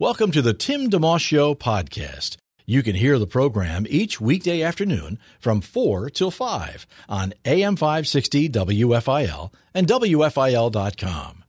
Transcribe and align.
Welcome 0.00 0.32
to 0.32 0.42
the 0.42 0.52
Tim 0.52 0.90
DeMoss 0.90 1.20
Show 1.20 1.54
podcast. 1.54 2.36
You 2.66 2.82
can 2.82 2.96
hear 2.96 3.16
the 3.16 3.28
program 3.28 3.86
each 3.88 4.20
weekday 4.20 4.60
afternoon 4.60 5.20
from 5.38 5.60
4 5.60 6.10
till 6.10 6.32
5 6.32 6.84
on 7.08 7.32
AM 7.44 7.76
560 7.76 8.48
WFIL 8.48 9.52
and 9.72 9.86
WFIL.com. 9.86 11.44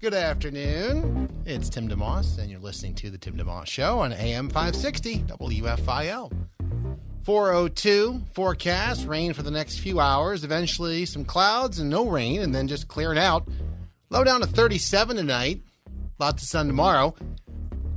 Good 0.00 0.14
afternoon. 0.14 1.28
It's 1.46 1.68
Tim 1.68 1.88
DeMoss, 1.88 2.38
and 2.38 2.50
you're 2.50 2.58
listening 2.58 2.96
to 2.96 3.08
The 3.08 3.18
Tim 3.18 3.36
DeMoss 3.36 3.68
Show 3.68 4.00
on 4.00 4.12
AM 4.12 4.48
560 4.48 5.20
WFIL. 5.20 6.32
402 7.22 8.22
forecast 8.32 9.06
rain 9.06 9.32
for 9.32 9.44
the 9.44 9.52
next 9.52 9.78
few 9.78 10.00
hours, 10.00 10.42
eventually 10.42 11.04
some 11.04 11.24
clouds 11.24 11.78
and 11.78 11.88
no 11.88 12.08
rain, 12.08 12.42
and 12.42 12.52
then 12.52 12.66
just 12.66 12.88
clearing 12.88 13.16
out. 13.16 13.46
Low 14.10 14.24
down 14.24 14.40
to 14.40 14.48
37 14.48 15.14
tonight. 15.16 15.62
Lots 16.18 16.42
of 16.42 16.48
sun 16.48 16.66
tomorrow. 16.66 17.14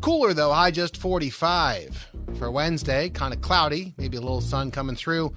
Cooler 0.02 0.34
though, 0.34 0.53
high 0.53 0.71
just 0.71 0.98
45. 0.98 2.07
For 2.37 2.51
Wednesday, 2.51 3.09
kind 3.09 3.34
of 3.34 3.41
cloudy, 3.41 3.93
maybe 3.98 4.18
a 4.18 4.21
little 4.21 4.41
sun 4.41 4.71
coming 4.71 4.96
through, 4.96 5.35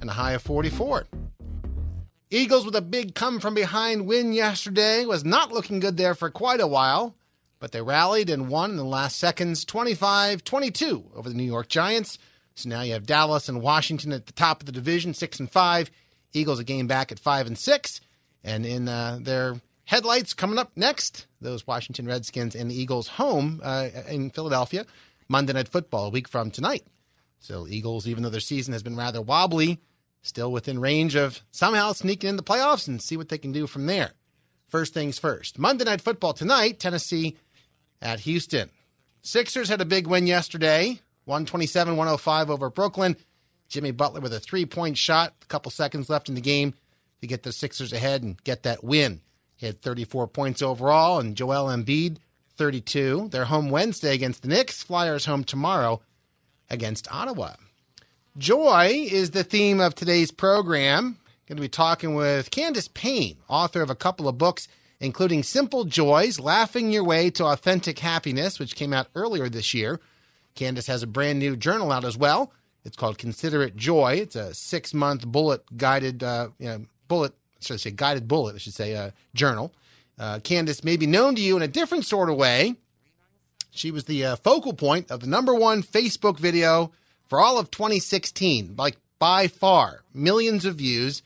and 0.00 0.10
a 0.10 0.12
high 0.12 0.32
of 0.32 0.42
44. 0.42 1.06
Eagles 2.30 2.64
with 2.64 2.74
a 2.74 2.82
big 2.82 3.14
come 3.14 3.38
from 3.40 3.54
behind 3.54 4.06
win 4.06 4.32
yesterday 4.32 5.04
was 5.04 5.24
not 5.24 5.52
looking 5.52 5.80
good 5.80 5.96
there 5.96 6.14
for 6.14 6.30
quite 6.30 6.60
a 6.60 6.66
while, 6.66 7.14
but 7.60 7.72
they 7.72 7.80
rallied 7.80 8.28
and 8.28 8.48
won 8.48 8.72
in 8.72 8.76
the 8.76 8.84
last 8.84 9.18
seconds 9.18 9.64
25 9.64 10.42
22 10.42 11.04
over 11.14 11.28
the 11.28 11.34
New 11.34 11.44
York 11.44 11.68
Giants. 11.68 12.18
So 12.54 12.68
now 12.68 12.82
you 12.82 12.92
have 12.92 13.06
Dallas 13.06 13.48
and 13.48 13.60
Washington 13.60 14.12
at 14.12 14.26
the 14.26 14.32
top 14.32 14.60
of 14.60 14.66
the 14.66 14.72
division, 14.72 15.12
6 15.12 15.40
and 15.40 15.50
5. 15.50 15.90
Eagles 16.32 16.58
a 16.58 16.64
game 16.64 16.86
back 16.86 17.12
at 17.12 17.18
5 17.18 17.48
and 17.48 17.58
6. 17.58 18.00
And 18.42 18.66
in 18.66 18.88
uh, 18.88 19.18
their 19.20 19.56
Headlights 19.84 20.34
coming 20.34 20.58
up 20.58 20.72
next. 20.76 21.26
Those 21.40 21.66
Washington 21.66 22.06
Redskins 22.06 22.54
and 22.54 22.70
the 22.70 22.80
Eagles 22.80 23.08
home 23.08 23.60
uh, 23.62 23.88
in 24.08 24.30
Philadelphia. 24.30 24.86
Monday 25.28 25.52
Night 25.52 25.68
Football 25.68 26.06
a 26.06 26.10
week 26.10 26.28
from 26.28 26.50
tonight. 26.50 26.84
So 27.38 27.66
Eagles, 27.68 28.06
even 28.06 28.22
though 28.22 28.30
their 28.30 28.40
season 28.40 28.72
has 28.72 28.82
been 28.82 28.96
rather 28.96 29.20
wobbly, 29.20 29.80
still 30.22 30.50
within 30.50 30.80
range 30.80 31.14
of 31.14 31.42
somehow 31.50 31.92
sneaking 31.92 32.30
in 32.30 32.36
the 32.36 32.42
playoffs 32.42 32.88
and 32.88 33.00
see 33.00 33.16
what 33.16 33.28
they 33.28 33.38
can 33.38 33.52
do 33.52 33.66
from 33.66 33.86
there. 33.86 34.12
First 34.68 34.94
things 34.94 35.18
first. 35.18 35.58
Monday 35.58 35.84
Night 35.84 36.00
Football 36.00 36.32
tonight. 36.32 36.80
Tennessee 36.80 37.36
at 38.00 38.20
Houston. 38.20 38.70
Sixers 39.22 39.68
had 39.68 39.80
a 39.80 39.86
big 39.86 40.06
win 40.06 40.26
yesterday, 40.26 41.00
127-105 41.28 42.48
over 42.48 42.70
Brooklyn. 42.70 43.16
Jimmy 43.68 43.90
Butler 43.90 44.20
with 44.20 44.34
a 44.34 44.40
three-point 44.40 44.98
shot, 44.98 45.34
a 45.42 45.46
couple 45.46 45.70
seconds 45.70 46.10
left 46.10 46.28
in 46.28 46.34
the 46.34 46.40
game 46.40 46.74
to 47.20 47.26
get 47.26 47.42
the 47.42 47.52
Sixers 47.52 47.92
ahead 47.92 48.22
and 48.22 48.42
get 48.44 48.64
that 48.64 48.84
win. 48.84 49.22
Had 49.64 49.80
34 49.80 50.28
points 50.28 50.62
overall, 50.62 51.18
and 51.18 51.36
Joel 51.36 51.66
Embiid, 51.66 52.18
32. 52.56 53.28
They're 53.30 53.46
home 53.46 53.70
Wednesday 53.70 54.14
against 54.14 54.42
the 54.42 54.48
Knicks. 54.48 54.82
Flyers 54.82 55.24
home 55.24 55.42
tomorrow 55.42 56.02
against 56.68 57.10
Ottawa. 57.10 57.54
Joy 58.36 59.06
is 59.10 59.30
the 59.30 59.44
theme 59.44 59.80
of 59.80 59.94
today's 59.94 60.30
program. 60.30 61.18
Going 61.46 61.56
to 61.56 61.62
be 61.62 61.68
talking 61.68 62.14
with 62.14 62.50
Candace 62.50 62.88
Payne, 62.88 63.36
author 63.48 63.80
of 63.80 63.90
a 63.90 63.94
couple 63.94 64.28
of 64.28 64.38
books, 64.38 64.68
including 65.00 65.42
Simple 65.42 65.84
Joys 65.84 66.40
Laughing 66.40 66.90
Your 66.90 67.04
Way 67.04 67.30
to 67.30 67.44
Authentic 67.44 67.98
Happiness, 67.98 68.58
which 68.58 68.76
came 68.76 68.92
out 68.92 69.08
earlier 69.14 69.48
this 69.48 69.72
year. 69.72 70.00
Candace 70.54 70.86
has 70.86 71.02
a 71.02 71.06
brand 71.06 71.38
new 71.38 71.56
journal 71.56 71.92
out 71.92 72.04
as 72.04 72.16
well. 72.16 72.52
It's 72.84 72.96
called 72.96 73.18
Consider 73.18 73.62
It 73.62 73.76
Joy. 73.76 74.14
It's 74.14 74.36
a 74.36 74.52
six 74.54 74.92
month 74.92 75.26
bullet 75.26 75.76
guided, 75.76 76.22
uh, 76.22 76.48
you 76.58 76.66
know, 76.66 76.84
bullet 77.08 77.32
should 77.64 77.74
I 77.74 77.78
say, 77.78 77.90
guided 77.90 78.28
bullet, 78.28 78.54
I 78.54 78.58
should 78.58 78.74
say, 78.74 78.94
uh, 78.94 79.10
journal. 79.34 79.72
Uh, 80.18 80.38
Candace 80.40 80.84
may 80.84 80.96
be 80.96 81.06
known 81.06 81.34
to 81.34 81.42
you 81.42 81.56
in 81.56 81.62
a 81.62 81.68
different 81.68 82.04
sort 82.06 82.30
of 82.30 82.36
way. 82.36 82.76
She 83.70 83.90
was 83.90 84.04
the 84.04 84.24
uh, 84.24 84.36
focal 84.36 84.72
point 84.72 85.10
of 85.10 85.20
the 85.20 85.26
number 85.26 85.54
one 85.54 85.82
Facebook 85.82 86.38
video 86.38 86.92
for 87.28 87.40
all 87.40 87.58
of 87.58 87.70
2016, 87.70 88.74
like 88.76 88.96
by 89.18 89.48
far, 89.48 90.02
millions 90.12 90.64
of 90.64 90.76
views, 90.76 91.22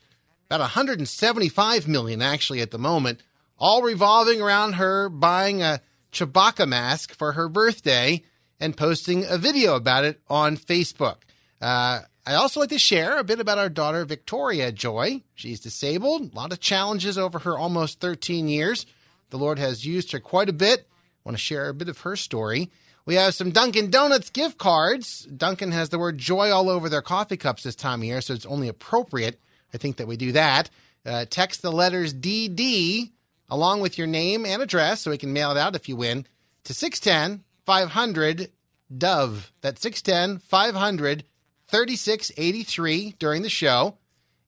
about 0.47 0.61
175 0.61 1.87
million 1.87 2.21
actually 2.21 2.61
at 2.61 2.71
the 2.71 2.79
moment, 2.79 3.21
all 3.59 3.83
revolving 3.83 4.41
around 4.41 4.73
her 4.73 5.09
buying 5.09 5.61
a 5.61 5.81
Chewbacca 6.11 6.67
mask 6.67 7.13
for 7.13 7.33
her 7.33 7.47
birthday 7.47 8.23
and 8.59 8.75
posting 8.75 9.25
a 9.25 9.37
video 9.37 9.75
about 9.75 10.05
it 10.05 10.19
on 10.27 10.57
Facebook. 10.57 11.17
Uh, 11.61 12.01
I 12.29 12.35
also 12.35 12.59
like 12.59 12.69
to 12.69 12.77
share 12.77 13.17
a 13.17 13.23
bit 13.23 13.39
about 13.39 13.57
our 13.57 13.69
daughter, 13.69 14.05
Victoria 14.05 14.71
Joy. 14.71 15.23
She's 15.33 15.59
disabled, 15.59 16.31
a 16.31 16.35
lot 16.35 16.53
of 16.53 16.59
challenges 16.59 17.17
over 17.17 17.39
her 17.39 17.57
almost 17.57 18.01
13 18.01 18.47
years. 18.47 18.85
The 19.31 19.39
Lord 19.39 19.57
has 19.57 19.83
used 19.83 20.11
her 20.11 20.19
quite 20.19 20.47
a 20.47 20.53
bit. 20.53 20.81
I 20.81 20.85
want 21.25 21.35
to 21.35 21.43
share 21.43 21.69
a 21.69 21.73
bit 21.73 21.89
of 21.89 21.97
her 22.01 22.15
story. 22.15 22.69
We 23.07 23.15
have 23.15 23.33
some 23.33 23.49
Dunkin' 23.49 23.89
Donuts 23.89 24.29
gift 24.29 24.59
cards. 24.59 25.25
Dunkin' 25.25 25.71
has 25.71 25.89
the 25.89 25.97
word 25.97 26.19
joy 26.19 26.51
all 26.51 26.69
over 26.69 26.87
their 26.87 27.01
coffee 27.01 27.35
cups 27.35 27.63
this 27.63 27.73
time 27.73 28.01
of 28.01 28.05
year, 28.05 28.21
so 28.21 28.35
it's 28.35 28.45
only 28.45 28.67
appropriate, 28.67 29.39
I 29.73 29.79
think, 29.79 29.97
that 29.97 30.07
we 30.07 30.15
do 30.15 30.31
that. 30.33 30.69
Uh, 31.03 31.25
text 31.27 31.63
the 31.63 31.71
letters 31.71 32.13
DD 32.13 33.09
along 33.49 33.81
with 33.81 33.97
your 33.97 34.05
name 34.05 34.45
and 34.45 34.61
address 34.61 35.01
so 35.01 35.09
we 35.09 35.17
can 35.17 35.33
mail 35.33 35.49
it 35.49 35.57
out 35.57 35.75
if 35.75 35.89
you 35.89 35.95
win 35.95 36.27
to 36.65 36.75
610 36.75 37.43
500 37.65 38.51
Dove. 38.95 39.51
That's 39.61 39.81
610 39.81 40.37
500 40.47 41.23
3683 41.69 43.15
during 43.19 43.43
the 43.43 43.49
show, 43.49 43.97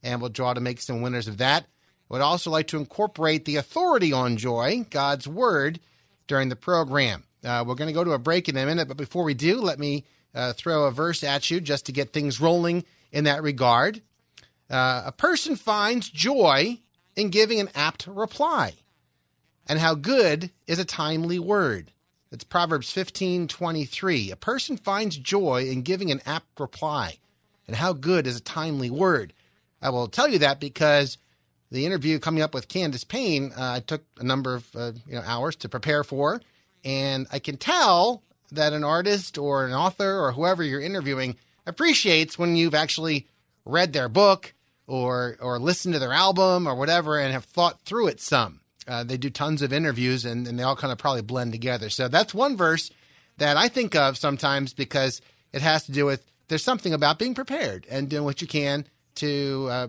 and 0.02 0.20
we'll 0.20 0.30
draw 0.30 0.54
to 0.54 0.62
make 0.62 0.82
some 0.82 1.02
winners 1.02 1.28
of 1.28 1.38
that. 1.38 1.64
I 1.64 1.68
would 2.10 2.22
also 2.22 2.50
like 2.50 2.68
to 2.68 2.78
incorporate 2.78 3.46
the 3.46 3.58
authority 3.58 4.12
on 4.12 4.38
joy, 4.38 4.86
God's 4.90 5.28
word, 5.28 5.80
during 6.28 6.50
the 6.50 6.56
program. 6.56 7.24
Uh, 7.44 7.64
we're 7.66 7.76
going 7.76 7.88
to 7.88 7.94
go 7.94 8.04
to 8.04 8.12
a 8.12 8.20
break 8.20 8.50
in 8.50 8.58
a 8.58 8.66
minute, 8.66 8.88
but 8.88 8.98
before 8.98 9.24
we 9.24 9.34
do, 9.34 9.62
let 9.62 9.80
me 9.80 10.04
uh, 10.34 10.54
throw 10.54 10.86
a 10.86 10.92
verse 10.92 11.24
at 11.24 11.50
you 11.52 11.62
just 11.62 11.86
to 11.86 11.92
get 11.92 12.12
things 12.12 12.42
rolling 12.42 12.84
in 13.12 13.26
that 13.26 13.44
regard. 13.44 14.02
Uh, 14.70 15.04
a 15.06 15.12
person 15.12 15.56
finds 15.56 16.10
joy 16.10 16.80
in 17.16 17.30
giving 17.30 17.60
an 17.60 17.70
apt 17.76 18.08
reply, 18.08 18.74
and 19.68 19.80
how 19.80 19.94
good 19.94 20.50
is 20.66 20.80
a 20.80 20.86
timely 20.86 21.38
word. 21.38 21.92
It's 22.32 22.46
Proverbs 22.46 22.90
15:23. 22.90 24.32
A 24.32 24.38
person 24.38 24.78
finds 24.78 25.18
joy 25.18 25.66
in 25.66 25.82
giving 25.82 26.12
an 26.12 26.22
apt 26.26 26.62
reply, 26.62 27.18
and 27.68 27.76
how 27.76 27.92
good 27.92 28.26
is 28.26 28.38
a 28.38 28.42
timely 28.42 28.90
word. 28.90 29.34
I 29.82 29.90
will 29.90 30.08
tell 30.08 30.30
you 30.30 30.40
that 30.40 30.62
because 30.62 31.18
the 31.72 31.86
interview 31.86 32.20
coming 32.20 32.42
up 32.42 32.54
with 32.54 32.70
Candace 32.70 33.04
Payne, 33.04 33.52
uh, 33.52 33.74
I 33.74 33.80
took 33.82 34.06
a 34.18 34.24
number 34.24 34.56
of 34.56 34.74
uh, 34.74 34.94
you 35.06 35.16
know 35.16 35.24
hours 35.26 35.58
to 35.58 35.68
prepare 35.68 36.06
for, 36.06 36.42
and 36.86 37.28
I 37.34 37.40
can 37.40 37.58
tell 37.58 38.24
that 38.50 38.72
an 38.72 38.86
artist 38.86 39.38
or 39.38 39.66
an 39.66 39.74
author 39.74 40.24
or 40.24 40.32
whoever 40.32 40.64
you're 40.64 40.80
interviewing 40.80 41.36
appreciates 41.66 42.40
when 42.40 42.56
you've 42.56 42.76
actually 42.76 43.28
read 43.66 43.92
their 43.92 44.08
book 44.08 44.54
or 44.88 45.36
or 45.42 45.60
listened 45.60 45.96
to 45.96 46.00
their 46.00 46.14
album 46.14 46.66
or 46.66 46.76
whatever 46.76 47.20
and 47.20 47.34
have 47.34 47.44
thought 47.44 47.82
through 47.82 48.08
it 48.08 48.22
some. 48.22 48.61
Uh, 48.88 49.04
they 49.04 49.18
do 49.18 49.30
tons 49.30 49.62
of 49.62 49.72
interviews 49.72 50.26
and, 50.26 50.48
and 50.48 50.58
they 50.58 50.64
all 50.64 50.76
kind 50.76 50.92
of 50.92 50.98
probably 50.98 51.22
blend 51.22 51.52
together. 51.52 51.90
So 51.90 52.08
that's 52.08 52.34
one 52.34 52.58
verse 52.58 52.90
that 53.38 53.58
I 53.58 53.68
think 53.68 53.96
of 53.96 54.18
sometimes 54.18 54.74
because 54.74 55.22
it 55.54 55.62
has 55.62 55.84
to 55.86 55.92
do 55.92 56.06
with 56.06 56.26
there's 56.48 56.64
something 56.64 56.94
about 56.94 57.20
being 57.20 57.34
prepared 57.34 57.88
and 57.90 58.10
doing 58.10 58.24
what 58.24 58.42
you 58.42 58.48
can 58.48 58.86
to 59.16 59.68
uh, 59.70 59.88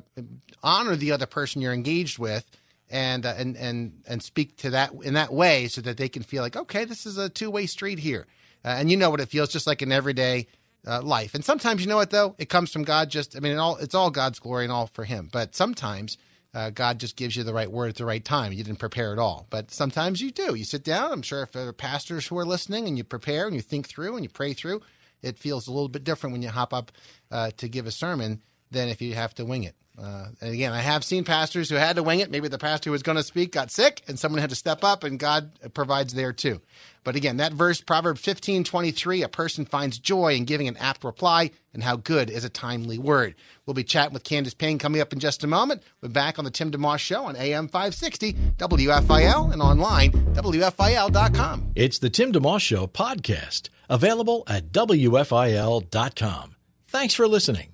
honor 0.63 0.97
the 0.97 1.13
other 1.13 1.27
person 1.27 1.63
you're 1.63 1.73
engaged 1.73 2.19
with 2.19 2.49
and 2.91 3.25
uh, 3.25 3.35
and 3.37 3.57
and 3.57 4.03
and 4.07 4.23
speak 4.23 4.57
to 4.59 4.71
that 4.71 4.93
in 5.03 5.15
that 5.15 5.33
way 5.33 5.67
so 5.67 5.81
that 5.81 5.97
they 5.97 6.09
can 6.09 6.23
feel 6.23 6.43
like 6.43 6.57
okay 6.57 6.85
this 6.85 7.07
is 7.07 7.19
a 7.19 7.29
two-way 7.29 7.67
street 7.67 7.99
here. 7.99 8.27
Uh, 8.65 8.77
and 8.79 8.91
you 8.91 8.97
know 8.97 9.11
what 9.11 9.21
it 9.21 9.29
feels 9.29 9.49
just 9.49 9.67
like 9.67 9.83
in 9.83 9.91
everyday 9.91 10.47
uh, 10.87 11.01
life. 11.03 11.35
And 11.35 11.45
sometimes 11.45 11.81
you 11.81 11.89
know 11.89 11.97
what 11.97 12.11
though? 12.11 12.35
It 12.39 12.49
comes 12.49 12.71
from 12.73 12.85
God 12.85 13.11
just 13.11 13.37
I 13.37 13.41
mean 13.41 13.53
it 13.53 13.59
all 13.59 13.77
it's 13.77 13.95
all 13.95 14.11
God's 14.11 14.39
glory 14.39 14.65
and 14.65 14.73
all 14.73 14.87
for 14.87 15.05
him. 15.05 15.29
But 15.33 15.55
sometimes 15.55 16.19
uh, 16.55 16.71
God 16.71 16.99
just 17.01 17.17
gives 17.17 17.37
you 17.37 17.45
the 17.45 17.55
right 17.55 17.71
word 17.71 17.89
at 17.89 17.97
the 17.97 18.05
right 18.05 18.25
time. 18.25 18.53
You 18.53 18.63
didn't 18.63 18.79
prepare 18.79 19.13
at 19.13 19.19
all, 19.19 19.47
but 19.51 19.71
sometimes 19.71 20.21
you 20.21 20.31
do. 20.31 20.55
You 20.55 20.65
sit 20.65 20.85
down. 20.85 21.13
I'm 21.13 21.23
sure 21.23 21.43
if 21.43 21.53
there 21.53 21.67
are 21.69 21.73
pastors 21.73 22.27
who 22.27 22.39
are 22.39 22.45
listening, 22.45 22.87
and 22.87 22.99
you 22.99 23.05
prepare 23.05 23.47
and 23.47 23.55
you 23.55 23.63
think 23.63 23.89
through 23.89 24.17
and 24.17 24.25
you 24.25 24.29
pray 24.29 24.53
through, 24.53 24.83
it 25.23 25.39
feels 25.39 25.67
a 25.67 25.73
little 25.73 25.89
bit 25.89 26.05
different 26.05 26.33
when 26.33 26.43
you 26.43 26.51
hop 26.51 26.75
up 26.75 26.93
uh, 27.31 27.51
to 27.57 27.69
give 27.69 27.87
a 27.87 27.93
sermon 27.93 28.43
than 28.71 28.89
if 28.89 29.01
you 29.01 29.15
have 29.15 29.35
to 29.35 29.45
wing 29.45 29.65
it 29.65 29.77
Uh, 30.03 30.27
and 30.41 30.53
again, 30.53 30.73
I 30.73 30.81
have 30.81 31.05
seen 31.05 31.23
pastors 31.23 31.69
who 31.69 31.77
had 31.77 31.95
to 31.95 32.03
wing 32.03 32.19
it. 32.19 32.31
Maybe 32.31 32.49
the 32.49 32.59
pastor 32.59 32.91
who 32.91 32.93
was 32.93 33.05
going 33.05 33.17
to 33.17 33.23
speak 33.23 33.53
got 33.53 33.71
sick 33.71 34.03
and 34.09 34.19
someone 34.19 34.41
had 34.41 34.51
to 34.51 34.57
step 34.57 34.83
up, 34.83 35.05
and 35.05 35.19
God 35.19 35.53
provides 35.75 36.15
there 36.15 36.33
too. 36.33 36.61
But 37.05 37.15
again, 37.15 37.37
that 37.37 37.53
verse, 37.53 37.81
Proverbs 37.81 38.21
fifteen 38.21 38.65
twenty 38.65 38.91
three, 38.91 39.23
a 39.23 39.29
person 39.29 39.65
finds 39.65 39.99
joy 39.99 40.35
in 40.35 40.45
giving 40.45 40.67
an 40.69 40.77
apt 40.77 41.05
reply, 41.05 41.51
and 41.73 41.83
how 41.83 41.97
good 41.97 42.31
is 42.31 42.45
a 42.45 42.49
timely 42.49 42.99
word. 42.99 43.35
We'll 43.65 43.75
be 43.75 43.85
chatting 43.85 44.15
with 44.15 44.25
Candace 44.25 44.55
Payne 44.55 44.79
coming 44.79 45.01
up 45.01 45.13
in 45.13 45.21
just 45.21 45.45
a 45.45 45.47
moment. 45.47 45.83
We're 46.01 46.09
back 46.09 46.39
on 46.39 46.45
the 46.45 46.51
Tim 46.51 46.71
DeMoss 46.73 46.99
Show 46.99 47.25
on 47.25 47.37
AM 47.37 47.69
560, 47.69 48.35
WFIL, 48.57 49.53
and 49.53 49.63
online, 49.63 50.11
WFIL.com. 50.11 51.73
It's 51.75 51.99
the 51.99 52.11
Tim 52.11 52.33
DeMoss 52.33 52.61
Show 52.61 52.87
podcast, 52.87 53.69
available 53.89 54.43
at 54.47 54.73
WFIL.com. 54.73 56.57
Thanks 56.89 57.15
for 57.15 57.27
listening. 57.29 57.69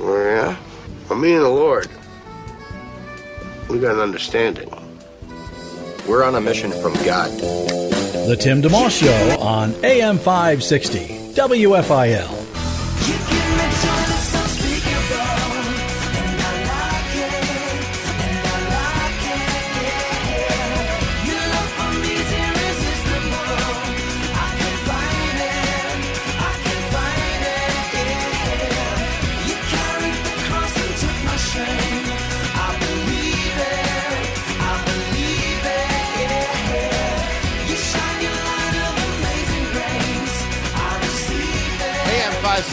Oh, 0.00 0.16
yeah? 0.16 0.56
Well, 1.08 1.18
me 1.18 1.34
and 1.34 1.44
the 1.44 1.48
Lord, 1.48 1.88
we 3.68 3.78
got 3.78 3.94
an 3.94 4.00
understanding. 4.00 4.70
We're 6.08 6.24
on 6.24 6.34
a 6.34 6.40
mission 6.40 6.70
from 6.70 6.94
God. 7.04 7.30
The 8.28 8.36
Tim 8.40 8.62
DeMoss 8.62 9.00
Show 9.00 9.40
on 9.40 9.74
AM 9.84 10.18
560, 10.18 11.34
WFIL. 11.34 13.33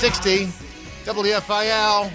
AM 0.04 0.10
560, 0.10 1.12
WFIL. 1.12 2.12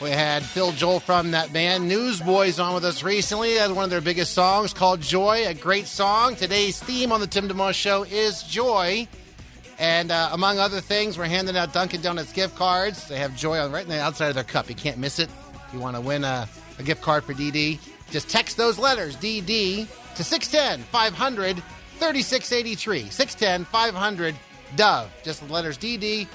We 0.00 0.10
had 0.10 0.44
Phil 0.44 0.70
Joel 0.72 1.00
from 1.00 1.32
that 1.32 1.52
band 1.52 1.88
Newsboys 1.88 2.60
on 2.60 2.74
with 2.74 2.84
us 2.84 3.02
recently. 3.02 3.54
That 3.54 3.68
was 3.68 3.76
one 3.76 3.84
of 3.84 3.90
their 3.90 4.00
biggest 4.00 4.32
songs 4.32 4.72
called 4.72 5.00
Joy, 5.00 5.44
a 5.48 5.54
great 5.54 5.86
song. 5.86 6.36
Today's 6.36 6.80
theme 6.80 7.10
on 7.10 7.20
the 7.20 7.26
Tim 7.26 7.48
DeMoss 7.48 7.74
Show 7.74 8.04
is 8.04 8.44
joy. 8.44 9.08
And 9.80 10.12
uh, 10.12 10.28
among 10.30 10.60
other 10.60 10.80
things, 10.80 11.18
we're 11.18 11.24
handing 11.24 11.56
out 11.56 11.72
Dunkin' 11.72 12.02
Donuts 12.02 12.32
gift 12.32 12.54
cards. 12.54 13.08
They 13.08 13.18
have 13.18 13.36
joy 13.36 13.58
on 13.58 13.72
right 13.72 13.84
on 13.84 13.90
the 13.90 14.00
outside 14.00 14.28
of 14.28 14.36
their 14.36 14.44
cup. 14.44 14.68
You 14.68 14.76
can't 14.76 14.98
miss 14.98 15.18
it. 15.18 15.28
If 15.66 15.74
you 15.74 15.80
want 15.80 15.96
to 15.96 16.00
win 16.00 16.22
a, 16.22 16.48
a 16.78 16.84
gift 16.84 17.02
card 17.02 17.24
for 17.24 17.34
DD, 17.34 17.80
just 18.12 18.28
text 18.28 18.56
those 18.56 18.78
letters, 18.78 19.16
DD, 19.16 19.88
to 20.14 20.22
610 20.22 20.84
500 20.84 21.56
3683. 21.98 23.10
610 23.10 23.64
500 23.64 24.36
Dove. 24.76 25.10
Just 25.22 25.46
the 25.46 25.52
letters 25.52 25.78
DD, 25.78 26.26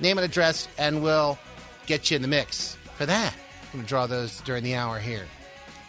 name 0.00 0.18
and 0.18 0.24
address, 0.24 0.68
and 0.78 1.02
we'll 1.02 1.38
get 1.86 2.10
you 2.10 2.16
in 2.16 2.22
the 2.22 2.28
mix 2.28 2.76
for 2.96 3.06
that. 3.06 3.34
I'm 3.72 3.78
going 3.78 3.84
to 3.84 3.88
draw 3.88 4.06
those 4.06 4.40
during 4.42 4.64
the 4.64 4.74
hour 4.74 4.98
here. 4.98 5.26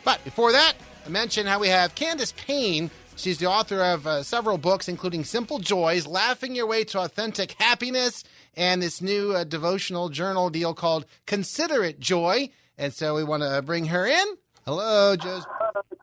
But 0.03 0.23
before 0.23 0.51
that, 0.51 0.73
I 1.05 1.09
mentioned 1.09 1.47
how 1.47 1.59
we 1.59 1.67
have 1.67 1.95
Candace 1.95 2.33
Payne. 2.33 2.91
She's 3.15 3.37
the 3.37 3.45
author 3.47 3.81
of 3.81 4.07
uh, 4.07 4.23
several 4.23 4.57
books, 4.57 4.87
including 4.87 5.23
Simple 5.23 5.59
Joys, 5.59 6.07
Laughing 6.07 6.55
Your 6.55 6.65
Way 6.65 6.83
to 6.85 6.99
Authentic 7.01 7.53
Happiness, 7.53 8.23
and 8.55 8.81
this 8.81 9.01
new 9.01 9.33
uh, 9.33 9.43
devotional 9.43 10.09
journal 10.09 10.49
deal 10.49 10.73
called 10.73 11.05
Consider 11.25 11.83
It 11.83 11.99
Joy. 11.99 12.49
And 12.77 12.93
so 12.93 13.15
we 13.15 13.23
want 13.23 13.43
to 13.43 13.61
bring 13.61 13.85
her 13.85 14.07
in. 14.07 14.25
Hello, 14.65 15.15
Joe's, 15.15 15.45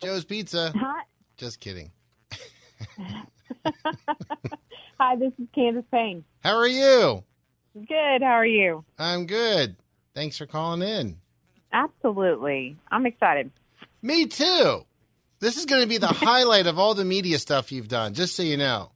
Joe's 0.03 0.25
Pizza. 0.25 0.73
Hi. 0.77 1.03
Just 1.37 1.61
kidding. 1.61 1.91
Hi, 5.01 5.17
this 5.17 5.33
is 5.39 5.47
Candace 5.55 5.87
Payne. 5.91 6.25
How 6.41 6.59
are 6.59 6.69
you? 6.69 7.25
Good. 7.75 8.21
How 8.21 8.33
are 8.33 8.45
you? 8.45 8.85
I'm 8.99 9.25
good. 9.25 9.77
Thanks 10.15 10.37
for 10.37 10.45
calling 10.45 10.83
in. 10.87 11.17
Absolutely. 11.73 12.77
I'm 12.91 13.07
excited. 13.07 13.51
Me 14.03 14.27
too. 14.27 14.85
This 15.39 15.57
is 15.57 15.65
going 15.65 15.81
to 15.81 15.89
be 15.89 15.97
the 15.97 16.07
highlight 16.09 16.67
of 16.67 16.79
all 16.79 16.93
the 16.93 17.07
media 17.07 17.39
stuff 17.39 17.73
you've 17.73 17.89
done, 17.89 18.13
just 18.13 18.37
so 18.37 18.43
you 18.43 18.59
know. 18.59 18.91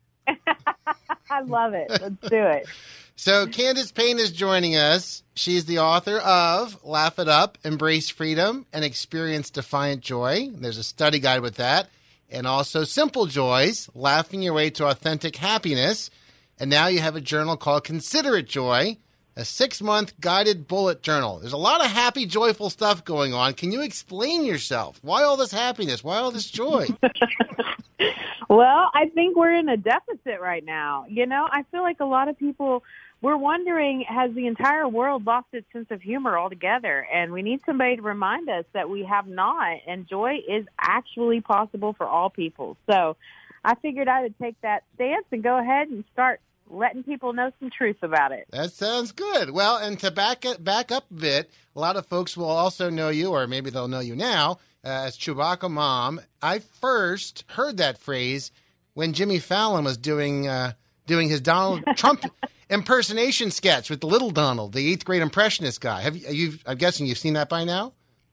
I 1.31 1.41
love 1.41 1.73
it. 1.73 1.89
Let's 1.89 2.21
do 2.29 2.43
it. 2.43 2.67
So, 3.17 3.47
Candace 3.47 3.93
Payne 3.93 4.19
is 4.19 4.33
joining 4.33 4.75
us. 4.75 5.23
She's 5.37 5.67
the 5.67 5.79
author 5.79 6.19
of 6.19 6.85
Laugh 6.85 7.21
It 7.21 7.29
Up, 7.29 7.59
Embrace 7.63 8.11
Freedom, 8.11 8.67
and 8.73 8.85
Experience 8.85 9.51
Defiant 9.51 10.01
Joy. 10.03 10.51
There's 10.53 10.79
a 10.79 10.83
study 10.83 11.21
guide 11.21 11.41
with 11.41 11.55
that. 11.55 11.89
And 12.31 12.47
also 12.47 12.85
Simple 12.85 13.27
Joys, 13.27 13.89
Laughing 13.95 14.43
Your 14.43 14.55
Way 14.55 14.71
to 14.71 14.87
Authentic 14.89 15.37
Happiness. 15.37 16.11
And 16.59 16.71
now 16.71 16.87
you 16.87 17.01
have 17.01 17.17
a 17.17 17.21
journal 17.21 17.57
called 17.57 17.85
Consider 17.85 18.37
It 18.37 18.49
Joy, 18.49 18.97
a 19.37 19.45
six 19.45 19.81
month 19.81 20.19
guided 20.21 20.67
bullet 20.67 21.03
journal. 21.03 21.39
There's 21.39 21.53
a 21.53 21.59
lot 21.59 21.85
of 21.85 21.91
happy, 21.91 22.27
joyful 22.27 22.71
stuff 22.71 23.05
going 23.05 23.35
on. 23.35 23.55
Can 23.55 23.73
you 23.73 23.83
explain 23.83 24.45
yourself? 24.45 24.99
Why 25.03 25.23
all 25.23 25.37
this 25.37 25.53
happiness? 25.53 26.03
Why 26.03 26.19
all 26.19 26.31
this 26.31 26.51
joy? 26.51 26.87
Well, 28.49 28.91
I 28.95 29.09
think 29.15 29.37
we're 29.37 29.55
in 29.55 29.69
a 29.69 29.77
deficit 29.77 30.41
right 30.41 30.65
now. 30.65 31.07
You 31.09 31.27
know, 31.27 31.49
I 31.51 31.65
feel 31.71 31.83
like 31.83 32.01
a 32.01 32.05
lot 32.05 32.29
of 32.29 32.39
people 32.39 32.85
we're 33.25 33.39
wondering 33.39 34.05
has 34.07 34.35
the 34.35 34.47
entire 34.47 34.87
world 34.87 35.25
lost 35.25 35.47
its 35.55 35.67
sense 35.73 35.87
of 35.91 36.03
humor 36.03 36.39
altogether 36.39 37.07
and 37.11 37.33
we 37.33 37.41
need 37.41 37.59
somebody 37.65 37.97
to 37.97 38.03
remind 38.03 38.51
us 38.51 38.67
that 38.75 38.91
we 38.91 39.03
have 39.03 39.27
not 39.27 39.79
and 39.87 40.07
joy 40.07 40.35
is 40.47 40.67
actually 40.79 41.41
possible 41.41 41.95
for 41.95 42.07
all 42.07 42.29
people. 42.29 42.77
So, 42.91 43.17
I 43.65 43.77
figured 43.77 44.09
I 44.09 44.21
would 44.21 44.39
take 44.39 44.61
that 44.61 44.85
stance 44.95 45.25
and 45.33 45.43
go 45.43 45.59
ahead 45.59 45.89
and 45.89 46.05
start 46.13 46.43
letting 46.69 47.03
people 47.03 47.33
know 47.33 47.51
some 47.59 47.71
truth 47.71 47.97
about 48.03 48.31
it. 48.33 48.47
That 48.51 48.73
sounds 48.73 49.11
good. 49.11 49.53
Well, 49.53 49.79
and 49.79 49.99
to 50.01 50.11
back 50.11 50.45
it 50.45 50.63
back 50.63 50.93
up 50.93 51.11
a 51.11 51.15
bit, 51.15 51.51
a 51.75 51.81
lot 51.81 51.97
of 51.97 52.05
folks 52.05 52.37
will 52.37 52.45
also 52.45 52.91
know 52.91 53.09
you, 53.09 53.31
or 53.31 53.47
maybe 53.47 53.71
they'll 53.71 53.89
know 53.89 54.01
you 54.01 54.15
now 54.15 54.59
uh, 54.85 55.05
as 55.07 55.17
Chewbacca 55.17 55.71
Mom. 55.71 56.21
I 56.43 56.59
first 56.59 57.45
heard 57.49 57.79
that 57.79 57.97
phrase 57.97 58.51
when 58.93 59.15
Jimmy 59.15 59.39
Fallon 59.39 59.83
was 59.83 59.97
doing 59.97 60.47
uh, 60.47 60.73
doing 61.07 61.29
his 61.29 61.41
Donald 61.41 61.83
Trump 61.97 62.25
impersonation 62.71 63.51
sketch 63.51 63.91
with 63.91 64.01
the 64.01 64.07
little 64.07 64.31
Donald, 64.31 64.73
the 64.73 64.91
eighth 64.93 65.05
grade 65.05 65.23
impressionist 65.23 65.81
guy. 65.81 66.01
Have 66.01 66.17
you? 66.17 66.29
You've, 66.29 66.63
I'm 66.67 66.77
guessing 66.79 67.07
you've 67.07 67.19
seen 67.19 67.35
that 67.35 67.49
by 67.49 67.65
now. 67.65 67.93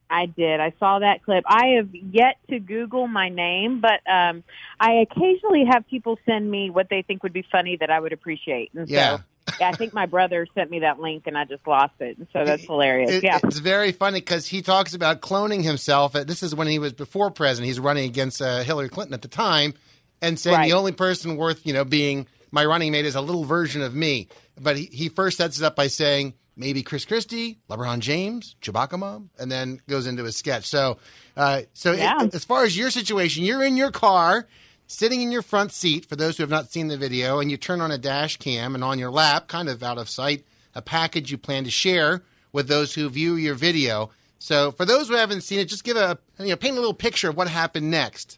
I 0.09 0.25
did. 0.25 0.59
I 0.59 0.73
saw 0.77 0.99
that 0.99 1.23
clip. 1.23 1.45
I 1.47 1.75
have 1.77 1.87
yet 1.93 2.35
to 2.49 2.59
Google 2.59 3.07
my 3.07 3.29
name, 3.29 3.79
but 3.79 4.01
um, 4.11 4.43
I 4.77 4.95
occasionally 5.09 5.63
have 5.71 5.87
people 5.87 6.19
send 6.25 6.51
me 6.51 6.69
what 6.69 6.87
they 6.89 7.01
think 7.01 7.23
would 7.23 7.31
be 7.31 7.45
funny 7.49 7.77
that 7.77 7.89
I 7.89 7.97
would 7.99 8.11
appreciate. 8.11 8.71
And 8.73 8.89
Yeah. 8.89 9.19
so 9.57 9.65
I 9.65 9.71
think 9.71 9.93
my 9.93 10.07
brother 10.07 10.45
sent 10.53 10.69
me 10.69 10.79
that 10.79 10.99
link 10.99 11.27
and 11.27 11.37
I 11.37 11.45
just 11.45 11.65
lost 11.65 11.93
it. 12.01 12.17
And 12.17 12.27
so 12.33 12.43
that's 12.43 12.63
hilarious. 12.65 13.09
It- 13.09 13.23
yeah. 13.23 13.39
It's 13.41 13.59
very 13.59 13.93
funny 13.93 14.19
because 14.19 14.45
he 14.47 14.61
talks 14.61 14.93
about 14.93 15.21
cloning 15.21 15.63
himself. 15.63 16.11
This 16.11 16.43
is 16.43 16.53
when 16.53 16.67
he 16.67 16.77
was 16.77 16.91
before 16.91 17.31
president. 17.31 17.67
He's 17.67 17.79
running 17.79 18.03
against 18.03 18.41
uh, 18.41 18.63
Hillary 18.63 18.89
Clinton 18.89 19.13
at 19.13 19.21
the 19.21 19.29
time, 19.29 19.73
and 20.21 20.37
saying 20.37 20.57
Right. 20.57 20.67
the 20.69 20.73
only 20.75 20.91
person 20.91 21.37
worth 21.37 21.65
you 21.65 21.71
know 21.71 21.85
being 21.85 22.27
my 22.51 22.65
running 22.65 22.91
mate 22.91 23.05
is 23.05 23.15
a 23.15 23.21
little 23.21 23.43
version 23.43 23.81
of 23.81 23.95
me. 23.95 24.27
But 24.59 24.77
he, 24.77 24.85
he 24.85 25.09
first 25.09 25.37
sets 25.37 25.57
it 25.59 25.63
up 25.63 25.75
by 25.75 25.87
saying 25.87 26.33
maybe 26.55 26.83
Chris 26.83 27.05
Christie, 27.05 27.59
LeBron 27.69 27.99
James, 27.99 28.55
Chewbacca 28.61 28.99
Mom, 28.99 29.29
and 29.39 29.51
then 29.51 29.79
goes 29.87 30.05
into 30.05 30.23
his 30.23 30.35
sketch. 30.35 30.65
So, 30.65 30.97
uh, 31.37 31.61
so 31.73 31.93
it- 31.93 31.99
as 32.33 32.45
far 32.45 32.63
as 32.65 32.77
your 32.77 32.91
situation, 32.91 33.43
you're 33.43 33.63
in 33.63 33.77
your 33.77 33.91
car. 33.91 34.47
Sitting 34.87 35.21
in 35.21 35.31
your 35.31 35.41
front 35.41 35.71
seat, 35.71 36.05
for 36.05 36.17
those 36.17 36.35
who 36.35 36.43
have 36.43 36.49
not 36.49 36.69
seen 36.69 36.89
the 36.89 36.97
video, 36.97 37.39
and 37.39 37.49
you 37.49 37.55
turn 37.55 37.79
on 37.79 37.91
a 37.91 37.97
dash 37.97 38.35
cam, 38.35 38.75
and 38.75 38.83
on 38.83 38.99
your 38.99 39.09
lap, 39.09 39.47
kind 39.47 39.69
of 39.69 39.81
out 39.81 39.97
of 39.97 40.09
sight, 40.09 40.43
a 40.75 40.81
package 40.81 41.31
you 41.31 41.37
plan 41.37 41.63
to 41.63 41.71
share 41.71 42.23
with 42.51 42.67
those 42.67 42.93
who 42.93 43.07
view 43.09 43.35
your 43.35 43.55
video. 43.55 44.09
So, 44.37 44.71
for 44.73 44.83
those 44.83 45.07
who 45.07 45.15
haven't 45.15 45.41
seen 45.41 45.59
it, 45.59 45.69
just 45.69 45.85
give 45.85 45.95
a 45.95 46.17
you 46.39 46.47
know 46.47 46.57
paint 46.57 46.75
a 46.75 46.79
little 46.81 46.93
picture 46.93 47.29
of 47.29 47.37
what 47.37 47.47
happened 47.47 47.89
next. 47.89 48.37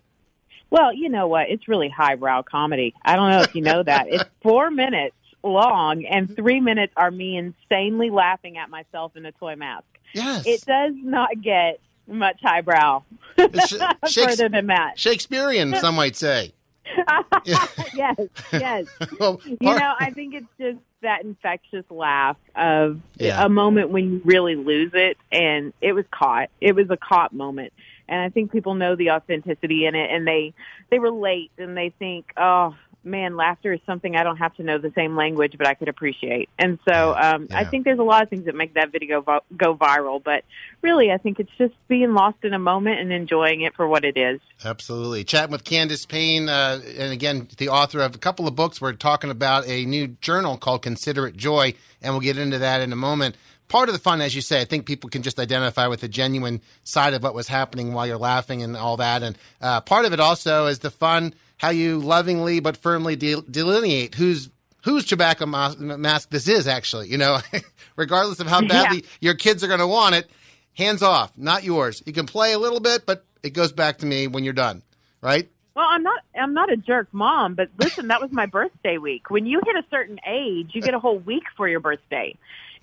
Well, 0.74 0.92
you 0.92 1.08
know 1.08 1.28
what? 1.28 1.52
It's 1.52 1.68
really 1.68 1.88
highbrow 1.88 2.42
comedy. 2.42 2.96
I 3.06 3.16
don't 3.16 3.30
know 3.30 3.42
if 3.42 3.54
you 3.54 3.62
know 3.62 3.84
that. 3.84 4.08
It's 4.10 4.24
four 4.42 4.72
minutes 4.72 5.16
long, 5.44 6.04
and 6.04 6.36
three 6.36 6.60
minutes 6.60 6.92
are 6.98 7.12
me 7.12 7.38
insanely 7.38 8.10
laughing 8.10 8.58
at 8.58 8.72
myself 8.72 9.16
in 9.16 9.24
a 9.28 9.32
toy 9.34 9.56
mask. 9.56 9.86
Yes, 10.14 10.48
It 10.48 10.66
does 10.66 10.94
not 10.96 11.40
get 11.44 11.80
much 12.08 12.40
highbrow 12.42 13.04
further 13.36 14.50
than 14.50 14.66
that. 14.68 14.94
Shakespearean, 14.98 15.76
some 15.76 15.94
might 15.94 16.16
say. 16.16 16.54
yes, 17.46 18.18
yes. 18.52 18.88
Well, 19.20 19.42
You 19.46 19.76
know, 19.76 19.94
I 20.00 20.10
think 20.10 20.34
it's 20.34 20.48
just 20.60 20.80
that 21.02 21.24
infectious 21.24 21.86
laugh 21.92 22.38
of 22.56 23.00
Yeah. 23.20 23.46
a 23.46 23.50
moment 23.50 23.90
when 23.92 24.06
you 24.12 24.22
really 24.26 24.56
lose 24.56 24.92
it, 24.96 25.18
and 25.32 25.72
it 25.82 25.94
was 25.94 26.06
caught. 26.10 26.50
It 26.62 26.74
was 26.76 26.90
a 26.90 26.98
caught 26.98 27.32
moment, 27.32 27.74
and 28.08 28.22
I 28.22 28.30
think 28.30 28.52
people 28.52 28.76
know 28.76 28.96
the 28.96 29.12
authenticity 29.12 29.86
in 29.86 29.96
it, 29.96 30.12
and 30.12 30.28
they 30.28 30.54
they 30.90 31.00
relate, 31.00 31.52
and 31.58 31.76
they 31.78 31.94
think, 32.00 32.32
oh, 32.38 32.76
man, 33.04 33.36
laughter 33.36 33.74
is 33.74 33.80
something 33.86 34.16
I 34.16 34.24
don't 34.24 34.38
have 34.38 34.56
to 34.56 34.64
know 34.64 34.78
the 34.78 34.92
same 34.96 35.16
language, 35.16 35.56
but 35.58 35.68
I 35.68 35.74
could 35.74 35.90
appreciate. 35.90 36.50
And 36.58 36.80
so 36.88 37.16
um, 37.16 37.48
I 37.52 37.66
think 37.66 37.84
there's 37.84 38.00
a 38.00 38.04
lot 38.04 38.24
of 38.24 38.30
things 38.30 38.46
that 38.46 38.56
make 38.56 38.76
that 38.76 38.92
video 38.92 39.22
vo- 39.22 39.42
go 39.56 39.76
viral. 39.76 40.24
But 40.24 40.44
really, 40.82 41.12
I 41.12 41.18
think 41.18 41.40
it's 41.40 41.52
just 41.58 41.74
being 41.88 42.14
lost 42.14 42.38
in 42.44 42.54
a 42.54 42.60
moment 42.60 43.00
and 43.00 43.12
enjoying 43.12 43.62
it 43.62 43.76
for 43.76 43.88
what 43.88 44.06
it 44.06 44.18
is. 44.18 44.40
Absolutely. 44.64 45.24
Chatting 45.24 45.52
with 45.52 45.64
Candace 45.64 46.06
Payne, 46.06 46.50
uh, 46.50 46.82
and 46.98 47.12
again, 47.12 47.48
the 47.58 47.70
author 47.70 48.00
of 48.00 48.16
a 48.16 48.18
couple 48.18 48.48
of 48.48 48.56
books. 48.56 48.80
We're 48.80 48.94
talking 48.94 49.30
about 49.30 49.68
a 49.68 49.86
new 49.86 50.08
journal 50.08 50.58
called 50.58 50.82
Consider 50.82 51.28
It 51.28 51.36
Joy, 51.36 51.74
and 52.02 52.14
we'll 52.14 52.22
get 52.22 52.38
into 52.38 52.60
that 52.60 52.82
in 52.82 52.94
a 52.94 52.98
moment. 52.98 53.36
Part 53.70 53.90
of 53.90 53.94
the 53.94 54.00
fun, 54.00 54.22
as 54.22 54.36
you 54.36 54.42
say, 54.42 54.62
I 54.62 54.66
think 54.66 54.86
people 54.86 55.10
can 55.10 55.24
just 55.24 55.40
identify 55.40 55.88
with 55.88 56.02
the 56.02 56.08
genuine 56.08 56.62
side 56.84 57.14
of 57.14 57.24
what 57.24 57.34
was 57.34 57.48
happening 57.48 57.94
while 57.94 58.06
you're 58.06 58.18
laughing 58.18 58.62
and 58.62 58.78
all 58.78 58.98
that. 58.98 59.24
And 59.24 59.38
uh, 59.62 59.82
part 59.82 60.06
of 60.06 60.14
it 60.14 60.20
also 60.20 60.68
is 60.68 60.80
the 60.80 60.92
fun, 60.92 61.34
how 61.58 61.70
you 61.70 62.00
lovingly 62.00 62.60
but 62.60 62.78
firmly 62.78 63.16
de- 63.16 63.42
delineate 63.42 64.16
who's 64.16 64.50
whose 64.84 65.06
Chewbacca 65.06 65.98
mask 65.98 66.30
this 66.30 66.48
is. 66.48 66.68
Actually, 66.68 67.08
you 67.08 67.18
know, 67.18 67.40
regardless 67.96 68.40
of 68.40 68.48
how 68.48 68.62
badly 68.62 68.98
Yeah. 68.98 69.08
your 69.22 69.34
kids 69.36 69.64
are 69.64 69.68
going 69.68 69.80
to 69.80 69.88
want 69.88 70.16
it, 70.16 70.30
hands 70.78 71.02
off, 71.02 71.36
not 71.38 71.64
yours. 71.64 72.04
You 72.06 72.14
can 72.14 72.26
play 72.26 72.54
a 72.54 72.60
little 72.60 72.80
bit, 72.82 73.06
but 73.06 73.26
it 73.42 73.52
goes 73.52 73.72
back 73.72 74.00
to 74.00 74.06
me 74.06 74.28
when 74.28 74.44
you're 74.44 74.54
done, 74.54 74.84
right? 75.22 75.50
Well, 75.76 75.88
I'm 75.90 76.04
not 76.04 76.20
I'm 76.40 76.54
not 76.54 76.72
a 76.72 76.78
jerk 76.78 77.08
mom, 77.14 77.56
but 77.56 77.70
listen, 77.80 78.10
that 78.10 78.22
was 78.22 78.32
my 78.32 78.46
birthday 78.60 78.98
week. 79.00 79.32
When 79.32 79.46
you 79.48 79.60
hit 79.66 79.76
a 79.76 79.84
certain 79.90 80.20
age, 80.28 80.72
you 80.74 80.82
get 80.82 80.94
a 80.94 81.00
whole 81.00 81.18
week 81.18 81.44
for 81.58 81.68
your 81.68 81.80
birthday. 81.80 82.36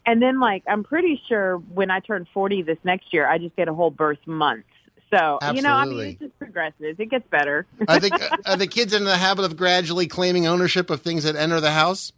And 0.06 0.20
then 0.20 0.40
like 0.40 0.62
I'm 0.68 0.84
pretty 0.84 1.20
sure 1.28 1.56
when 1.56 1.90
I 1.90 2.00
turn 2.00 2.26
40 2.32 2.62
this 2.62 2.78
next 2.84 3.12
year, 3.12 3.28
I 3.28 3.38
just 3.38 3.56
get 3.56 3.68
a 3.68 3.74
whole 3.74 3.90
birth 3.90 4.26
month. 4.26 4.64
So, 5.10 5.38
you 5.52 5.62
know, 5.62 5.74
I 5.74 5.86
mean, 5.86 5.92
Absolutely. 5.92 6.10
it 6.10 6.20
just 6.20 6.38
progresses. 6.38 6.96
It 6.98 7.10
gets 7.10 7.28
better. 7.30 7.66
Are 7.88 7.98
the, 7.98 8.38
are 8.46 8.56
the 8.56 8.68
kids 8.68 8.94
in 8.94 9.04
the 9.04 9.16
habit 9.16 9.44
of 9.44 9.56
gradually 9.56 10.06
claiming 10.06 10.46
ownership 10.46 10.88
of 10.88 11.02
things 11.02 11.24
that 11.24 11.34
enter 11.34 11.60
the 11.60 11.72
house? 11.72 12.12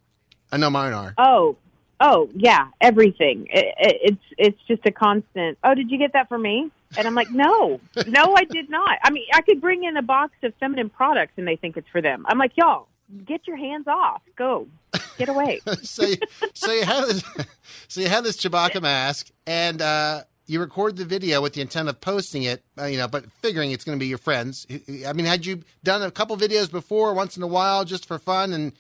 Uh, 0.53 0.57
I 0.57 0.59
know 0.59 0.69
mine 0.69 0.93
are. 0.93 1.15
Oh, 1.17 1.57
oh 2.01 2.29
yeah, 2.35 2.69
everything. 2.81 3.49
It, 3.51 3.75
it, 3.79 3.99
it's 4.03 4.25
it's 4.37 4.59
just 4.69 4.85
a 4.85 4.93
constant. 4.93 5.57
Oh, 5.65 5.75
did 5.75 5.91
you 5.91 5.99
get 5.99 6.13
that 6.13 6.29
for 6.29 6.39
me? 6.39 6.71
And 6.97 7.07
I'm 7.07 7.15
like, 7.15 7.31
no, 7.31 7.81
no, 8.07 8.35
I 8.37 8.45
did 8.45 8.69
not. 8.69 8.99
I 9.03 9.11
mean, 9.11 9.25
I 9.33 9.41
could 9.41 9.63
bring 9.63 9.85
in 9.85 9.97
a 9.97 10.03
box 10.03 10.35
of 10.43 10.53
feminine 10.61 10.91
products 10.91 11.33
and 11.39 11.49
they 11.49 11.57
think 11.57 11.79
it's 11.79 11.89
for 11.89 12.03
them. 12.03 12.27
I'm 12.29 12.37
like, 12.37 12.53
y'all, 12.57 12.89
get 13.25 13.47
your 13.47 13.57
hands 13.57 13.87
off. 13.87 14.23
Go, 14.37 14.69
get 15.19 15.29
away. 15.29 15.61
so, 15.83 16.07
you, 16.07 16.17
so 16.55 16.73
you 16.73 16.85
have 16.85 17.07
this, 17.07 17.25
so 17.89 18.01
you 18.01 18.09
have 18.09 18.25
this 18.25 18.37
Chewbacca 18.37 18.81
mask, 18.83 19.31
and 19.47 19.81
uh, 19.81 20.23
you 20.47 20.61
record 20.61 20.97
the 20.97 21.05
video 21.05 21.41
with 21.41 21.55
the 21.55 21.61
intent 21.61 21.89
of 21.89 22.01
posting 22.01 22.43
it. 22.43 22.63
Uh, 22.79 22.85
you 22.85 22.99
know, 22.99 23.09
but 23.09 23.31
figuring 23.41 23.73
it's 23.73 23.85
going 23.85 23.99
to 23.99 24.03
be 24.03 24.09
your 24.09 24.19
friends. 24.19 24.67
I 25.07 25.13
mean, 25.13 25.27
had 25.27 25.47
you 25.47 25.63
done 25.83 26.03
a 26.03 26.11
couple 26.11 26.37
videos 26.37 26.71
before, 26.71 27.15
once 27.15 27.37
in 27.37 27.43
a 27.43 27.47
while, 27.47 27.85
just 27.85 28.07
for 28.07 28.19
fun, 28.19 28.53
and 28.53 28.73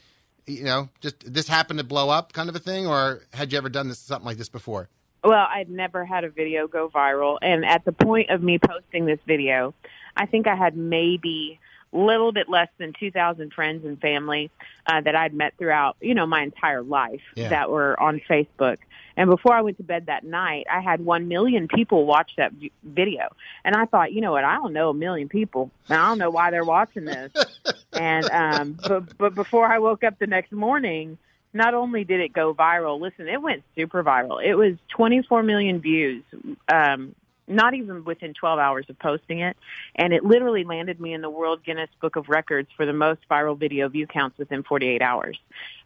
you 0.46 0.64
know, 0.64 0.88
just 1.00 1.32
this 1.32 1.48
happened 1.48 1.78
to 1.78 1.84
blow 1.84 2.10
up, 2.10 2.32
kind 2.32 2.48
of 2.48 2.56
a 2.56 2.60
thing, 2.60 2.86
or 2.86 3.22
had 3.32 3.52
you 3.52 3.58
ever 3.58 3.68
done 3.68 3.88
this 3.88 3.98
something 3.98 4.26
like 4.26 4.38
this 4.38 4.48
before? 4.48 4.88
Well, 5.24 5.46
I'd 5.48 5.70
never 5.70 6.04
had 6.04 6.24
a 6.24 6.30
video 6.30 6.66
go 6.66 6.88
viral, 6.88 7.38
and 7.40 7.64
at 7.64 7.84
the 7.84 7.92
point 7.92 8.30
of 8.30 8.42
me 8.42 8.58
posting 8.58 9.06
this 9.06 9.20
video, 9.26 9.72
I 10.16 10.26
think 10.26 10.46
I 10.48 10.56
had 10.56 10.76
maybe 10.76 11.60
little 11.92 12.32
bit 12.32 12.48
less 12.48 12.68
than 12.78 12.92
2,000 12.98 13.52
friends 13.52 13.84
and 13.84 14.00
family 14.00 14.50
uh, 14.86 15.00
that 15.02 15.14
I'd 15.14 15.34
met 15.34 15.54
throughout, 15.58 15.96
you 16.00 16.14
know, 16.14 16.26
my 16.26 16.42
entire 16.42 16.82
life 16.82 17.20
Yeah. 17.36 17.50
that 17.50 17.70
were 17.70 17.98
on 18.00 18.20
Facebook. 18.28 18.78
And 19.16 19.28
before 19.28 19.52
I 19.54 19.60
went 19.60 19.76
to 19.76 19.82
bed 19.82 20.06
that 20.06 20.24
night, 20.24 20.66
I 20.72 20.80
had 20.80 21.04
1 21.04 21.28
million 21.28 21.68
people 21.68 22.06
watch 22.06 22.32
that 22.38 22.52
video. 22.82 23.28
And 23.64 23.76
I 23.76 23.84
thought, 23.84 24.12
you 24.12 24.22
know 24.22 24.32
what, 24.32 24.44
I 24.44 24.54
don't 24.54 24.72
know 24.72 24.88
a 24.90 24.94
million 24.94 25.28
people. 25.28 25.70
And 25.88 25.98
I 25.98 26.08
don't 26.08 26.18
know 26.18 26.30
why 26.30 26.50
they're 26.50 26.64
watching 26.64 27.04
this. 27.04 27.30
and 27.94 28.30
um 28.30 28.78
but 28.86 29.18
but 29.18 29.34
before 29.34 29.66
I 29.66 29.78
woke 29.78 30.02
up 30.02 30.18
the 30.18 30.26
next 30.26 30.50
morning, 30.50 31.18
not 31.52 31.74
only 31.74 32.04
did 32.04 32.20
it 32.20 32.32
go 32.32 32.54
viral, 32.54 32.98
listen, 32.98 33.28
it 33.28 33.42
went 33.42 33.62
super 33.76 34.02
viral. 34.02 34.42
It 34.42 34.54
was 34.54 34.76
24 34.96 35.42
million 35.42 35.78
views. 35.80 36.24
Um 36.72 37.14
not 37.48 37.74
even 37.74 38.04
within 38.04 38.34
12 38.34 38.58
hours 38.58 38.86
of 38.88 38.98
posting 38.98 39.40
it, 39.40 39.56
and 39.96 40.12
it 40.12 40.24
literally 40.24 40.64
landed 40.64 41.00
me 41.00 41.12
in 41.12 41.20
the 41.20 41.30
World 41.30 41.64
Guinness 41.64 41.90
Book 42.00 42.16
of 42.16 42.28
Records 42.28 42.68
for 42.76 42.86
the 42.86 42.92
most 42.92 43.20
viral 43.30 43.58
video 43.58 43.88
view 43.88 44.06
counts 44.06 44.38
within 44.38 44.62
48 44.62 45.02
hours. 45.02 45.38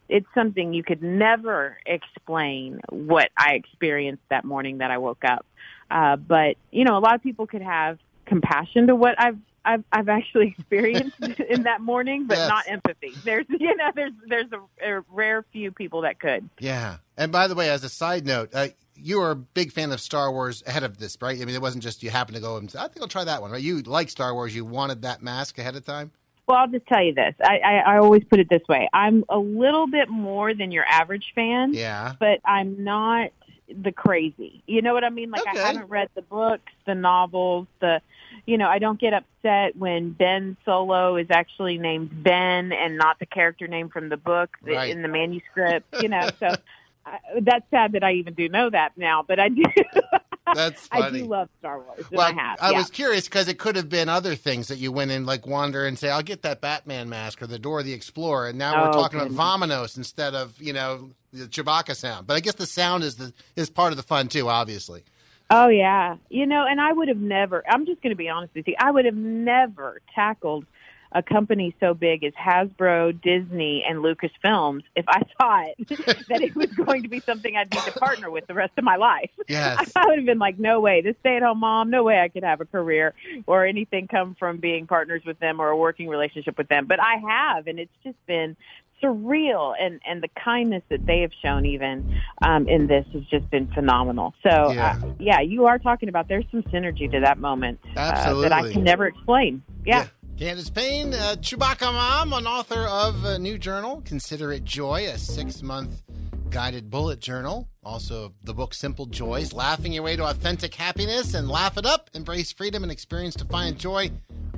It's 0.08 0.26
something 0.34 0.72
you 0.72 0.84
could 0.84 1.02
never 1.02 1.78
explain 1.84 2.80
what 2.90 3.30
I 3.36 3.54
experienced 3.54 4.22
that 4.30 4.44
morning 4.44 4.78
that 4.78 4.90
I 4.90 4.98
woke 4.98 5.24
up. 5.24 5.44
Uh, 5.90 6.16
but 6.16 6.56
you 6.70 6.84
know, 6.84 6.96
a 6.96 7.00
lot 7.00 7.14
of 7.14 7.22
people 7.22 7.46
could 7.46 7.62
have 7.62 7.98
compassion 8.26 8.88
to 8.88 8.94
what 8.94 9.14
I've 9.20 9.38
I've, 9.64 9.82
I've 9.90 10.08
actually 10.08 10.48
experienced 10.58 11.16
in 11.50 11.64
that 11.64 11.80
morning, 11.80 12.26
but 12.28 12.36
Yes. 12.38 12.48
not 12.48 12.64
empathy. 12.68 13.16
There's 13.24 13.46
you 13.48 13.76
know 13.76 13.90
there's 13.94 14.12
there's 14.28 14.50
a, 14.52 14.98
a 14.98 15.04
rare 15.10 15.44
few 15.52 15.72
people 15.72 16.02
that 16.02 16.20
could. 16.20 16.48
Yeah. 16.60 16.98
And 17.16 17.32
by 17.32 17.48
the 17.48 17.54
way, 17.54 17.70
as 17.70 17.82
a 17.82 17.88
side 17.88 18.26
note, 18.26 18.50
uh, 18.54 18.68
you 18.96 19.18
were 19.18 19.30
a 19.30 19.36
big 19.36 19.72
fan 19.72 19.92
of 19.92 20.00
Star 20.00 20.32
Wars 20.32 20.62
ahead 20.66 20.82
of 20.82 20.98
this, 20.98 21.16
right? 21.20 21.40
I 21.40 21.44
mean, 21.44 21.54
it 21.54 21.62
wasn't 21.62 21.82
just 21.82 22.02
you 22.02 22.10
happened 22.10 22.36
to 22.36 22.42
go 22.42 22.56
and 22.56 22.70
say, 22.70 22.78
I 22.78 22.88
think 22.88 23.00
I'll 23.02 23.08
try 23.08 23.24
that 23.24 23.40
one, 23.42 23.50
right? 23.50 23.62
You 23.62 23.82
like 23.82 24.08
Star 24.08 24.34
Wars. 24.34 24.54
You 24.54 24.64
wanted 24.64 25.02
that 25.02 25.22
mask 25.22 25.58
ahead 25.58 25.76
of 25.76 25.84
time. 25.84 26.10
Well, 26.46 26.58
I'll 26.58 26.68
just 26.68 26.86
tell 26.86 27.02
you 27.02 27.12
this. 27.12 27.34
I, 27.42 27.58
I, 27.58 27.74
I 27.94 27.98
always 27.98 28.22
put 28.24 28.38
it 28.38 28.48
this 28.48 28.62
way. 28.68 28.88
I'm 28.92 29.24
a 29.28 29.38
little 29.38 29.88
bit 29.88 30.08
more 30.08 30.54
than 30.54 30.70
your 30.70 30.84
average 30.84 31.32
fan. 31.34 31.74
Yeah. 31.74 32.12
But 32.20 32.40
I'm 32.44 32.84
not 32.84 33.30
the 33.82 33.90
crazy. 33.90 34.62
You 34.66 34.80
know 34.80 34.94
what 34.94 35.02
I 35.02 35.10
mean? 35.10 35.30
Like 35.32 35.40
Okay. 35.42 35.58
I 35.60 35.66
haven't 35.66 35.88
read 35.88 36.08
the 36.14 36.22
books, 36.22 36.70
the 36.86 36.94
novels, 36.94 37.66
the 37.80 38.00
you 38.44 38.58
know, 38.58 38.68
I 38.68 38.78
don't 38.78 39.00
get 39.00 39.12
upset 39.12 39.74
when 39.76 40.10
Ben 40.12 40.56
Solo 40.64 41.16
is 41.16 41.26
actually 41.30 41.78
named 41.78 42.22
Ben 42.22 42.70
and 42.70 42.96
not 42.96 43.18
the 43.18 43.26
character 43.26 43.66
name 43.66 43.88
from 43.88 44.08
the 44.08 44.16
book 44.16 44.56
Right. 44.62 44.90
in 44.90 45.02
the 45.02 45.08
manuscript, 45.08 46.00
you 46.00 46.08
know. 46.08 46.28
So 46.38 46.54
I, 47.06 47.18
that's 47.40 47.64
sad 47.70 47.92
that 47.92 48.02
I 48.04 48.12
even 48.14 48.34
do 48.34 48.48
know 48.48 48.68
that 48.68 48.90
now, 48.96 49.24
but 49.26 49.38
I 49.38 49.48
do 49.48 49.62
That's 50.54 50.88
I 50.92 51.10
do 51.10 51.24
love 51.24 51.48
Star 51.58 51.80
Wars. 51.80 52.04
well, 52.12 52.20
I 52.20 52.32
have. 52.32 52.58
yeah. 52.62 52.78
was 52.78 52.88
curious 52.88 53.24
because 53.26 53.48
it 53.48 53.58
could 53.58 53.74
have 53.74 53.88
been 53.88 54.08
other 54.08 54.36
things 54.36 54.68
that 54.68 54.78
you 54.78 54.92
went 54.92 55.10
in, 55.10 55.26
like 55.26 55.44
wander 55.44 55.86
and 55.86 55.98
say, 55.98 56.08
"I'll 56.08 56.22
get 56.22 56.42
that 56.42 56.60
Batman 56.60 57.08
mask" 57.08 57.42
or 57.42 57.48
the 57.48 57.58
Dora 57.58 57.82
the 57.82 57.92
Explorer. 57.92 58.48
And 58.50 58.58
now 58.58 58.80
we're 58.82 58.90
Oh, 58.90 58.92
talking 58.92 59.18
goodness. 59.18 59.34
about 59.34 59.60
Vámonos 59.60 59.96
instead 59.96 60.34
of 60.36 60.60
you 60.62 60.72
know 60.72 61.10
the 61.32 61.46
Chewbacca 61.46 61.96
sound. 61.96 62.26
But 62.28 62.34
I 62.34 62.40
guess 62.40 62.54
the 62.54 62.66
sound 62.66 63.02
is 63.02 63.16
the 63.16 63.32
is 63.56 63.70
part 63.70 63.92
of 63.92 63.96
the 63.96 64.04
fun 64.04 64.28
too, 64.28 64.48
obviously. 64.48 65.02
Oh 65.50 65.66
yeah, 65.68 66.16
you 66.28 66.46
know, 66.46 66.64
and 66.64 66.80
I 66.80 66.92
would 66.92 67.08
have 67.08 67.18
never. 67.18 67.64
I'm 67.68 67.84
just 67.86 68.00
going 68.02 68.10
to 68.10 68.16
be 68.16 68.28
honest 68.28 68.54
with 68.54 68.68
you. 68.68 68.74
I 68.78 68.90
would 68.92 69.04
have 69.04 69.16
never 69.16 70.00
tackled 70.14 70.64
a 71.12 71.22
company 71.22 71.74
so 71.80 71.94
big 71.94 72.24
as 72.24 72.32
Hasbro, 72.34 73.20
Disney, 73.22 73.84
and 73.88 73.98
Lucasfilms 74.00 74.82
if 74.94 75.04
I 75.08 75.22
thought 75.38 75.68
that 76.28 76.42
it 76.42 76.54
was 76.54 76.66
going 76.72 77.02
to 77.02 77.08
be 77.08 77.20
something 77.20 77.56
I'd 77.56 77.70
need 77.72 77.82
to 77.82 77.92
partner 77.92 78.30
with 78.30 78.46
the 78.46 78.54
rest 78.54 78.72
of 78.76 78.84
my 78.84 78.96
life. 78.96 79.30
Yes. 79.48 79.92
I 79.94 80.06
would 80.06 80.18
have 80.18 80.26
been 80.26 80.40
like, 80.40 80.58
no 80.58 80.80
way, 80.80 81.02
this 81.02 81.14
stay-at-home 81.20 81.60
mom, 81.60 81.88
no 81.88 82.02
way 82.02 82.18
I 82.20 82.28
could 82.28 82.42
have 82.42 82.60
a 82.60 82.64
career 82.64 83.14
or 83.46 83.64
anything 83.64 84.08
come 84.08 84.34
from 84.38 84.58
being 84.58 84.86
partners 84.88 85.22
with 85.24 85.38
them 85.38 85.60
or 85.60 85.68
a 85.68 85.76
working 85.76 86.08
relationship 86.08 86.58
with 86.58 86.66
them. 86.68 86.86
But 86.86 86.98
I 87.00 87.16
have, 87.28 87.68
and 87.68 87.78
it's 87.78 87.92
just 88.02 88.16
been 88.26 88.56
surreal 89.02 89.74
and 89.78 90.00
and 90.06 90.22
the 90.22 90.28
kindness 90.42 90.82
that 90.88 91.04
they 91.06 91.20
have 91.20 91.30
shown 91.42 91.66
even 91.66 92.18
um 92.42 92.66
in 92.66 92.86
this 92.86 93.04
has 93.12 93.22
just 93.24 93.48
been 93.50 93.66
phenomenal 93.74 94.32
so 94.42 94.72
Yeah. 94.72 94.98
uh, 95.02 95.08
yeah 95.18 95.40
you 95.40 95.66
are 95.66 95.78
talking 95.78 96.08
about 96.08 96.28
there's 96.28 96.46
some 96.50 96.62
synergy 96.64 97.10
to 97.12 97.20
that 97.20 97.38
moment 97.38 97.78
uh, 97.94 98.40
that 98.40 98.52
i 98.52 98.72
can 98.72 98.84
never 98.84 99.06
explain 99.06 99.62
yeah. 99.84 100.06
Candace 100.38 100.68
Payne, 100.68 101.14
uh, 101.14 101.36
Chewbacca 101.40 101.90
mom, 101.90 102.34
an 102.34 102.46
author 102.46 102.82
of 102.82 103.24
a 103.24 103.38
new 103.38 103.56
journal, 103.56 104.02
Consider 104.04 104.52
It 104.52 104.64
Joy, 104.64 105.06
a 105.08 105.16
six 105.16 105.62
month 105.62 106.02
guided 106.50 106.90
bullet 106.90 107.20
journal. 107.20 107.70
Also, 107.82 108.34
the 108.44 108.52
book 108.52 108.74
Simple 108.74 109.06
Joys, 109.06 109.54
laughing 109.54 109.94
your 109.94 110.02
way 110.02 110.14
to 110.14 110.26
authentic 110.26 110.74
happiness 110.74 111.32
and 111.32 111.48
laugh 111.48 111.78
it 111.78 111.86
up, 111.86 112.10
embrace 112.12 112.52
freedom 112.52 112.82
and 112.82 112.92
experience 112.92 113.34
defiant 113.34 113.78
joy. 113.78 114.10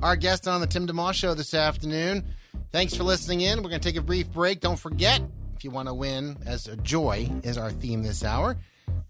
Our 0.03 0.17
guest 0.17 0.49
on 0.49 0.59
the 0.59 0.67
Tim 0.67 0.85
DeMoss 0.85 1.13
Show 1.13 1.33
this 1.33 1.53
afternoon. 1.53 2.25
Thanks 2.73 2.93
for 2.93 3.03
listening 3.03 3.39
in. 3.39 3.63
We're 3.63 3.69
going 3.69 3.79
to 3.79 3.89
take 3.89 3.95
a 3.95 4.01
brief 4.01 4.29
break. 4.33 4.59
Don't 4.59 4.79
forget, 4.79 5.21
if 5.55 5.63
you 5.63 5.71
want 5.71 5.87
to 5.87 5.93
win, 5.93 6.35
as 6.45 6.67
a 6.67 6.75
joy 6.75 7.31
is 7.43 7.57
our 7.57 7.71
theme 7.71 8.03
this 8.03 8.25
hour, 8.25 8.57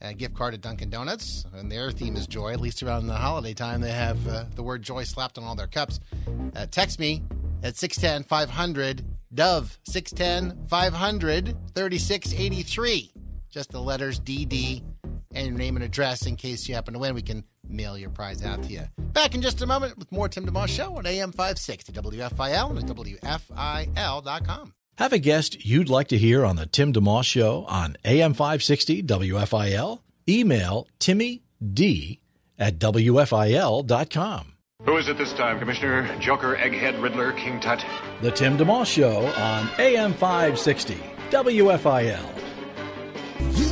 a 0.01 0.13
gift 0.13 0.33
card 0.35 0.53
at 0.53 0.61
Dunkin' 0.61 0.89
Donuts, 0.89 1.45
and 1.53 1.71
their 1.71 1.91
theme 1.91 2.15
is 2.15 2.27
joy. 2.27 2.53
At 2.53 2.61
least 2.61 2.81
around 2.83 3.07
the 3.07 3.15
holiday 3.15 3.53
time, 3.53 3.81
they 3.81 3.91
have 3.91 4.27
uh, 4.27 4.45
the 4.55 4.63
word 4.63 4.81
joy 4.81 5.03
slapped 5.03 5.37
on 5.37 5.43
all 5.43 5.55
their 5.55 5.67
cups. 5.67 5.99
Uh, 6.55 6.65
text 6.69 6.99
me 6.99 7.23
at 7.63 7.75
610 7.75 8.27
500 8.27 9.05
Dove 9.33 9.77
610 9.83 10.67
500 10.67 11.57
3683. 11.75 13.11
Just 13.49 13.71
the 13.71 13.81
letters 13.81 14.19
DD 14.19 14.83
and 15.33 15.47
your 15.47 15.55
name 15.57 15.75
and 15.75 15.83
address 15.83 16.25
in 16.25 16.35
case 16.35 16.67
you 16.67 16.75
happen 16.75 16.93
to 16.93 16.99
win. 16.99 17.13
We 17.13 17.21
can 17.21 17.43
mail 17.67 17.97
your 17.97 18.09
prize 18.09 18.43
out 18.43 18.63
to 18.63 18.69
you. 18.69 18.83
Back 18.97 19.35
in 19.35 19.41
just 19.41 19.61
a 19.61 19.67
moment 19.67 19.97
with 19.97 20.11
more 20.11 20.27
Tim 20.27 20.45
DeMoss 20.45 20.69
Show 20.69 20.97
on 20.97 21.05
AM 21.05 21.31
560 21.31 21.93
WFIL 21.93 22.69
and 22.69 22.79
at 22.79 22.85
WFIL.com. 22.85 24.73
Have 24.99 25.13
a 25.13 25.17
guest 25.17 25.65
you'd 25.65 25.87
like 25.87 26.09
to 26.09 26.17
hear 26.17 26.43
on 26.43 26.57
the 26.57 26.65
Tim 26.65 26.91
DeMoss 26.91 27.23
Show 27.23 27.63
on 27.69 27.95
AM 28.03 28.33
560 28.33 29.03
WFIL? 29.03 30.01
Email 30.27 30.89
Timmy 30.99 31.41
D 31.73 32.19
at 32.57 32.79
WFIL.com. 32.79 34.53
Who 34.83 34.97
is 34.97 35.07
it 35.07 35.17
this 35.17 35.31
time, 35.31 35.57
Commissioner? 35.57 36.19
Joker, 36.19 36.57
Egghead, 36.57 37.01
Riddler, 37.01 37.31
King 37.31 37.61
Tut? 37.61 37.81
The 38.21 38.31
Tim 38.31 38.57
DeMoss 38.57 38.87
Show 38.87 39.25
on 39.41 39.69
AM 39.79 40.11
560, 40.11 40.97
WFIL. 41.29 43.68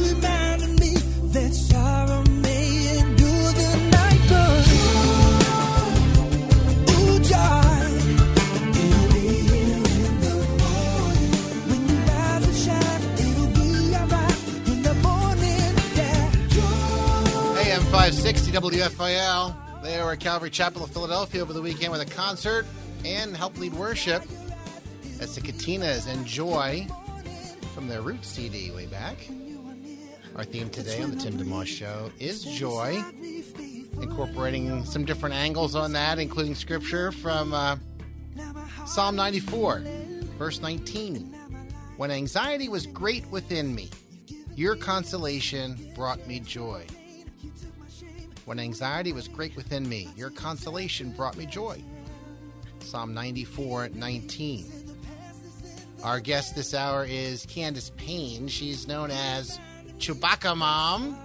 560 18.07 18.53
WFIL. 18.53 19.83
They 19.83 20.01
were 20.01 20.13
at 20.13 20.21
Calvary 20.21 20.49
Chapel 20.49 20.81
of 20.81 20.91
Philadelphia 20.91 21.41
over 21.41 21.51
the 21.51 21.61
weekend 21.61 21.91
with 21.91 21.99
a 21.99 22.05
concert 22.05 22.65
and 23.03 23.35
helped 23.35 23.57
lead 23.57 23.73
worship. 23.73 24.23
That's 25.17 25.35
the 25.35 25.41
Katinas 25.41 26.07
and 26.07 26.25
Joy 26.25 26.87
from 27.75 27.89
their 27.89 28.01
Roots 28.01 28.29
CD 28.29 28.71
way 28.71 28.85
back. 28.85 29.17
Our 30.37 30.45
theme 30.45 30.69
today 30.69 31.01
on 31.01 31.11
the 31.11 31.17
Tim 31.17 31.37
DeMoss 31.37 31.65
Show 31.65 32.09
is 32.17 32.45
joy, 32.45 33.03
incorporating 34.01 34.85
some 34.85 35.03
different 35.03 35.35
angles 35.35 35.75
on 35.75 35.91
that, 35.91 36.17
including 36.17 36.55
scripture 36.55 37.11
from 37.11 37.53
uh, 37.53 37.75
Psalm 38.85 39.17
94, 39.17 39.83
verse 40.37 40.61
19. 40.61 41.35
When 41.97 42.11
anxiety 42.11 42.69
was 42.69 42.87
great 42.87 43.27
within 43.31 43.75
me, 43.75 43.89
your 44.55 44.77
consolation 44.77 45.91
brought 45.93 46.25
me 46.25 46.39
joy. 46.39 46.85
When 48.47 48.61
anxiety 48.61 49.11
was 49.11 49.27
great 49.27 49.57
within 49.57 49.89
me, 49.89 50.07
your 50.15 50.29
consolation 50.29 51.11
brought 51.11 51.35
me 51.35 51.45
joy. 51.45 51.83
Psalm 52.79 53.13
94 53.13 53.89
19. 53.89 54.71
Our 56.01 56.21
guest 56.21 56.55
this 56.55 56.73
hour 56.73 57.05
is 57.05 57.45
Candace 57.45 57.91
Payne. 57.97 58.47
She's 58.47 58.87
known 58.87 59.11
as 59.11 59.59
Chewbacca 59.97 60.55
Mom, 60.55 61.17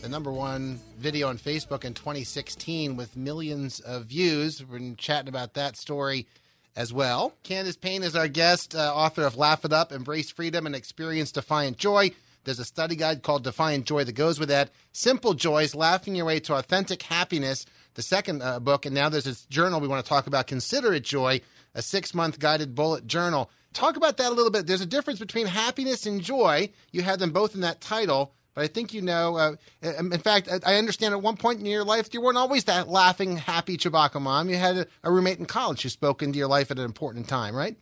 the 0.00 0.08
number 0.08 0.30
one 0.30 0.78
video 0.96 1.26
on 1.26 1.38
Facebook 1.38 1.84
in 1.84 1.92
2016 1.92 2.94
with 2.94 3.16
millions 3.16 3.80
of 3.80 4.04
views. 4.04 4.64
We're 4.64 4.78
been 4.78 4.94
chatting 4.94 5.28
about 5.28 5.54
that 5.54 5.76
story 5.76 6.28
as 6.76 6.92
well. 6.92 7.32
Candace 7.42 7.76
Payne 7.76 8.04
is 8.04 8.14
our 8.14 8.28
guest, 8.28 8.76
uh, 8.76 8.94
author 8.94 9.24
of 9.24 9.36
Laugh 9.36 9.64
It 9.64 9.72
Up, 9.72 9.90
Embrace 9.90 10.30
Freedom, 10.30 10.66
and 10.66 10.76
Experience 10.76 11.32
Defiant 11.32 11.78
Joy. 11.78 12.12
There's 12.48 12.58
a 12.58 12.64
study 12.64 12.96
guide 12.96 13.22
called 13.22 13.44
Defiant 13.44 13.84
Joy 13.84 14.04
that 14.04 14.14
goes 14.14 14.40
with 14.40 14.48
that. 14.48 14.70
Simple 14.92 15.34
joys, 15.34 15.74
laughing 15.74 16.14
your 16.14 16.24
way 16.24 16.40
to 16.40 16.54
authentic 16.54 17.02
happiness. 17.02 17.66
The 17.92 18.00
second 18.00 18.40
uh, 18.40 18.58
book, 18.58 18.86
and 18.86 18.94
now 18.94 19.10
there's 19.10 19.24
this 19.24 19.44
journal 19.44 19.80
we 19.80 19.86
want 19.86 20.02
to 20.02 20.08
talk 20.08 20.26
about, 20.26 20.46
Consider 20.46 20.94
It 20.94 21.04
Joy, 21.04 21.42
a 21.74 21.82
six 21.82 22.14
month 22.14 22.38
guided 22.38 22.74
bullet 22.74 23.06
journal. 23.06 23.50
Talk 23.74 23.98
about 23.98 24.16
that 24.16 24.32
a 24.32 24.34
little 24.34 24.50
bit. 24.50 24.66
There's 24.66 24.80
a 24.80 24.86
difference 24.86 25.18
between 25.18 25.44
happiness 25.44 26.06
and 26.06 26.22
joy. 26.22 26.70
You 26.90 27.02
had 27.02 27.18
them 27.18 27.32
both 27.32 27.54
in 27.54 27.60
that 27.60 27.82
title, 27.82 28.32
but 28.54 28.64
I 28.64 28.66
think 28.66 28.94
you 28.94 29.02
know. 29.02 29.36
Uh, 29.36 29.56
in 29.82 30.18
fact, 30.18 30.48
I 30.64 30.76
understand 30.76 31.12
at 31.12 31.20
one 31.20 31.36
point 31.36 31.60
in 31.60 31.66
your 31.66 31.84
life, 31.84 32.08
you 32.14 32.22
weren't 32.22 32.38
always 32.38 32.64
that 32.64 32.88
laughing, 32.88 33.36
happy 33.36 33.76
Chewbacca 33.76 34.22
mom. 34.22 34.48
You 34.48 34.56
had 34.56 34.78
a, 34.78 34.86
a 35.04 35.12
roommate 35.12 35.38
in 35.38 35.44
college 35.44 35.82
who 35.82 35.90
spoke 35.90 36.22
into 36.22 36.38
your 36.38 36.48
life 36.48 36.70
at 36.70 36.78
an 36.78 36.86
important 36.86 37.28
time, 37.28 37.54
right? 37.54 37.76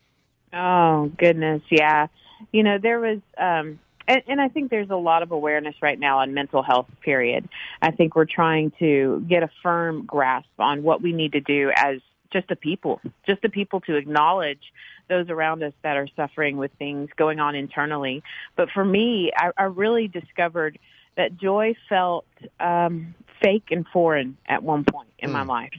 Oh 0.53 1.13
goodness, 1.17 1.63
yeah. 1.71 2.09
You 2.51 2.65
know, 2.65 2.79
there 2.83 2.99
was 2.99 3.21
um 3.39 3.79
and, 4.09 4.23
and 4.27 4.41
I 4.41 4.49
think 4.49 4.71
there's 4.71 4.91
a 4.91 4.97
lot 4.97 5.23
of 5.23 5.33
awareness 5.33 5.75
right 5.83 5.99
now 5.99 6.19
on 6.19 6.35
mental 6.35 6.63
health, 6.63 6.87
period. 7.03 7.49
I 7.83 7.91
think 7.91 8.15
we're 8.15 8.27
trying 8.27 8.73
to 8.79 9.25
get 9.29 9.43
a 9.43 9.51
firm 9.63 10.05
grasp 10.07 10.49
on 10.59 10.83
what 10.83 11.03
we 11.03 11.13
need 11.13 11.33
to 11.33 11.41
do 11.41 11.71
as 11.77 12.01
just 12.33 12.49
the 12.49 12.57
people, 12.57 13.01
just 13.27 13.43
the 13.43 13.49
people 13.49 13.81
to 13.83 13.97
acknowledge 13.97 14.73
those 15.09 15.31
around 15.31 15.63
us 15.63 15.73
that 15.83 15.97
are 15.97 16.09
suffering 16.17 16.57
with 16.57 16.71
things 16.79 17.09
going 17.17 17.39
on 17.39 17.55
internally. 17.55 18.23
But 18.57 18.69
for 18.75 18.85
me, 18.85 19.31
I, 19.37 19.51
I 19.57 19.65
really 19.65 20.09
discovered 20.09 20.79
that 21.17 21.37
joy 21.37 21.75
felt 21.89 22.27
um, 22.61 23.15
fake 23.43 23.69
and 23.71 23.87
foreign 23.93 24.37
at 24.47 24.63
one 24.63 24.85
point 24.85 25.09
in 25.19 25.31
mm. 25.31 25.35
my 25.35 25.43
life. 25.43 25.71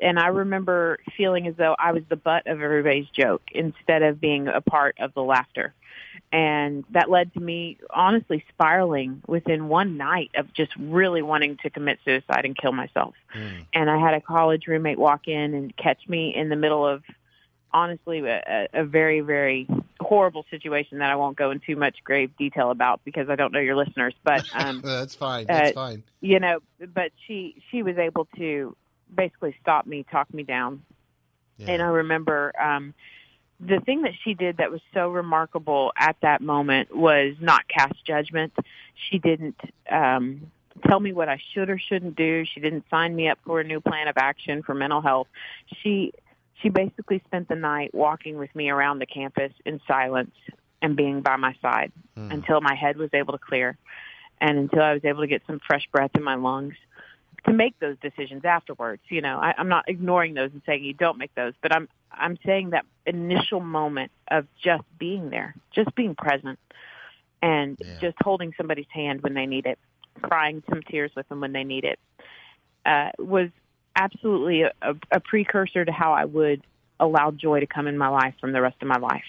And 0.00 0.18
I 0.18 0.28
remember 0.28 0.98
feeling 1.16 1.46
as 1.46 1.54
though 1.56 1.74
I 1.78 1.92
was 1.92 2.02
the 2.08 2.16
butt 2.16 2.46
of 2.46 2.60
everybody's 2.60 3.08
joke 3.08 3.42
instead 3.52 4.02
of 4.02 4.20
being 4.20 4.48
a 4.48 4.60
part 4.60 4.96
of 5.00 5.14
the 5.14 5.22
laughter 5.22 5.74
and 6.32 6.84
that 6.90 7.10
led 7.10 7.32
to 7.34 7.40
me 7.40 7.78
honestly 7.90 8.44
spiraling 8.48 9.22
within 9.26 9.68
one 9.68 9.96
night 9.96 10.30
of 10.34 10.52
just 10.52 10.74
really 10.76 11.22
wanting 11.22 11.56
to 11.62 11.70
commit 11.70 11.98
suicide 12.04 12.44
and 12.44 12.56
kill 12.56 12.72
myself. 12.72 13.14
Mm. 13.34 13.66
And 13.72 13.90
I 13.90 13.98
had 13.98 14.14
a 14.14 14.20
college 14.20 14.66
roommate 14.66 14.98
walk 14.98 15.28
in 15.28 15.54
and 15.54 15.76
catch 15.76 16.08
me 16.08 16.34
in 16.34 16.48
the 16.48 16.56
middle 16.56 16.86
of 16.86 17.02
honestly 17.72 18.24
a, 18.26 18.68
a 18.72 18.84
very 18.84 19.20
very 19.20 19.68
horrible 20.00 20.44
situation 20.50 20.98
that 20.98 21.10
I 21.10 21.16
won't 21.16 21.36
go 21.36 21.50
into 21.50 21.76
much 21.76 21.96
grave 22.04 22.30
detail 22.38 22.70
about 22.70 23.00
because 23.04 23.28
I 23.28 23.36
don't 23.36 23.52
know 23.52 23.60
your 23.60 23.76
listeners. 23.76 24.14
But 24.24 24.44
um, 24.54 24.80
that's 24.82 25.14
fine. 25.14 25.46
That's 25.46 25.70
uh, 25.70 25.74
fine. 25.74 26.02
You 26.20 26.40
know, 26.40 26.60
but 26.92 27.12
she 27.26 27.62
she 27.70 27.82
was 27.82 27.98
able 27.98 28.26
to 28.36 28.76
basically 29.14 29.56
stop 29.60 29.86
me, 29.86 30.04
talk 30.10 30.32
me 30.32 30.42
down. 30.42 30.82
Yeah. 31.58 31.72
And 31.72 31.82
I 31.82 31.86
remember 31.86 32.52
um, 32.60 32.94
the 33.60 33.80
thing 33.80 34.02
that 34.02 34.12
she 34.22 34.34
did 34.34 34.58
that 34.58 34.70
was 34.70 34.80
so 34.92 35.08
remarkable 35.08 35.92
at 35.96 36.16
that 36.20 36.40
moment 36.40 36.94
was 36.94 37.34
not 37.40 37.66
cast 37.68 38.04
judgment. 38.04 38.52
She 39.08 39.18
didn't 39.18 39.58
um, 39.90 40.50
tell 40.86 41.00
me 41.00 41.12
what 41.12 41.28
I 41.28 41.40
should 41.54 41.70
or 41.70 41.78
shouldn't 41.78 42.16
do. 42.16 42.44
She 42.44 42.60
didn't 42.60 42.84
sign 42.90 43.16
me 43.16 43.28
up 43.28 43.38
for 43.44 43.60
a 43.60 43.64
new 43.64 43.80
plan 43.80 44.08
of 44.08 44.16
action 44.16 44.62
for 44.62 44.74
mental 44.74 45.00
health. 45.00 45.28
She 45.82 46.12
she 46.62 46.70
basically 46.70 47.22
spent 47.26 47.48
the 47.48 47.54
night 47.54 47.94
walking 47.94 48.38
with 48.38 48.54
me 48.54 48.70
around 48.70 48.98
the 48.98 49.06
campus 49.06 49.52
in 49.66 49.80
silence 49.86 50.34
and 50.80 50.96
being 50.96 51.20
by 51.20 51.36
my 51.36 51.54
side 51.60 51.92
mm. 52.16 52.32
until 52.32 52.60
my 52.62 52.74
head 52.74 52.96
was 52.96 53.10
able 53.12 53.32
to 53.32 53.38
clear 53.38 53.76
and 54.40 54.58
until 54.58 54.82
I 54.82 54.94
was 54.94 55.04
able 55.04 55.20
to 55.20 55.26
get 55.26 55.42
some 55.46 55.60
fresh 55.66 55.86
breath 55.92 56.12
in 56.14 56.22
my 56.22 56.34
lungs 56.34 56.74
to 57.46 57.52
make 57.52 57.78
those 57.78 57.96
decisions 58.00 58.44
afterwards. 58.44 59.02
You 59.08 59.20
know, 59.20 59.38
I, 59.38 59.54
I'm 59.56 59.68
not 59.68 59.88
ignoring 59.88 60.34
those 60.34 60.50
and 60.52 60.62
saying 60.66 60.84
you 60.84 60.94
don't 60.94 61.18
make 61.18 61.34
those, 61.34 61.54
but 61.62 61.74
I'm 61.74 61.88
I'm 62.12 62.38
saying 62.44 62.70
that 62.70 62.84
initial 63.04 63.60
moment 63.60 64.10
of 64.30 64.46
just 64.62 64.84
being 64.98 65.30
there, 65.30 65.54
just 65.72 65.94
being 65.94 66.14
present, 66.14 66.58
and 67.42 67.76
yeah. 67.80 67.98
just 68.00 68.16
holding 68.20 68.52
somebody's 68.56 68.86
hand 68.92 69.22
when 69.22 69.34
they 69.34 69.46
need 69.46 69.66
it, 69.66 69.78
crying 70.22 70.62
some 70.68 70.82
tears 70.82 71.12
with 71.16 71.28
them 71.28 71.40
when 71.40 71.52
they 71.52 71.64
need 71.64 71.84
it, 71.84 71.98
uh, 72.84 73.10
was 73.18 73.50
absolutely 73.94 74.62
a, 74.62 74.72
a, 74.82 74.94
a 75.12 75.20
precursor 75.20 75.84
to 75.84 75.92
how 75.92 76.12
I 76.12 76.24
would 76.24 76.62
allow 76.98 77.30
joy 77.30 77.60
to 77.60 77.66
come 77.66 77.86
in 77.86 77.98
my 77.98 78.08
life 78.08 78.34
from 78.40 78.52
the 78.52 78.60
rest 78.60 78.76
of 78.80 78.88
my 78.88 78.98
life. 78.98 79.24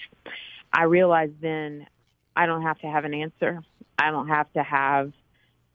I 0.72 0.84
realized 0.84 1.40
then 1.40 1.86
I 2.34 2.46
don't 2.46 2.62
have 2.62 2.78
to 2.80 2.86
have 2.86 3.04
an 3.04 3.14
answer. 3.14 3.62
I 3.98 4.10
don't 4.10 4.28
have 4.28 4.52
to 4.52 4.62
have 4.62 5.12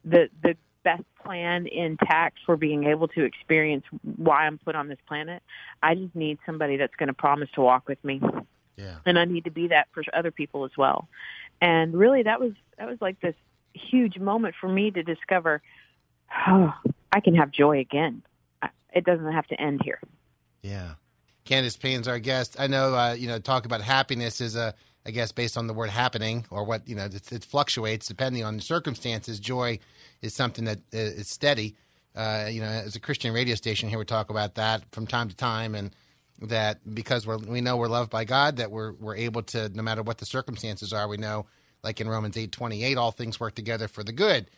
the 0.05 0.29
the 0.41 0.55
best 0.83 1.03
plan 1.23 1.67
intact 1.67 2.39
for 2.45 2.57
being 2.57 2.85
able 2.85 3.07
to 3.09 3.23
experience 3.23 3.85
why 4.17 4.45
I'm 4.45 4.57
put 4.57 4.75
on 4.75 4.87
this 4.87 4.99
planet. 5.07 5.41
I 5.81 5.95
just 5.95 6.15
need 6.15 6.39
somebody 6.45 6.77
that's 6.77 6.95
going 6.95 7.07
to 7.07 7.13
promise 7.13 7.49
to 7.55 7.61
walk 7.61 7.87
with 7.87 8.03
me. 8.03 8.21
Yeah. 8.77 8.97
And 9.05 9.17
I 9.19 9.25
need 9.25 9.45
to 9.45 9.51
be 9.51 9.67
that 9.67 9.87
for 9.93 10.03
other 10.13 10.31
people 10.31 10.65
as 10.65 10.71
well. 10.77 11.07
And 11.61 11.93
really 11.93 12.23
that 12.23 12.39
was 12.39 12.53
that 12.77 12.89
was 12.89 12.97
like 13.01 13.19
this 13.21 13.35
huge 13.73 14.19
moment 14.19 14.55
for 14.59 14.67
me 14.67 14.91
to 14.91 15.03
discover 15.03 15.61
oh, 16.47 16.73
I 17.11 17.19
can 17.19 17.35
have 17.35 17.51
joy 17.51 17.79
again. 17.79 18.23
It 18.93 19.05
doesn't 19.05 19.31
have 19.31 19.47
to 19.47 19.59
end 19.59 19.81
here. 19.83 19.99
Yeah. 20.61 20.93
Candace 21.45 21.77
Payne's 21.77 22.07
our 22.07 22.19
guest. 22.19 22.55
I 22.57 22.67
know, 22.67 22.95
uh, 22.95 23.13
you 23.13 23.27
know, 23.27 23.39
talk 23.39 23.65
about 23.65 23.81
happiness 23.81 24.39
is 24.39 24.55
a, 24.55 24.73
I 25.05 25.11
guess, 25.11 25.31
based 25.31 25.57
on 25.57 25.67
the 25.67 25.73
word 25.73 25.89
happening 25.89 26.45
or 26.49 26.63
what, 26.63 26.87
you 26.87 26.95
know, 26.95 27.05
it, 27.05 27.43
fluctuates 27.43 28.07
depending 28.07 28.43
on 28.43 28.55
the 28.55 28.61
circumstances. 28.61 29.39
Joy 29.39 29.79
is 30.21 30.33
something 30.33 30.65
that 30.65 30.79
uh, 30.93 31.23
steady. 31.23 31.75
Uh, 32.15 32.47
you 32.49 32.61
know, 32.61 32.67
as 32.67 32.95
a 32.95 32.99
Christian 32.99 33.33
radio 33.33 33.55
station 33.55 33.89
here, 33.89 33.97
we 33.97 34.05
talk 34.05 34.29
about 34.29 34.55
that 34.55 34.83
from 34.91 35.07
time 35.07 35.29
to 35.29 35.35
time, 35.35 35.73
and 35.73 35.95
that 36.41 36.77
because 36.93 37.25
we 37.25 37.59
know 37.59 37.75
we're 37.75 37.87
loved 37.87 38.11
by 38.11 38.23
God, 38.23 38.57
that 38.57 38.69
we're 38.69 38.93
we're 38.93 39.15
able 39.15 39.41
to, 39.43 39.69
no 39.69 39.81
matter 39.81 40.03
what 40.03 40.19
the 40.19 40.25
circumstances 40.25 40.93
are, 40.93 41.07
we 41.07 41.17
know, 41.17 41.47
like 41.83 41.99
in 41.99 42.07
Romans 42.07 42.37
eight 42.37 42.51
twenty 42.51 42.83
eight, 42.83 42.97
all 42.97 43.11
things 43.11 43.39
work 43.39 43.55
together 43.55 43.87
for 43.87 44.03
the 44.03 44.11
good 44.11 44.49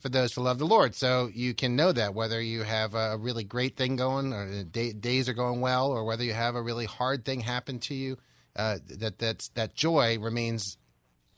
for 0.00 0.08
those 0.08 0.34
who 0.34 0.42
love 0.42 0.58
the 0.58 0.66
Lord. 0.66 0.94
So 0.94 1.30
you 1.32 1.54
can 1.54 1.76
know 1.76 1.92
that 1.92 2.14
whether 2.14 2.40
you 2.40 2.62
have 2.62 2.94
a 2.94 3.16
really 3.16 3.44
great 3.44 3.76
thing 3.76 3.96
going, 3.96 4.32
or 4.32 4.64
day, 4.64 4.92
days 4.92 5.28
are 5.28 5.34
going 5.34 5.60
well, 5.60 5.92
or 5.92 6.04
whether 6.04 6.24
you 6.24 6.34
have 6.34 6.56
a 6.56 6.62
really 6.62 6.86
hard 6.86 7.24
thing 7.24 7.40
happen 7.40 7.78
to 7.80 7.94
you, 7.94 8.18
uh, 8.56 8.78
that 8.86 9.18
that's 9.18 9.48
that 9.50 9.74
joy 9.74 10.18
remains 10.18 10.76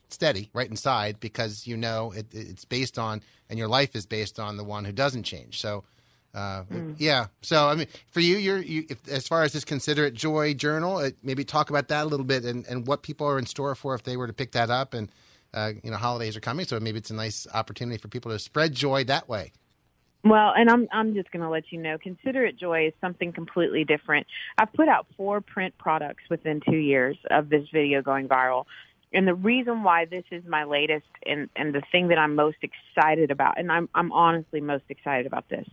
steady 0.09 0.50
right 0.52 0.70
inside 0.70 1.18
because 1.20 1.66
you 1.66 1.76
know 1.76 2.12
it, 2.12 2.26
it's 2.33 2.64
based 2.64 2.98
on 2.98 3.22
and 3.48 3.59
your 3.59 3.68
life 3.68 3.94
is 3.94 4.07
based 4.07 4.38
on 4.38 4.57
the 4.57 4.64
one 4.64 4.85
who 4.85 4.92
doesn't 4.92 5.24
change. 5.24 5.61
So 5.61 5.85
uh, 6.35 6.64
mm. 6.64 6.94
yeah. 6.98 7.26
So 7.40 7.68
i 7.68 7.74
mean 7.74 7.87
for 8.11 8.20
you 8.20 8.37
you're 8.37 8.59
you, 8.59 8.85
if, 8.90 9.09
as 9.09 9.26
far 9.26 9.42
as 9.42 9.52
this 9.52 9.64
consider 9.64 10.05
it 10.05 10.14
joy 10.14 10.55
journal 10.55 10.98
it, 10.98 11.16
maybe 11.22 11.44
talk 11.44 11.70
about 11.70 11.88
that 11.88 12.05
a 12.05 12.09
little 12.09 12.26
bit 12.26 12.44
and, 12.44 12.66
and 12.66 12.87
what 12.87 13.02
people 13.02 13.26
are 13.26 13.38
in 13.38 13.46
store 13.46 13.74
for 13.74 13.94
if 13.94 14.02
they 14.02 14.16
were 14.16 14.26
to 14.26 14.33
pick 14.33 14.52
that 14.52 14.70
up 14.70 14.92
and 14.92 15.11
uh, 15.55 15.72
you 15.83 15.90
know 15.90 15.96
holidays 15.96 16.37
are 16.37 16.40
coming 16.40 16.66
so 16.66 16.79
maybe 16.79 16.98
it's 16.98 17.11
a 17.11 17.14
nice 17.14 17.46
opportunity 17.55 17.96
for 17.96 18.09
people 18.09 18.31
to 18.31 18.38
spread 18.38 18.74
joy 18.74 19.02
that 19.05 19.29
way 19.29 19.52
Well, 20.24 20.52
and 20.57 20.68
I'm 20.68 20.88
I'm 20.92 21.14
just 21.14 21.31
going 21.31 21.42
to 21.42 21.48
let 21.48 21.70
you 21.70 21.81
know. 21.81 21.98
Consider 21.98 22.44
it 22.44 22.59
joy 22.59 22.88
is 22.88 22.92
something 23.00 23.33
completely 23.33 23.85
different. 23.85 24.26
I've 24.59 24.72
put 24.72 24.88
out 24.88 25.07
four 25.16 25.40
print 25.40 25.74
products 25.79 26.24
within 26.29 26.61
two 26.68 26.76
years 26.76 27.16
of 27.31 27.48
this 27.48 27.68
video 27.72 28.02
going 28.02 28.29
viral, 28.29 28.64
and 29.12 29.26
the 29.26 29.35
reason 29.35 29.83
why 29.83 30.05
this 30.05 30.24
is 30.31 30.42
my 30.46 30.64
latest 30.64 31.07
and 31.24 31.48
and 31.55 31.74
the 31.74 31.83
thing 31.92 32.09
that 32.09 32.18
I'm 32.18 32.35
most 32.35 32.59
excited 32.62 33.31
about, 33.31 33.59
and 33.59 33.70
I'm 33.70 33.88
I'm 33.94 34.11
honestly 34.12 34.61
most 34.61 34.85
excited 34.88 35.26
about 35.26 35.48
this, 35.48 35.66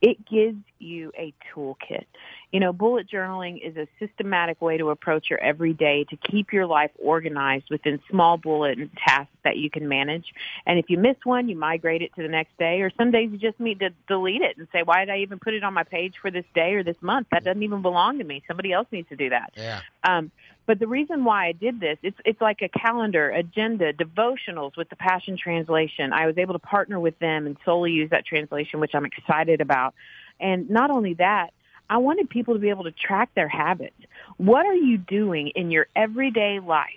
it 0.00 0.26
gives 0.26 0.58
you 0.78 1.12
a 1.16 1.32
toolkit. 1.52 2.04
You 2.52 2.60
know, 2.60 2.72
bullet 2.72 3.08
journaling 3.08 3.66
is 3.66 3.76
a 3.76 3.88
systematic 3.98 4.60
way 4.60 4.76
to 4.76 4.90
approach 4.90 5.30
your 5.30 5.40
everyday 5.40 6.04
to 6.04 6.16
keep 6.16 6.52
your 6.52 6.66
life 6.66 6.90
organized 6.98 7.66
within 7.70 8.00
small 8.10 8.36
bullet 8.36 8.78
tasks 8.96 9.32
that 9.44 9.56
you 9.56 9.70
can 9.70 9.88
manage. 9.88 10.32
And 10.66 10.78
if 10.78 10.90
you 10.90 10.98
miss 10.98 11.16
one, 11.24 11.48
you 11.48 11.56
migrate 11.56 12.02
it 12.02 12.14
to 12.16 12.22
the 12.22 12.28
next 12.28 12.56
day, 12.58 12.82
or 12.82 12.90
some 12.96 13.10
days 13.10 13.30
you 13.32 13.38
just 13.38 13.58
need 13.58 13.80
to 13.80 13.90
delete 14.06 14.42
it 14.42 14.56
and 14.56 14.68
say, 14.72 14.82
why 14.82 15.04
did 15.04 15.12
I 15.12 15.18
even 15.18 15.38
put 15.38 15.54
it 15.54 15.64
on 15.64 15.74
my 15.74 15.84
page 15.84 16.14
for 16.20 16.30
this 16.30 16.44
day 16.54 16.74
or 16.74 16.82
this 16.82 17.00
month? 17.00 17.28
That 17.32 17.44
doesn't 17.44 17.62
even 17.62 17.82
belong 17.82 18.18
to 18.18 18.24
me. 18.24 18.42
Somebody 18.46 18.72
else 18.72 18.86
needs 18.92 19.08
to 19.08 19.16
do 19.16 19.30
that. 19.30 19.52
Yeah. 19.56 19.80
Um, 20.04 20.30
but 20.66 20.78
the 20.78 20.86
reason 20.86 21.24
why 21.24 21.46
I 21.46 21.52
did 21.52 21.80
this, 21.80 21.98
it's 22.02 22.16
it's 22.24 22.40
like 22.40 22.62
a 22.62 22.68
calendar, 22.68 23.30
agenda, 23.30 23.92
devotionals 23.92 24.76
with 24.76 24.88
the 24.88 24.96
Passion 24.96 25.36
Translation. 25.36 26.12
I 26.12 26.26
was 26.26 26.38
able 26.38 26.54
to 26.54 26.58
partner 26.58 26.98
with 26.98 27.18
them 27.18 27.46
and 27.46 27.56
solely 27.64 27.92
use 27.92 28.10
that 28.10 28.24
translation, 28.24 28.80
which 28.80 28.94
I'm 28.94 29.04
excited 29.04 29.60
about. 29.60 29.94
And 30.40 30.70
not 30.70 30.90
only 30.90 31.14
that, 31.14 31.52
I 31.90 31.98
wanted 31.98 32.30
people 32.30 32.54
to 32.54 32.60
be 32.60 32.70
able 32.70 32.84
to 32.84 32.92
track 32.92 33.30
their 33.34 33.48
habits. 33.48 33.96
What 34.38 34.64
are 34.64 34.74
you 34.74 34.96
doing 34.96 35.48
in 35.48 35.70
your 35.70 35.86
everyday 35.94 36.60
life 36.60 36.88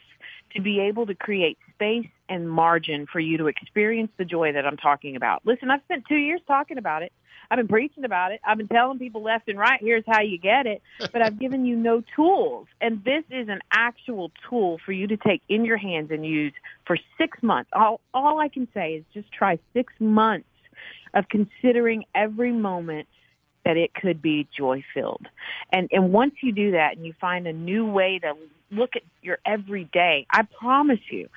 to 0.55 0.61
be 0.61 0.79
able 0.79 1.05
to 1.07 1.15
create 1.15 1.57
space 1.75 2.07
and 2.29 2.49
margin 2.49 3.07
for 3.11 3.19
you 3.19 3.37
to 3.37 3.47
experience 3.47 4.11
the 4.17 4.25
joy 4.25 4.53
that 4.53 4.65
I'm 4.65 4.77
talking 4.77 5.15
about? 5.15 5.41
Listen, 5.45 5.69
I've 5.69 5.81
spent 5.83 6.05
two 6.07 6.15
years 6.15 6.41
talking 6.47 6.77
about 6.77 7.03
it. 7.03 7.11
I've 7.49 7.57
been 7.57 7.67
preaching 7.67 8.03
about 8.03 8.31
it. 8.31 8.41
I've 8.45 8.57
been 8.57 8.67
telling 8.67 8.99
people 8.99 9.23
left 9.23 9.47
and 9.47 9.57
right, 9.57 9.79
here's 9.81 10.03
how 10.05 10.21
you 10.21 10.37
get 10.37 10.65
it, 10.65 10.81
but 11.13 11.21
I've 11.21 11.39
given 11.39 11.65
you 11.65 11.75
no 11.75 12.03
tools. 12.15 12.67
And 12.81 13.03
this 13.03 13.23
is 13.29 13.47
an 13.49 13.59
actual 13.71 14.31
tool 14.49 14.79
for 14.85 14.91
you 14.91 15.07
to 15.07 15.17
take 15.17 15.41
in 15.47 15.65
your 15.65 15.77
hands 15.77 16.11
and 16.11 16.25
use 16.25 16.53
for 16.85 16.97
six 17.17 17.41
months. 17.41 17.69
All, 17.73 18.01
all 18.13 18.39
I 18.39 18.49
can 18.49 18.67
say 18.73 18.95
is 18.95 19.05
just 19.13 19.31
try 19.31 19.59
six 19.73 19.93
months 19.99 20.47
of 21.13 21.29
considering 21.29 22.05
every 22.13 22.51
moment 22.51 23.07
that 23.65 23.75
it 23.75 23.93
could 23.93 24.21
be 24.21 24.47
joy 24.55 24.81
filled. 24.93 25.27
And 25.73 25.89
and 25.91 26.13
once 26.13 26.35
you 26.41 26.53
do 26.53 26.71
that 26.71 26.95
and 26.95 27.05
you 27.05 27.13
find 27.19 27.47
a 27.47 27.53
new 27.53 27.85
way 27.85 28.19
to 28.19 28.33
look 28.71 28.95
at 28.95 29.01
your 29.21 29.39
everyday, 29.45 30.25
I 30.31 30.43
promise 30.43 31.01
you, 31.09 31.27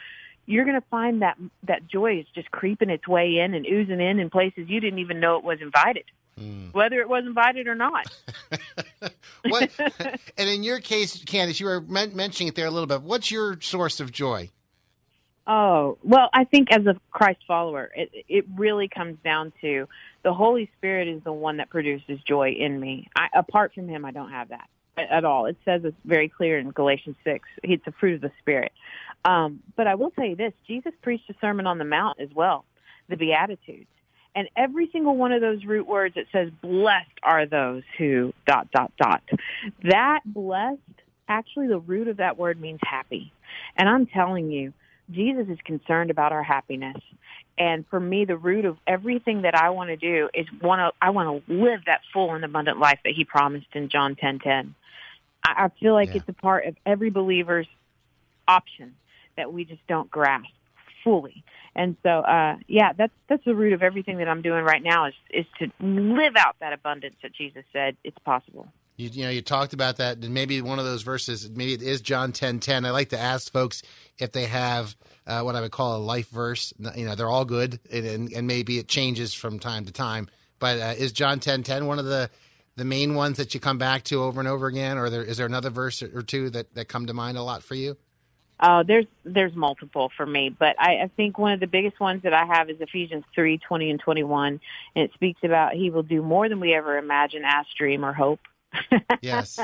you're 0.46 0.64
going 0.64 0.80
to 0.80 0.86
find 0.88 1.22
that 1.22 1.38
that 1.64 1.86
joy 1.86 2.18
is 2.18 2.26
just 2.34 2.50
creeping 2.50 2.90
its 2.90 3.06
way 3.06 3.38
in 3.38 3.54
and 3.54 3.66
oozing 3.66 4.00
in 4.00 4.18
in 4.18 4.30
places 4.30 4.68
you 4.68 4.80
didn't 4.80 4.98
even 4.98 5.20
know 5.20 5.36
it 5.36 5.44
was 5.44 5.60
invited. 5.60 6.04
Hmm. 6.38 6.68
Whether 6.72 7.00
it 7.00 7.08
was 7.08 7.24
invited 7.26 7.66
or 7.66 7.74
not. 7.74 8.06
What? 9.48 9.70
and 10.36 10.50
in 10.50 10.62
your 10.62 10.80
case, 10.80 11.24
Candace, 11.24 11.60
you 11.60 11.64
were 11.64 11.80
men- 11.80 12.14
mentioning 12.14 12.48
it 12.48 12.56
there 12.56 12.66
a 12.66 12.70
little 12.70 12.86
bit. 12.86 13.00
What's 13.00 13.30
your 13.30 13.58
source 13.62 13.98
of 13.98 14.12
joy? 14.12 14.50
Oh, 15.46 15.96
well, 16.04 16.28
I 16.34 16.44
think 16.44 16.70
as 16.70 16.84
a 16.86 16.94
Christ 17.10 17.40
follower, 17.48 17.90
it, 17.96 18.10
it 18.28 18.44
really 18.54 18.88
comes 18.88 19.16
down 19.24 19.52
to 19.62 19.88
the 20.22 20.34
Holy 20.34 20.70
Spirit 20.76 21.08
is 21.08 21.22
the 21.24 21.32
one 21.32 21.56
that 21.56 21.70
produces 21.70 22.20
joy 22.28 22.50
in 22.50 22.78
me. 22.78 23.08
I, 23.16 23.28
apart 23.34 23.72
from 23.74 23.88
Him, 23.88 24.04
I 24.04 24.10
don't 24.10 24.30
have 24.30 24.50
that 24.50 24.68
at, 24.96 25.10
at 25.10 25.24
all. 25.24 25.46
It 25.46 25.56
says 25.64 25.82
it's 25.84 25.96
very 26.04 26.28
clear 26.28 26.58
in 26.58 26.70
Galatians 26.70 27.16
6. 27.24 27.48
It's 27.62 27.86
a 27.86 27.92
fruit 27.92 28.16
of 28.16 28.20
the 28.20 28.32
Spirit. 28.40 28.72
Um, 29.24 29.62
but 29.76 29.86
I 29.86 29.94
will 29.96 30.10
tell 30.10 30.26
you 30.26 30.36
this, 30.36 30.52
Jesus 30.66 30.92
preached 31.02 31.28
a 31.30 31.34
Sermon 31.40 31.66
on 31.66 31.78
the 31.78 31.84
Mount 31.84 32.20
as 32.20 32.30
well, 32.34 32.64
the 33.08 33.16
Beatitudes. 33.16 33.86
And 34.34 34.48
every 34.56 34.88
single 34.92 35.16
one 35.16 35.32
of 35.32 35.40
those 35.40 35.64
root 35.64 35.86
words, 35.86 36.16
it 36.16 36.28
says, 36.32 36.50
blessed 36.62 37.10
are 37.22 37.46
those 37.46 37.82
who 37.98 38.32
dot, 38.46 38.70
dot, 38.70 38.92
dot. 38.96 39.22
That 39.82 40.20
blessed, 40.24 40.78
actually 41.28 41.66
the 41.66 41.80
root 41.80 42.08
of 42.08 42.18
that 42.18 42.38
word 42.38 42.60
means 42.60 42.78
happy. 42.82 43.32
And 43.76 43.88
I'm 43.88 44.06
telling 44.06 44.50
you, 44.50 44.72
Jesus 45.10 45.48
is 45.48 45.58
concerned 45.64 46.10
about 46.10 46.32
our 46.32 46.44
happiness. 46.44 46.96
And 47.58 47.84
for 47.88 47.98
me, 47.98 48.24
the 48.24 48.36
root 48.36 48.64
of 48.64 48.78
everything 48.86 49.42
that 49.42 49.56
I 49.56 49.70
want 49.70 49.88
to 49.90 49.96
do 49.96 50.30
is 50.32 50.46
want 50.62 50.78
to, 50.78 50.92
I 51.04 51.10
want 51.10 51.44
to 51.46 51.52
live 51.52 51.80
that 51.86 52.00
full 52.12 52.32
and 52.34 52.44
abundant 52.44 52.78
life 52.78 53.00
that 53.04 53.12
he 53.14 53.24
promised 53.24 53.66
in 53.74 53.88
John 53.88 54.14
10, 54.14 54.38
10. 54.38 54.74
I, 55.44 55.64
I 55.64 55.68
feel 55.80 55.92
like 55.92 56.10
Yeah. 56.10 56.18
it's 56.18 56.28
a 56.28 56.32
part 56.32 56.66
of 56.66 56.76
every 56.86 57.10
believer's 57.10 57.66
option 58.46 58.94
that 59.40 59.52
we 59.52 59.64
just 59.64 59.84
don't 59.88 60.10
grasp 60.10 60.46
fully. 61.02 61.42
And 61.74 61.96
so, 62.02 62.10
uh, 62.10 62.56
yeah, 62.68 62.92
that's, 62.98 63.12
that's 63.28 63.44
the 63.44 63.54
root 63.54 63.72
of 63.72 63.82
everything 63.82 64.18
that 64.18 64.28
I'm 64.28 64.42
doing 64.42 64.64
right 64.64 64.82
now 64.82 65.06
is, 65.06 65.14
is 65.30 65.46
to 65.60 65.66
live 65.80 66.34
out 66.36 66.56
that 66.60 66.72
abundance 66.72 67.16
that 67.22 67.32
Jesus 67.32 67.64
said 67.72 67.96
it's 68.04 68.18
possible. 68.24 68.66
You, 68.96 69.08
you 69.08 69.24
know, 69.24 69.30
you 69.30 69.40
talked 69.40 69.72
about 69.72 69.96
that, 69.96 70.18
and 70.18 70.34
maybe 70.34 70.60
one 70.60 70.78
of 70.78 70.84
those 70.84 71.02
verses, 71.02 71.48
maybe 71.48 71.72
it 71.72 71.80
is 71.80 72.02
John 72.02 72.32
ten 72.32 72.60
ten. 72.60 72.84
I 72.84 72.90
like 72.90 73.10
to 73.10 73.18
ask 73.18 73.50
folks 73.50 73.82
if 74.18 74.32
they 74.32 74.44
have 74.44 74.94
uh, 75.26 75.40
what 75.42 75.56
I 75.56 75.62
would 75.62 75.70
call 75.70 75.96
a 75.96 76.02
life 76.02 76.28
verse. 76.28 76.74
You 76.94 77.06
know, 77.06 77.14
they're 77.14 77.30
all 77.30 77.46
good, 77.46 77.80
and, 77.90 78.04
and, 78.04 78.32
and 78.32 78.46
maybe 78.46 78.78
it 78.78 78.88
changes 78.88 79.32
from 79.32 79.58
time 79.58 79.86
to 79.86 79.92
time. 79.92 80.28
But 80.58 80.80
uh, 80.80 80.94
is 80.98 81.12
John 81.12 81.40
ten 81.40 81.62
ten 81.62 81.86
one 81.86 81.98
of 81.98 82.04
the 82.04 82.28
the 82.76 82.84
main 82.84 83.14
ones 83.14 83.38
that 83.38 83.54
you 83.54 83.60
come 83.60 83.78
back 83.78 84.04
to 84.04 84.22
over 84.22 84.40
and 84.40 84.48
over 84.48 84.66
again, 84.66 84.98
or 84.98 85.08
there, 85.08 85.24
is 85.24 85.36
there 85.38 85.46
another 85.46 85.70
verse 85.70 86.02
or 86.02 86.22
two 86.22 86.50
that, 86.50 86.74
that 86.74 86.88
come 86.88 87.06
to 87.06 87.14
mind 87.14 87.38
a 87.38 87.42
lot 87.42 87.62
for 87.62 87.74
you? 87.74 87.96
Uh, 88.60 88.82
there's 88.82 89.06
there's 89.24 89.54
multiple 89.54 90.12
for 90.14 90.26
me, 90.26 90.50
but 90.50 90.76
I, 90.78 91.00
I 91.00 91.10
think 91.16 91.38
one 91.38 91.52
of 91.52 91.60
the 91.60 91.66
biggest 91.66 91.98
ones 91.98 92.22
that 92.24 92.34
I 92.34 92.44
have 92.44 92.68
is 92.68 92.76
Ephesians 92.78 93.24
three 93.34 93.56
twenty 93.56 93.90
and 93.90 93.98
twenty 93.98 94.22
one, 94.22 94.60
and 94.94 95.04
it 95.04 95.12
speaks 95.14 95.40
about 95.42 95.72
He 95.72 95.88
will 95.88 96.02
do 96.02 96.20
more 96.20 96.46
than 96.48 96.60
we 96.60 96.74
ever 96.74 96.98
imagine, 96.98 97.42
ask, 97.44 97.68
dream, 97.76 98.04
or 98.04 98.12
hope. 98.12 98.40
Yes. 99.22 99.58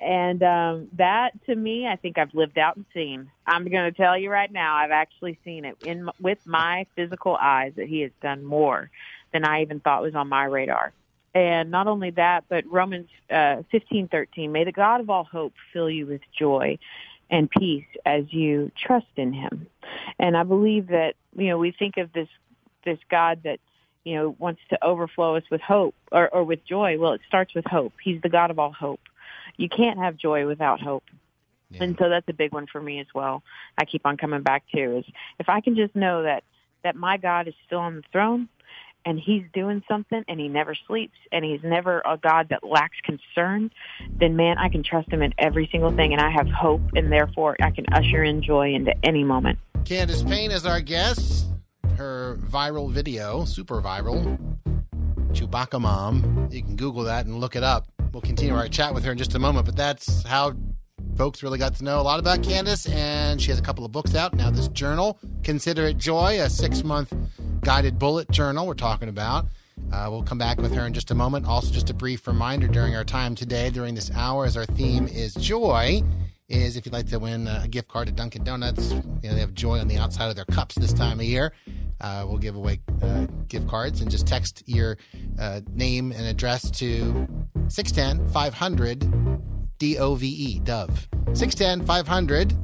and 0.00 0.42
um, 0.42 0.88
that 0.96 1.30
to 1.46 1.54
me, 1.54 1.86
I 1.86 1.96
think 1.96 2.18
I've 2.18 2.34
lived 2.34 2.58
out 2.58 2.76
and 2.76 2.84
seen. 2.92 3.30
I'm 3.46 3.68
going 3.68 3.90
to 3.90 3.96
tell 3.96 4.18
you 4.18 4.30
right 4.30 4.50
now, 4.50 4.74
I've 4.76 4.90
actually 4.90 5.38
seen 5.44 5.64
it 5.64 5.76
in 5.84 6.10
with 6.20 6.38
my 6.44 6.86
physical 6.96 7.36
eyes 7.40 7.72
that 7.76 7.86
He 7.86 8.00
has 8.00 8.10
done 8.20 8.44
more 8.44 8.90
than 9.32 9.44
I 9.44 9.62
even 9.62 9.78
thought 9.78 10.02
was 10.02 10.16
on 10.16 10.28
my 10.28 10.44
radar. 10.44 10.92
And 11.34 11.70
not 11.70 11.86
only 11.86 12.10
that, 12.12 12.44
but 12.48 12.66
Romans 12.66 13.08
uh, 13.30 13.62
fifteen 13.70 14.08
thirteen, 14.08 14.50
may 14.50 14.64
the 14.64 14.72
God 14.72 15.00
of 15.00 15.08
all 15.08 15.22
hope 15.22 15.52
fill 15.72 15.88
you 15.88 16.06
with 16.06 16.22
joy 16.36 16.78
and 17.30 17.50
peace 17.50 17.86
as 18.04 18.24
you 18.32 18.70
trust 18.76 19.06
in 19.16 19.32
him. 19.32 19.66
And 20.18 20.36
I 20.36 20.42
believe 20.42 20.88
that, 20.88 21.14
you 21.36 21.48
know, 21.48 21.58
we 21.58 21.70
think 21.72 21.96
of 21.96 22.12
this 22.12 22.28
this 22.84 22.98
God 23.10 23.42
that, 23.44 23.60
you 24.04 24.14
know, 24.16 24.34
wants 24.38 24.60
to 24.70 24.84
overflow 24.84 25.36
us 25.36 25.44
with 25.50 25.60
hope 25.60 25.94
or, 26.10 26.28
or 26.34 26.44
with 26.44 26.64
joy. 26.64 26.98
Well, 26.98 27.12
it 27.12 27.20
starts 27.28 27.54
with 27.54 27.66
hope. 27.66 27.92
He's 28.02 28.20
the 28.22 28.28
God 28.28 28.50
of 28.50 28.58
all 28.58 28.72
hope. 28.72 29.00
You 29.56 29.68
can't 29.68 29.98
have 29.98 30.16
joy 30.16 30.46
without 30.46 30.80
hope. 30.80 31.04
And 31.78 31.96
so 31.98 32.08
that's 32.08 32.28
a 32.28 32.32
big 32.32 32.52
one 32.52 32.66
for 32.66 32.80
me 32.80 32.98
as 32.98 33.06
well. 33.14 33.44
I 33.78 33.84
keep 33.84 34.04
on 34.04 34.16
coming 34.16 34.42
back 34.42 34.64
to 34.74 34.98
is 34.98 35.04
if 35.38 35.48
I 35.48 35.60
can 35.60 35.76
just 35.76 35.94
know 35.94 36.24
that 36.24 36.42
that 36.82 36.96
my 36.96 37.16
God 37.16 37.46
is 37.46 37.54
still 37.66 37.78
on 37.78 37.96
the 37.96 38.02
throne 38.10 38.48
and 39.04 39.18
he's 39.18 39.44
doing 39.52 39.82
something 39.88 40.24
and 40.28 40.40
he 40.40 40.48
never 40.48 40.74
sleeps 40.86 41.16
and 41.32 41.44
he's 41.44 41.60
never 41.62 42.00
a 42.00 42.16
God 42.16 42.48
that 42.50 42.64
lacks 42.64 42.96
concern, 43.02 43.70
then 44.18 44.36
man, 44.36 44.58
I 44.58 44.68
can 44.68 44.82
trust 44.82 45.10
him 45.10 45.22
in 45.22 45.34
every 45.38 45.68
single 45.70 45.90
thing 45.90 46.12
and 46.12 46.20
I 46.20 46.30
have 46.30 46.48
hope 46.48 46.82
and 46.94 47.10
therefore 47.10 47.56
I 47.60 47.70
can 47.70 47.86
usher 47.92 48.22
in 48.22 48.42
joy 48.42 48.74
into 48.74 48.92
any 49.04 49.24
moment. 49.24 49.58
Candace 49.84 50.22
Payne 50.22 50.50
is 50.50 50.66
our 50.66 50.80
guest. 50.80 51.46
Her 51.96 52.38
viral 52.42 52.90
video, 52.90 53.44
super 53.44 53.82
viral, 53.82 54.38
Chewbacca 55.32 55.80
Mom. 55.80 56.48
You 56.50 56.62
can 56.62 56.76
Google 56.76 57.04
that 57.04 57.26
and 57.26 57.38
look 57.40 57.56
it 57.56 57.62
up. 57.62 57.86
We'll 58.12 58.22
continue 58.22 58.54
our 58.54 58.68
chat 58.68 58.94
with 58.94 59.04
her 59.04 59.12
in 59.12 59.18
just 59.18 59.34
a 59.34 59.38
moment, 59.38 59.66
but 59.66 59.76
that's 59.76 60.22
how 60.24 60.54
folks 61.16 61.42
really 61.42 61.58
got 61.58 61.74
to 61.76 61.84
know 61.84 62.00
a 62.00 62.02
lot 62.02 62.18
about 62.18 62.42
Candace, 62.42 62.86
and 62.86 63.40
she 63.40 63.50
has 63.50 63.58
a 63.58 63.62
couple 63.62 63.84
of 63.84 63.92
books 63.92 64.14
out. 64.14 64.34
Now, 64.34 64.50
this 64.50 64.68
journal, 64.68 65.18
Consider 65.42 65.84
It 65.86 65.98
Joy, 65.98 66.40
a 66.40 66.48
six 66.48 66.82
month 66.82 67.12
guided 67.62 67.98
bullet 67.98 68.30
journal 68.30 68.66
we're 68.66 68.74
talking 68.74 69.08
about. 69.08 69.46
Uh, 69.92 70.08
we'll 70.10 70.22
come 70.22 70.38
back 70.38 70.58
with 70.58 70.72
her 70.74 70.86
in 70.86 70.92
just 70.92 71.10
a 71.10 71.14
moment. 71.14 71.46
Also, 71.46 71.72
just 71.72 71.90
a 71.90 71.94
brief 71.94 72.26
reminder 72.26 72.68
during 72.68 72.94
our 72.94 73.04
time 73.04 73.34
today, 73.34 73.70
during 73.70 73.94
this 73.94 74.10
hour, 74.14 74.44
as 74.44 74.56
our 74.56 74.66
theme 74.66 75.08
is 75.08 75.34
joy, 75.34 76.02
is 76.48 76.76
if 76.76 76.84
you'd 76.84 76.92
like 76.92 77.06
to 77.06 77.18
win 77.18 77.48
a 77.48 77.66
gift 77.68 77.88
card 77.88 78.06
to 78.06 78.12
Dunkin' 78.12 78.44
Donuts, 78.44 78.92
you 78.92 78.98
know, 78.98 79.34
they 79.34 79.40
have 79.40 79.54
joy 79.54 79.78
on 79.78 79.88
the 79.88 79.96
outside 79.96 80.28
of 80.28 80.36
their 80.36 80.44
cups 80.46 80.74
this 80.74 80.92
time 80.92 81.18
of 81.18 81.24
year. 81.24 81.52
Uh, 82.00 82.24
we'll 82.26 82.38
give 82.38 82.56
away 82.56 82.80
uh, 83.02 83.26
gift 83.48 83.68
cards 83.68 84.00
and 84.00 84.10
just 84.10 84.26
text 84.26 84.62
your 84.66 84.96
uh, 85.38 85.60
name 85.74 86.12
and 86.12 86.26
address 86.26 86.70
to 86.70 87.28
610 87.68 88.28
500 88.28 89.38
DOVE, 89.78 90.64
Dove. 90.64 91.08
610 91.32 91.86
500 91.86 92.56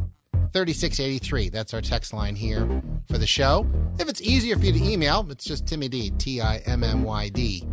3683. 0.52 1.48
That's 1.50 1.74
our 1.74 1.80
text 1.80 2.12
line 2.12 2.36
here 2.36 2.82
for 3.08 3.18
the 3.18 3.26
show. 3.26 3.66
If 3.98 4.08
it's 4.08 4.20
easier 4.20 4.56
for 4.56 4.64
you 4.64 4.72
to 4.72 4.82
email, 4.82 5.26
it's 5.30 5.44
just 5.44 5.66
Timmy 5.66 5.88
D, 5.88 6.10
T 6.10 6.40
I 6.40 6.58
M 6.66 6.82
M 6.82 7.02
Y 7.02 7.28
D, 7.28 7.64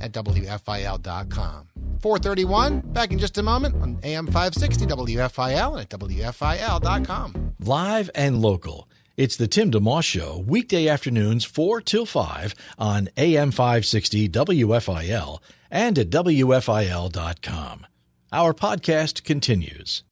at 0.00 0.12
WFIL.com. 0.12 1.68
431, 2.00 2.80
back 2.80 3.12
in 3.12 3.18
just 3.18 3.38
a 3.38 3.42
moment 3.42 3.76
on 3.80 3.98
AM 4.02 4.26
560 4.26 4.86
WFIL 4.86 5.72
and 5.72 5.80
at 5.80 5.88
WFIL.com. 5.90 7.54
Live 7.60 8.10
and 8.14 8.42
local. 8.42 8.88
It's 9.16 9.36
the 9.36 9.46
Tim 9.46 9.70
DeMoss 9.70 10.04
Show, 10.04 10.42
weekday 10.46 10.88
afternoons 10.88 11.44
4 11.44 11.80
till 11.82 12.06
5 12.06 12.54
on 12.78 13.08
AM 13.16 13.50
560 13.50 14.28
WFIL 14.30 15.38
and 15.70 15.98
at 15.98 16.10
WFIL.com. 16.10 17.86
Our 18.32 18.54
podcast 18.54 19.22
continues. 19.24 20.02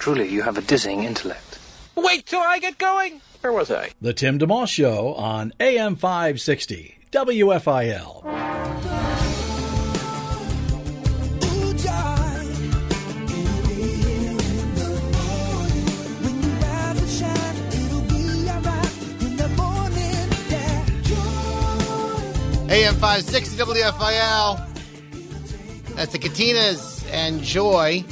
Truly, 0.00 0.28
you 0.30 0.40
have 0.40 0.56
a 0.56 0.62
dizzying 0.62 1.04
intellect. 1.04 1.58
Wait 1.94 2.24
till 2.24 2.40
I 2.40 2.58
get 2.58 2.78
going. 2.78 3.20
Where 3.42 3.52
was 3.52 3.70
I? 3.70 3.90
The 4.00 4.14
Tim 4.14 4.38
DeMoss 4.38 4.68
Show 4.68 5.12
on 5.12 5.52
AM 5.60 5.94
560 5.94 6.96
WFIL. 7.12 8.24
Ooh, 11.44 11.74
joy. 11.74 11.90
It'll 13.36 13.60
be 13.68 13.92
here 13.92 14.30
in 14.30 14.74
the 14.74 14.88
morning. 15.12 15.84
When 16.24 16.34
you 16.44 16.50
rise 16.62 16.98
and 16.98 17.10
shine, 17.10 17.56
it'll 17.68 18.00
be 18.08 18.22
alright 18.48 18.96
in 19.20 19.36
the 19.36 19.48
morning. 19.48 20.28
Yeah, 20.48 20.80
joy. 21.02 22.72
AM 22.72 22.94
560 22.94 23.56
WFIL. 23.62 24.66
That's 25.94 26.12
the 26.12 26.18
Katinas 26.18 27.04
and 27.12 27.42
Joy. 27.42 28.02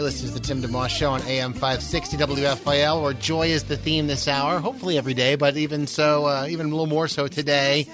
Hey, 0.00 0.04
listen 0.04 0.28
to 0.28 0.32
the 0.32 0.40
Tim 0.40 0.62
DeMoss 0.62 0.88
Show 0.88 1.10
on 1.10 1.20
AM 1.24 1.52
560 1.52 2.16
WFIL, 2.16 3.02
where 3.02 3.12
joy 3.12 3.48
is 3.48 3.64
the 3.64 3.76
theme 3.76 4.06
this 4.06 4.28
hour. 4.28 4.58
Hopefully 4.58 4.96
every 4.96 5.12
day, 5.12 5.34
but 5.34 5.58
even 5.58 5.86
so, 5.86 6.24
uh, 6.24 6.46
even 6.48 6.68
a 6.68 6.70
little 6.70 6.86
more 6.86 7.06
so 7.06 7.28
today. 7.28 7.86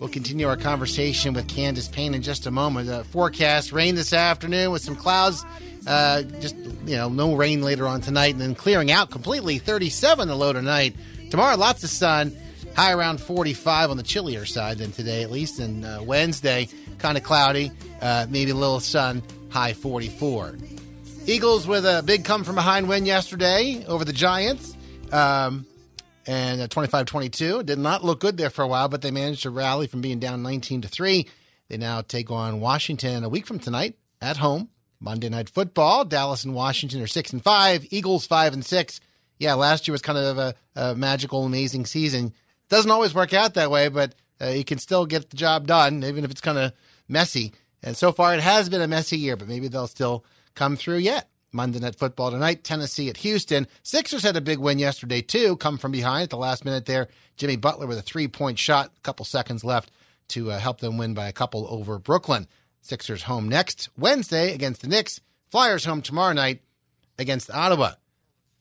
We'll 0.00 0.08
continue 0.08 0.48
our 0.48 0.56
conversation 0.56 1.34
with 1.34 1.46
Candace 1.46 1.86
Payne 1.86 2.14
in 2.14 2.22
just 2.22 2.46
a 2.46 2.50
moment. 2.50 2.88
Uh, 2.88 3.02
forecast 3.02 3.72
rain 3.72 3.94
this 3.94 4.14
afternoon 4.14 4.70
with 4.70 4.80
some 4.80 4.96
clouds. 4.96 5.44
Uh, 5.86 6.22
just, 6.22 6.56
you 6.86 6.96
know, 6.96 7.10
no 7.10 7.34
rain 7.34 7.60
later 7.60 7.86
on 7.86 8.00
tonight, 8.00 8.32
and 8.32 8.40
then 8.40 8.54
clearing 8.54 8.90
out 8.90 9.10
completely. 9.10 9.58
37 9.58 10.28
the 10.28 10.34
low 10.34 10.54
tonight. 10.54 10.96
Tomorrow, 11.30 11.58
lots 11.58 11.84
of 11.84 11.90
sun. 11.90 12.34
High 12.74 12.94
around 12.94 13.20
45 13.20 13.90
on 13.90 13.98
the 13.98 14.02
chillier 14.02 14.46
side 14.46 14.78
than 14.78 14.92
today, 14.92 15.22
at 15.22 15.30
least. 15.30 15.58
And 15.58 15.84
uh, 15.84 16.00
Wednesday, 16.02 16.70
kind 17.00 17.18
of 17.18 17.22
cloudy. 17.22 17.70
Uh, 18.00 18.26
maybe 18.30 18.52
a 18.52 18.54
little 18.54 18.80
sun. 18.80 19.22
High 19.50 19.74
44. 19.74 20.54
Eagles 21.26 21.66
with 21.66 21.86
a 21.86 22.02
big 22.04 22.22
come 22.24 22.44
from 22.44 22.54
behind 22.54 22.86
win 22.86 23.06
yesterday 23.06 23.82
over 23.86 24.04
the 24.04 24.12
Giants. 24.12 24.76
Um, 25.10 25.66
and 26.26 26.70
25 26.70 27.06
22. 27.06 27.62
Did 27.62 27.78
not 27.78 28.04
look 28.04 28.20
good 28.20 28.36
there 28.36 28.50
for 28.50 28.62
a 28.62 28.68
while, 28.68 28.88
but 28.88 29.00
they 29.00 29.10
managed 29.10 29.42
to 29.42 29.50
rally 29.50 29.86
from 29.86 30.02
being 30.02 30.18
down 30.18 30.42
19 30.42 30.82
to 30.82 30.88
3. 30.88 31.26
They 31.68 31.76
now 31.78 32.02
take 32.02 32.30
on 32.30 32.60
Washington 32.60 33.24
a 33.24 33.28
week 33.28 33.46
from 33.46 33.58
tonight 33.58 33.96
at 34.20 34.36
home. 34.36 34.68
Monday 35.00 35.30
Night 35.30 35.48
Football. 35.48 36.04
Dallas 36.04 36.44
and 36.44 36.54
Washington 36.54 37.00
are 37.00 37.06
6 37.06 37.32
and 37.32 37.42
5. 37.42 37.86
Eagles 37.90 38.26
5 38.26 38.52
and 38.54 38.64
6. 38.64 39.00
Yeah, 39.38 39.54
last 39.54 39.88
year 39.88 39.92
was 39.92 40.02
kind 40.02 40.18
of 40.18 40.38
a, 40.38 40.54
a 40.76 40.94
magical, 40.94 41.44
amazing 41.44 41.86
season. 41.86 42.34
Doesn't 42.68 42.90
always 42.90 43.14
work 43.14 43.32
out 43.32 43.54
that 43.54 43.70
way, 43.70 43.88
but 43.88 44.14
uh, 44.40 44.48
you 44.48 44.64
can 44.64 44.78
still 44.78 45.06
get 45.06 45.30
the 45.30 45.36
job 45.36 45.66
done, 45.66 46.04
even 46.04 46.24
if 46.24 46.30
it's 46.30 46.40
kind 46.40 46.58
of 46.58 46.72
messy. 47.08 47.52
And 47.82 47.96
so 47.96 48.12
far, 48.12 48.34
it 48.34 48.40
has 48.40 48.68
been 48.68 48.82
a 48.82 48.88
messy 48.88 49.18
year, 49.18 49.36
but 49.36 49.48
maybe 49.48 49.68
they'll 49.68 49.86
still 49.86 50.24
come 50.54 50.76
through 50.76 50.98
yet. 50.98 51.28
Monday 51.52 51.78
Night 51.78 51.94
Football 51.94 52.32
tonight, 52.32 52.64
Tennessee 52.64 53.08
at 53.08 53.18
Houston. 53.18 53.68
Sixers 53.84 54.24
had 54.24 54.36
a 54.36 54.40
big 54.40 54.58
win 54.58 54.80
yesterday, 54.80 55.22
too, 55.22 55.56
come 55.56 55.78
from 55.78 55.92
behind 55.92 56.24
at 56.24 56.30
the 56.30 56.36
last 56.36 56.64
minute 56.64 56.86
there. 56.86 57.06
Jimmy 57.36 57.56
Butler 57.56 57.86
with 57.86 57.98
a 57.98 58.02
three 58.02 58.26
point 58.26 58.58
shot, 58.58 58.90
a 58.96 59.00
couple 59.02 59.24
seconds 59.24 59.62
left 59.62 59.90
to 60.28 60.50
uh, 60.50 60.58
help 60.58 60.80
them 60.80 60.98
win 60.98 61.14
by 61.14 61.28
a 61.28 61.32
couple 61.32 61.66
over 61.68 61.98
Brooklyn. 61.98 62.48
Sixers 62.80 63.22
home 63.22 63.48
next 63.48 63.88
Wednesday 63.96 64.52
against 64.52 64.82
the 64.82 64.88
Knicks. 64.88 65.20
Flyers 65.50 65.84
home 65.84 66.02
tomorrow 66.02 66.32
night 66.32 66.60
against 67.18 67.50
Ottawa. 67.50 67.92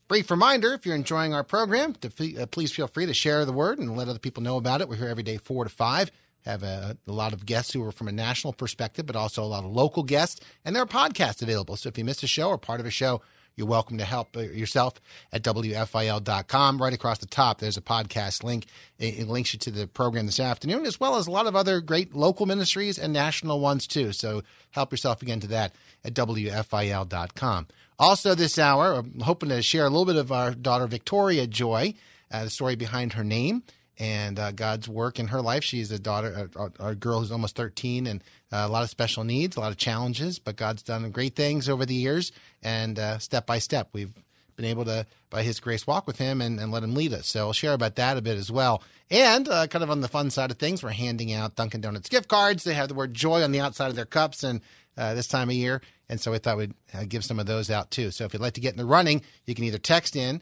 Brief 0.08 0.30
reminder 0.30 0.74
if 0.74 0.86
you're 0.86 0.96
enjoying 0.96 1.34
our 1.34 1.44
program, 1.44 1.94
to, 1.96 2.38
uh, 2.38 2.46
please 2.46 2.72
feel 2.72 2.88
free 2.88 3.06
to 3.06 3.14
share 3.14 3.46
the 3.46 3.52
word 3.52 3.80
and 3.80 3.98
let 3.98 4.08
other 4.08 4.20
people 4.20 4.44
know 4.44 4.58
about 4.58 4.82
it. 4.82 4.88
We're 4.88 4.98
here 4.98 5.08
every 5.08 5.24
day, 5.24 5.38
4 5.38 5.64
to 5.64 5.70
5. 5.70 6.12
Have 6.46 6.64
a, 6.64 6.98
a 7.08 7.12
lot 7.12 7.34
of 7.34 7.46
guests 7.46 7.72
who 7.72 7.84
are 7.84 7.92
from 7.92 8.08
a 8.08 8.12
national 8.12 8.54
perspective, 8.54 9.06
but 9.06 9.16
also 9.16 9.44
a 9.44 9.46
lot 9.46 9.64
of 9.64 9.72
local 9.72 10.04
guests. 10.04 10.42
And 10.66 10.76
there 10.76 10.84
are 10.84 10.88
podcasts 10.88 11.42
available. 11.42 11.78
So 11.78 11.90
if 11.90 11.98
you 11.98 12.04
missed 12.04 12.24
a 12.24 12.28
show 12.28 12.50
or 12.50 12.58
part 12.58 12.80
of 12.80 12.86
a 12.86 12.92
show, 12.92 13.22
you're 13.56 13.68
welcome 13.68 14.00
to 14.00 14.06
help 14.06 14.36
uh, 14.36 14.42
yourself 14.42 14.96
at 15.32 15.44
WFIL.com. 15.44 16.82
Right 16.82 16.94
across 16.94 17.20
the 17.20 17.28
top, 17.28 17.60
there's 17.60 17.78
a 17.78 17.82
podcast 17.82 18.44
link. 18.44 18.66
It, 18.98 19.20
it 19.20 19.28
links 19.28 19.54
you 19.54 19.60
to 19.60 19.72
the 19.72 19.88
program 19.88 20.26
this 20.26 20.40
afternoon, 20.40 20.86
as 20.86 21.00
well 21.00 21.18
as 21.18 21.28
a 21.28 21.32
lot 21.32 21.46
of 21.46 21.56
other 21.56 21.80
great 21.80 22.16
local 22.16 22.46
ministries 22.46 22.98
and 22.98 23.14
national 23.14 23.60
ones, 23.60 23.86
too. 23.86 24.12
So 24.12 24.42
help 24.72 24.92
yourself 24.92 25.22
again 25.22 25.40
to 25.42 25.48
that 25.48 25.76
at 26.04 26.14
WFIL.com. 26.16 27.68
Also, 28.00 28.34
this 28.34 28.58
hour, 28.58 28.94
I'm 28.94 29.20
hoping 29.20 29.50
to 29.50 29.62
share 29.62 29.86
a 29.86 29.90
little 29.90 30.06
bit 30.06 30.16
of 30.16 30.32
our 30.32 30.52
daughter 30.52 30.88
Victoria 30.88 31.46
Joy, 31.46 31.94
uh, 32.32 32.46
the 32.46 32.50
story 32.50 32.76
behind 32.76 33.14
her 33.14 33.24
name 33.24 33.64
and 34.00 34.40
uh, 34.40 34.52
God's 34.52 34.90
work 34.90 35.20
in 35.20 35.28
her 35.28 35.42
life. 35.42 35.64
She's 35.64 35.92
a 35.92 36.00
daughter, 36.00 36.50
a, 36.56 36.88
a 36.88 36.96
girl 36.96 37.20
who's 37.20 37.32
almost 37.32 37.56
13, 37.56 38.08
and 38.08 38.24
uh, 38.52 38.66
a 38.68 38.68
lot 38.68 38.84
of 38.84 38.90
special 38.90 39.24
needs, 39.24 39.56
a 39.56 39.60
lot 39.60 39.72
of 39.72 39.78
challenges, 39.78 40.40
but 40.40 40.56
God's 40.56 40.84
done 40.84 41.10
great 41.12 41.36
things 41.36 41.70
over 41.70 41.86
the 41.86 41.94
years. 41.94 42.32
And 42.62 42.98
uh, 42.98 43.20
step 43.20 43.46
by 43.46 43.60
step, 43.60 43.90
we've 43.94 44.14
been 44.56 44.66
able 44.66 44.86
to, 44.86 45.06
by 45.30 45.44
His 45.44 45.60
grace, 45.60 45.86
walk 45.86 46.08
with 46.08 46.18
Him 46.18 46.42
and, 46.42 46.60
and 46.60 46.72
let 46.72 46.84
Him 46.84 46.96
lead 46.96 47.14
us. 47.14 47.28
So 47.28 47.48
I'll 47.48 47.54
share 47.54 47.74
about 47.74 47.96
that 47.96 48.18
a 48.18 48.22
bit 48.22 48.38
as 48.38 48.52
well. 48.52 48.82
And 49.12 49.48
uh, 49.48 49.68
kind 49.68 49.84
of 49.84 49.92
on 49.92 50.02
the 50.02 50.08
fun 50.08 50.32
side 50.32 50.50
of 50.50 50.58
things, 50.58 50.82
we're 50.82 50.90
handing 50.90 51.32
out 51.34 51.56
Dunkin' 51.56 51.82
Donuts 51.82 52.10
gift 52.10 52.28
cards. 52.28 52.64
They 52.64 52.74
have 52.74 52.88
the 52.88 52.96
word 52.96 53.14
joy 53.14 53.44
on 53.44 53.52
the 53.52 53.60
outside 53.60 53.90
of 53.90 53.96
their 53.96 54.06
cups, 54.06 54.44
and 54.44 54.62
uh, 54.98 55.14
this 55.14 55.28
time 55.28 55.50
of 55.50 55.56
year. 55.56 55.82
And 56.10 56.20
so 56.20 56.32
we 56.32 56.40
thought 56.40 56.58
we'd 56.58 56.74
uh, 56.94 57.04
give 57.08 57.24
some 57.24 57.40
of 57.40 57.46
those 57.46 57.70
out 57.70 57.92
too. 57.92 58.12
So 58.12 58.26
if 58.26 58.34
you'd 58.34 58.42
like 58.42 58.54
to 58.54 58.62
get 58.62 58.74
in 58.74 58.78
the 58.78 58.86
running, 58.86 59.22
you 59.46 59.56
can 59.56 59.64
either 59.66 59.78
text 59.78 60.16
in, 60.16 60.42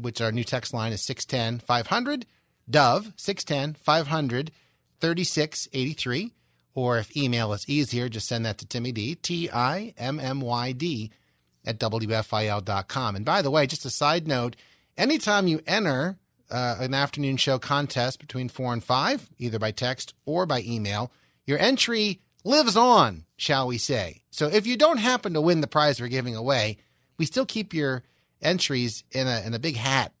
which 0.00 0.20
our 0.20 0.32
new 0.32 0.44
text 0.44 0.72
line 0.72 0.92
is 0.92 1.02
610 1.02 1.60
500 1.60 2.26
Dove 2.68 3.12
610 3.16 3.74
500 3.74 4.50
3683. 5.00 6.32
Or 6.74 6.98
if 6.98 7.16
email 7.16 7.52
is 7.52 7.68
easier, 7.68 8.08
just 8.08 8.28
send 8.28 8.44
that 8.44 8.58
to 8.58 8.66
Timmy 8.66 8.92
D, 8.92 9.14
T 9.14 9.50
I 9.50 9.94
M 9.96 10.20
M 10.20 10.40
Y 10.40 10.72
D, 10.72 11.10
at 11.64 11.78
WFIL.com. 11.78 13.16
And 13.16 13.24
by 13.24 13.42
the 13.42 13.50
way, 13.50 13.66
just 13.66 13.86
a 13.86 13.90
side 13.90 14.28
note 14.28 14.56
anytime 14.96 15.48
you 15.48 15.60
enter 15.66 16.18
uh, 16.50 16.76
an 16.78 16.94
afternoon 16.94 17.36
show 17.36 17.58
contest 17.58 18.20
between 18.20 18.48
4 18.48 18.74
and 18.74 18.84
5, 18.84 19.30
either 19.38 19.58
by 19.58 19.70
text 19.72 20.14
or 20.24 20.46
by 20.46 20.62
email, 20.62 21.10
your 21.46 21.58
entry 21.58 22.20
lives 22.44 22.76
on, 22.76 23.24
shall 23.36 23.66
we 23.66 23.78
say. 23.78 24.22
So 24.30 24.46
if 24.46 24.66
you 24.66 24.76
don't 24.76 24.98
happen 24.98 25.34
to 25.34 25.40
win 25.40 25.60
the 25.60 25.66
prize 25.66 26.00
we're 26.00 26.08
giving 26.08 26.36
away, 26.36 26.78
we 27.18 27.26
still 27.26 27.46
keep 27.46 27.74
your 27.74 28.02
entries 28.40 29.02
in 29.10 29.26
a, 29.26 29.42
in 29.44 29.54
a 29.54 29.58
big 29.58 29.76
hat 29.76 30.12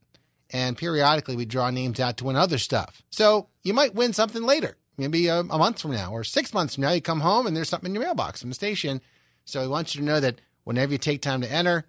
and 0.50 0.76
periodically 0.76 1.36
we 1.36 1.44
draw 1.44 1.70
names 1.70 2.00
out 2.00 2.16
to 2.18 2.24
win 2.24 2.36
other 2.36 2.58
stuff. 2.58 3.02
So 3.10 3.48
you 3.62 3.74
might 3.74 3.94
win 3.94 4.12
something 4.12 4.42
later, 4.42 4.76
maybe 4.96 5.26
a, 5.26 5.40
a, 5.40 5.44
month 5.44 5.80
from 5.80 5.92
now 5.92 6.12
or 6.12 6.24
six 6.24 6.54
months 6.54 6.74
from 6.74 6.82
now. 6.82 6.92
You 6.92 7.00
come 7.00 7.20
home 7.20 7.46
and 7.46 7.56
there's 7.56 7.68
something 7.68 7.90
in 7.90 7.94
your 7.94 8.04
mailbox 8.04 8.40
from 8.40 8.50
the 8.50 8.54
station. 8.54 9.00
So 9.44 9.62
we 9.62 9.68
want 9.68 9.94
you 9.94 10.00
to 10.00 10.06
know 10.06 10.20
that 10.20 10.40
whenever 10.64 10.92
you 10.92 10.98
take 10.98 11.22
time 11.22 11.40
to 11.40 11.52
enter, 11.52 11.86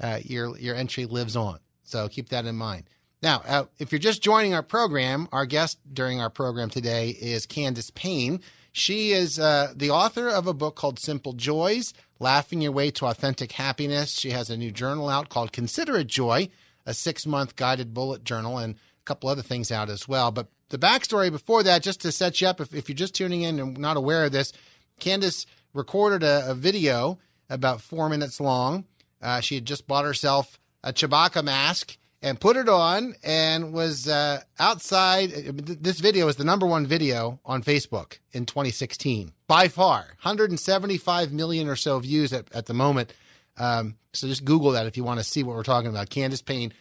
uh, 0.00 0.18
your 0.24 0.56
your 0.58 0.74
entry 0.74 1.06
lives 1.06 1.36
on. 1.36 1.60
So 1.84 2.08
keep 2.08 2.30
that 2.30 2.46
in 2.46 2.56
mind. 2.56 2.84
Now, 3.22 3.42
uh, 3.46 3.64
if 3.78 3.92
you're 3.92 4.00
just 4.00 4.22
joining 4.22 4.52
our 4.52 4.62
program, 4.62 5.28
our 5.30 5.46
guest 5.46 5.78
during 5.92 6.20
our 6.20 6.30
program 6.30 6.70
today 6.70 7.10
is 7.10 7.46
Candace 7.46 7.90
Payne. 7.90 8.40
She 8.72 9.12
is 9.12 9.38
uh, 9.38 9.72
the 9.76 9.90
author 9.90 10.28
of 10.28 10.46
a 10.46 10.54
book 10.54 10.74
called 10.74 10.98
Simple 10.98 11.34
Joys 11.34 11.94
Laughing 12.18 12.60
Your 12.60 12.72
Way 12.72 12.90
to 12.92 13.06
Authentic 13.06 13.52
Happiness. 13.52 14.18
She 14.18 14.30
has 14.30 14.50
a 14.50 14.56
new 14.56 14.72
journal 14.72 15.08
out 15.08 15.28
called 15.28 15.52
Consider 15.52 15.98
It 15.98 16.08
Joy 16.08 16.48
a 16.86 16.94
six 16.94 17.26
month 17.26 17.56
guided 17.56 17.94
bullet 17.94 18.24
journal, 18.24 18.58
and 18.58 18.74
a 18.74 19.04
couple 19.04 19.28
other 19.28 19.42
things 19.42 19.70
out 19.70 19.90
as 19.90 20.06
well. 20.08 20.30
But 20.30 20.48
the 20.68 20.78
backstory 20.78 21.30
before 21.30 21.62
that, 21.62 21.82
just 21.82 22.00
to 22.02 22.12
set 22.12 22.40
you 22.40 22.48
up, 22.48 22.60
if, 22.60 22.74
if 22.74 22.88
you're 22.88 22.96
just 22.96 23.14
tuning 23.14 23.42
in 23.42 23.58
and 23.58 23.78
not 23.78 23.96
aware 23.96 24.24
of 24.24 24.32
this, 24.32 24.52
Candace 24.98 25.46
recorded 25.74 26.22
a, 26.22 26.50
a 26.50 26.54
video 26.54 27.18
about 27.48 27.80
four 27.80 28.08
minutes 28.08 28.40
long. 28.40 28.84
Uh, 29.20 29.40
she 29.40 29.54
had 29.54 29.64
just 29.64 29.86
bought 29.86 30.04
herself 30.04 30.58
a 30.82 30.92
Chewbacca 30.92 31.44
mask 31.44 31.96
and 32.22 32.40
put 32.40 32.56
it 32.56 32.68
on 32.68 33.14
and 33.22 33.72
was 33.72 34.08
uh, 34.08 34.40
outside. 34.58 35.30
This 35.30 36.00
video 36.00 36.28
is 36.28 36.36
the 36.36 36.44
number 36.44 36.66
one 36.66 36.86
video 36.86 37.40
on 37.44 37.62
Facebook 37.62 38.18
in 38.32 38.46
2016 38.46 39.32
by 39.46 39.68
far. 39.68 40.00
175 40.22 41.32
million 41.32 41.68
or 41.68 41.76
so 41.76 41.98
views 41.98 42.32
at, 42.32 42.46
at 42.54 42.66
the 42.66 42.74
moment. 42.74 43.12
Um, 43.56 43.96
so 44.12 44.26
just 44.26 44.44
Google 44.44 44.72
that 44.72 44.86
if 44.86 44.96
you 44.96 45.04
want 45.04 45.20
to 45.20 45.24
see 45.24 45.42
what 45.42 45.56
we're 45.56 45.62
talking 45.62 45.90
about. 45.90 46.10
Candace 46.10 46.42
Payne, 46.42 46.72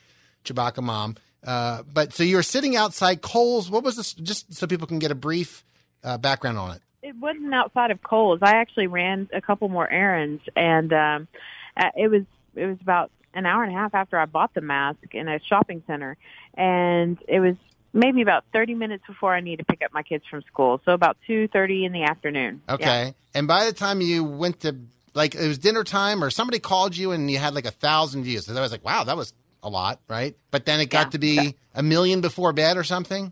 Chewbacca 0.46 0.82
mom. 0.82 1.16
Uh, 1.46 1.84
but 1.92 2.14
so 2.14 2.24
you 2.24 2.36
were 2.36 2.44
sitting 2.44 2.76
outside 2.76 3.22
Kohl's. 3.22 3.70
What 3.70 3.84
was 3.84 3.96
this? 3.96 4.14
Just 4.14 4.54
so 4.54 4.68
people 4.68 4.88
can 4.88 5.00
get 5.00 5.12
a 5.12 5.16
brief 5.16 5.64
uh, 6.04 6.18
background 6.18 6.58
on 6.58 6.76
it. 6.76 6.82
It 7.02 7.16
wasn't 7.16 7.54
outside 7.54 7.90
of 7.90 8.04
Kohl's. 8.04 8.40
I 8.44 8.58
actually 8.58 8.88
ran 8.88 9.28
a 9.34 9.42
couple 9.42 9.68
more 9.70 9.90
errands, 9.90 10.44
and 10.56 10.94
um, 10.94 11.28
uh, 11.76 11.90
it 11.96 12.10
was 12.10 12.24
it 12.56 12.68
was 12.68 12.78
about 12.82 13.12
an 13.34 13.46
hour 13.46 13.64
and 13.64 13.74
a 13.74 13.76
half 13.76 13.96
after 13.96 14.20
I 14.20 14.26
bought 14.26 14.54
the 14.54 14.62
mask 14.62 15.00
in 15.14 15.28
a 15.28 15.40
shopping 15.40 15.82
center, 15.88 16.16
and 16.54 17.18
it 17.28 17.40
was 17.40 17.56
maybe 17.94 18.22
about 18.22 18.46
30 18.54 18.76
minutes 18.76 19.04
before 19.08 19.34
I 19.34 19.42
need 19.42 19.58
to 19.58 19.66
pick 19.66 19.82
up 19.84 19.94
my 19.94 20.04
kids 20.04 20.24
from 20.30 20.44
school. 20.44 20.80
So 20.86 20.94
about 20.94 21.18
2:30 21.28 21.86
in 21.86 21.92
the 21.92 22.04
afternoon. 22.04 22.62
Okay. 22.70 23.06
Yeah. 23.06 23.12
And 23.34 23.48
by 23.48 23.66
the 23.66 23.74
time 23.74 24.02
you 24.02 24.24
went 24.24 24.62
to 24.62 24.76
like 25.14 25.36
it 25.36 25.48
was 25.48 25.58
dinner 25.58 25.84
time 25.84 26.24
or 26.24 26.30
somebody 26.30 26.60
called 26.60 26.96
you 26.96 27.12
and 27.12 27.30
you 27.30 27.38
had 27.38 27.54
like 27.54 27.66
a 27.66 27.72
thousand 27.72 28.24
views. 28.24 28.46
So 28.46 28.56
I 28.56 28.62
was 28.62 28.72
like, 28.72 28.84
wow, 28.86 29.04
that 29.04 29.18
was 29.18 29.34
a 29.64 29.70
lot, 29.70 30.00
right? 30.08 30.36
But 30.52 30.66
then 30.66 30.80
it 30.80 30.90
got 30.90 31.12
to 31.12 31.20
be 31.20 31.56
a 31.76 31.84
million 31.84 32.22
before 32.22 32.52
bed 32.54 32.78
or 32.78 32.84
something, 32.84 33.32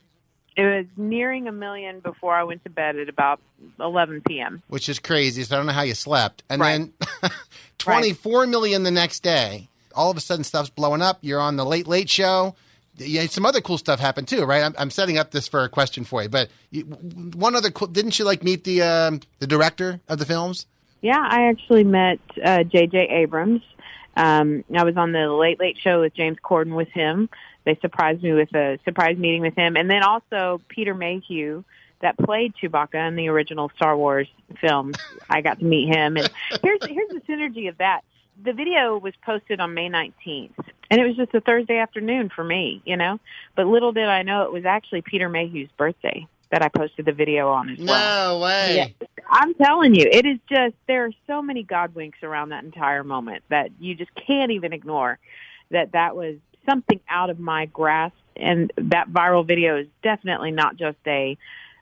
It 0.56 0.64
was 0.64 0.86
nearing 0.98 1.48
a 1.48 1.52
million 1.52 2.02
before 2.02 2.36
I 2.36 2.44
went 2.44 2.64
to 2.66 2.70
bed 2.70 2.98
at 2.98 3.08
about 3.10 3.40
11 3.80 4.22
p.m. 4.28 4.62
which 4.68 4.90
is 4.90 5.00
crazy. 5.00 5.44
So 5.44 5.56
I 5.56 5.58
don't 5.60 5.66
know 5.68 5.74
how 5.74 5.82
you 5.84 5.96
slept. 5.96 6.44
And 6.50 6.62
Right. 6.62 6.90
then 7.22 7.32
24 7.80 8.48
million 8.48 8.84
the 8.84 8.92
next 8.92 9.22
day. 9.24 9.70
All 9.96 10.12
of 10.12 10.18
a 10.18 10.22
sudden, 10.22 10.44
stuff's 10.44 10.70
blowing 10.70 11.02
up. 11.02 11.18
You're 11.22 11.40
on 11.42 11.56
the 11.56 11.66
Late 11.66 11.88
Late 11.88 12.10
Show. 12.10 12.56
Yeah, 12.98 13.26
some 13.28 13.46
other 13.46 13.62
cool 13.62 13.78
stuff 13.78 14.00
happened 14.00 14.28
too, 14.28 14.44
right? 14.44 14.62
I'm, 14.64 14.76
I'm 14.78 14.90
setting 14.92 15.18
up 15.18 15.32
this 15.32 15.48
for 15.48 15.64
a 15.64 15.70
question 15.70 16.04
for 16.04 16.22
you, 16.22 16.30
but 16.30 16.50
you, 16.70 16.82
one 16.84 17.56
other 17.56 17.72
cool, 17.72 17.88
didn't 17.88 18.20
you 18.20 18.26
like 18.26 18.44
meet 18.44 18.66
the 18.66 18.82
um, 18.82 19.22
the 19.40 19.48
director 19.48 20.02
of 20.10 20.20
the 20.20 20.26
films? 20.26 20.66
Yeah, 21.02 21.20
I 21.20 21.50
actually 21.50 21.84
met 21.84 22.20
uh, 22.44 22.64
J.J. 22.64 23.08
Abrams. 23.10 23.62
Um, 24.18 24.66
I 24.76 24.84
was 24.84 24.98
on 24.98 25.12
the 25.14 25.32
Late 25.32 25.60
Late 25.60 25.78
Show 25.82 26.02
with 26.02 26.14
James 26.14 26.38
Corden 26.44 26.76
with 26.76 26.90
him. 26.90 27.30
They 27.64 27.78
surprised 27.82 28.22
me 28.22 28.34
with 28.34 28.54
a 28.54 28.80
surprise 28.84 29.18
meeting 29.18 29.42
with 29.42 29.56
him, 29.56 29.78
and 29.78 29.90
then 29.90 30.04
also 30.04 30.62
Peter 30.68 30.94
Mayhew 30.94 31.64
that 32.02 32.18
played 32.18 32.54
Chewbacca 32.62 33.08
in 33.08 33.16
the 33.16 33.30
original 33.30 33.72
Star 33.76 33.96
Wars 33.96 34.28
films. 34.60 34.98
I 35.30 35.42
got 35.42 35.60
to 35.60 35.66
meet 35.66 35.88
him, 35.88 36.18
and 36.18 36.30
here's 36.62 36.86
here's 36.86 37.10
the 37.10 37.22
synergy 37.30 37.70
of 37.70 37.78
that. 37.78 38.02
The 38.44 38.54
video 38.54 38.98
was 38.98 39.14
posted 39.26 39.60
on 39.60 39.74
May 39.74 39.90
19th, 39.90 40.52
and 40.90 41.00
it 41.00 41.06
was 41.06 41.16
just 41.16 41.34
a 41.34 41.42
Thursday 41.42 41.78
afternoon 41.78 42.30
for 42.30 42.44
me, 42.44 42.82
you 42.86 42.98
know. 42.98 43.20
But 43.56 43.68
little 43.68 43.92
did 43.92 44.08
I 44.08 44.24
know 44.24 44.44
it 44.44 44.52
was 44.52 44.66
actually 44.66 45.02
Peter 45.02 45.30
Mayhew's 45.30 45.70
birthday 45.78 46.28
that 46.52 46.64
I 46.64 46.70
posted 46.70 47.06
the 47.06 47.12
video 47.12 47.50
on 47.50 47.70
as 47.70 47.80
well. 47.80 48.38
No 48.38 48.40
way. 48.40 48.76
Yeah. 49.00 49.08
I'm 49.30 49.54
telling 49.54 49.94
you, 49.94 50.08
it 50.12 50.26
is 50.26 50.40
just 50.50 50.76
there 50.88 51.06
are 51.06 51.12
so 51.28 51.42
many 51.42 51.64
God 51.64 51.94
winks 51.94 52.20
around 52.24 52.50
that 52.50 52.64
entire 52.64 53.04
moment 53.04 53.44
that 53.50 53.70
you 53.80 53.96
just 53.96 54.12
can't 54.16 54.52
even 54.52 54.74
ignore. 54.74 55.20
That 55.72 55.92
that 55.92 56.16
was 56.16 56.38
something 56.68 57.00
out 57.08 57.30
of 57.30 57.40
my 57.40 57.68
grasp, 57.68 58.16
and 58.36 58.74
that 58.78 59.10
viral 59.12 59.46
video 59.46 59.78
is 59.78 59.88
definitely 60.02 60.50
not 60.52 60.76
just 60.78 60.98
a 61.06 61.38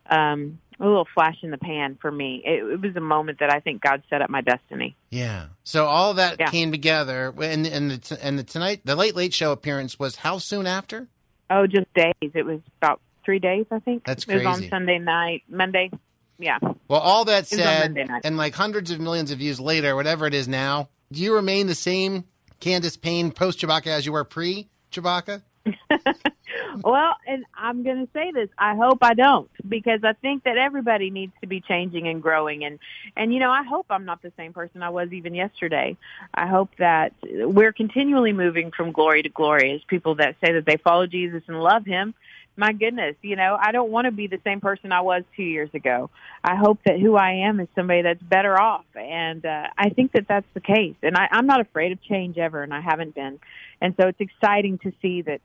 um, 0.10 0.60
a 0.80 0.86
little 0.86 1.08
flash 1.13 1.38
in 1.41 1.51
the 1.51 1.58
pan 1.58 1.97
for 2.01 2.12
me. 2.12 2.41
It, 2.45 2.63
it 2.63 2.82
was 2.82 2.95
a 2.97 3.01
moment 3.01 3.39
that 3.39 3.49
I 3.49 3.62
think 3.62 3.82
God 3.82 4.03
set 4.10 4.21
up 4.21 4.30
my 4.30 4.41
destiny. 4.41 4.95
Yeah. 5.10 5.47
So 5.63 5.86
all 5.86 6.13
that 6.15 6.36
Yeah. 6.39 6.51
came 6.51 6.71
together, 6.71 7.34
and 7.41 7.65
and 7.65 7.91
the, 7.91 8.19
and 8.21 8.38
the 8.38 8.43
tonight 8.43 8.82
the 8.84 8.97
Late 8.97 9.15
Late 9.15 9.34
Show 9.34 9.53
appearance 9.53 9.97
was 9.97 10.17
how 10.17 10.38
soon 10.38 10.67
after? 10.67 11.08
Oh, 11.49 11.65
just 11.65 11.91
days. 11.93 12.13
It 12.34 12.45
was 12.45 12.60
about 12.82 12.99
three 13.27 13.39
days, 13.39 13.65
I 13.69 13.79
think. 13.79 14.05
That's 14.05 14.23
crazy. 14.23 14.45
It 14.45 14.47
was 14.47 14.63
on 14.63 14.69
Sunday 14.69 14.99
night, 14.99 15.43
Monday. 15.49 15.91
Yeah. 16.39 16.59
Well, 16.87 17.01
all 17.01 17.25
that 17.25 17.51
It 17.51 17.57
was 17.57 17.67
on 17.67 17.95
said, 17.95 18.21
and 18.23 18.37
like 18.37 18.55
hundreds 18.55 18.89
of 18.89 19.01
millions 19.01 19.31
of 19.31 19.39
views 19.39 19.59
later, 19.59 19.97
whatever 19.97 20.25
it 20.27 20.33
is 20.33 20.47
now, 20.47 20.87
do 21.11 21.21
you 21.21 21.35
remain 21.35 21.67
the 21.67 21.75
same 21.75 22.23
Candace 22.61 22.95
Payne 22.95 23.31
post 23.31 23.59
Chewbacca 23.59 23.87
as 23.87 24.05
you 24.05 24.13
were 24.13 24.23
pre 24.23 24.69
Chewbacca? 24.93 25.41
Well, 26.83 27.15
and 27.25 27.45
I'm 27.55 27.83
going 27.83 28.05
to 28.05 28.11
say 28.13 28.31
this. 28.31 28.49
I 28.57 28.75
hope 28.75 28.99
I 29.01 29.13
don't 29.13 29.49
because 29.67 30.01
I 30.03 30.13
think 30.13 30.43
that 30.43 30.57
everybody 30.57 31.09
needs 31.09 31.33
to 31.41 31.47
be 31.47 31.61
changing 31.61 32.07
and 32.07 32.21
growing. 32.21 32.63
And, 32.63 32.79
and, 33.15 33.33
you 33.33 33.39
know, 33.39 33.51
I 33.51 33.63
hope 33.63 33.87
I'm 33.89 34.05
not 34.05 34.21
the 34.21 34.31
same 34.37 34.53
person 34.53 34.83
I 34.83 34.89
was 34.89 35.11
even 35.11 35.35
yesterday. 35.35 35.97
I 36.33 36.47
hope 36.47 36.69
that 36.77 37.13
we're 37.23 37.73
continually 37.73 38.33
moving 38.33 38.71
from 38.71 38.91
glory 38.91 39.23
to 39.23 39.29
glory 39.29 39.73
as 39.73 39.81
people 39.87 40.15
that 40.15 40.35
say 40.43 40.53
that 40.53 40.65
they 40.65 40.77
follow 40.77 41.07
Jesus 41.07 41.43
and 41.47 41.59
love 41.59 41.85
him. 41.85 42.13
My 42.57 42.73
goodness, 42.73 43.15
you 43.21 43.35
know, 43.35 43.55
I 43.59 43.71
don't 43.71 43.91
want 43.91 44.05
to 44.05 44.11
be 44.11 44.27
the 44.27 44.39
same 44.43 44.59
person 44.61 44.91
I 44.91 45.01
was 45.01 45.23
two 45.35 45.43
years 45.43 45.69
ago. 45.73 46.09
I 46.43 46.55
hope 46.55 46.79
that 46.85 46.99
who 46.99 47.15
I 47.15 47.47
am 47.47 47.59
is 47.59 47.67
somebody 47.75 48.01
that's 48.01 48.21
better 48.21 48.59
off. 48.59 48.85
And, 48.95 49.45
uh, 49.45 49.67
I 49.77 49.89
think 49.89 50.13
that 50.13 50.27
that's 50.27 50.47
the 50.55 50.59
case. 50.59 50.95
And 51.03 51.15
I, 51.15 51.27
I'm 51.31 51.45
not 51.45 51.61
afraid 51.61 51.91
of 51.91 52.01
change 52.01 52.37
ever, 52.37 52.63
and 52.63 52.73
I 52.73 52.81
haven't 52.81 53.13
been. 53.13 53.39
And 53.79 53.93
so 53.99 54.07
it's 54.07 54.19
exciting 54.19 54.79
to 54.79 54.91
see 55.01 55.21
that 55.21 55.41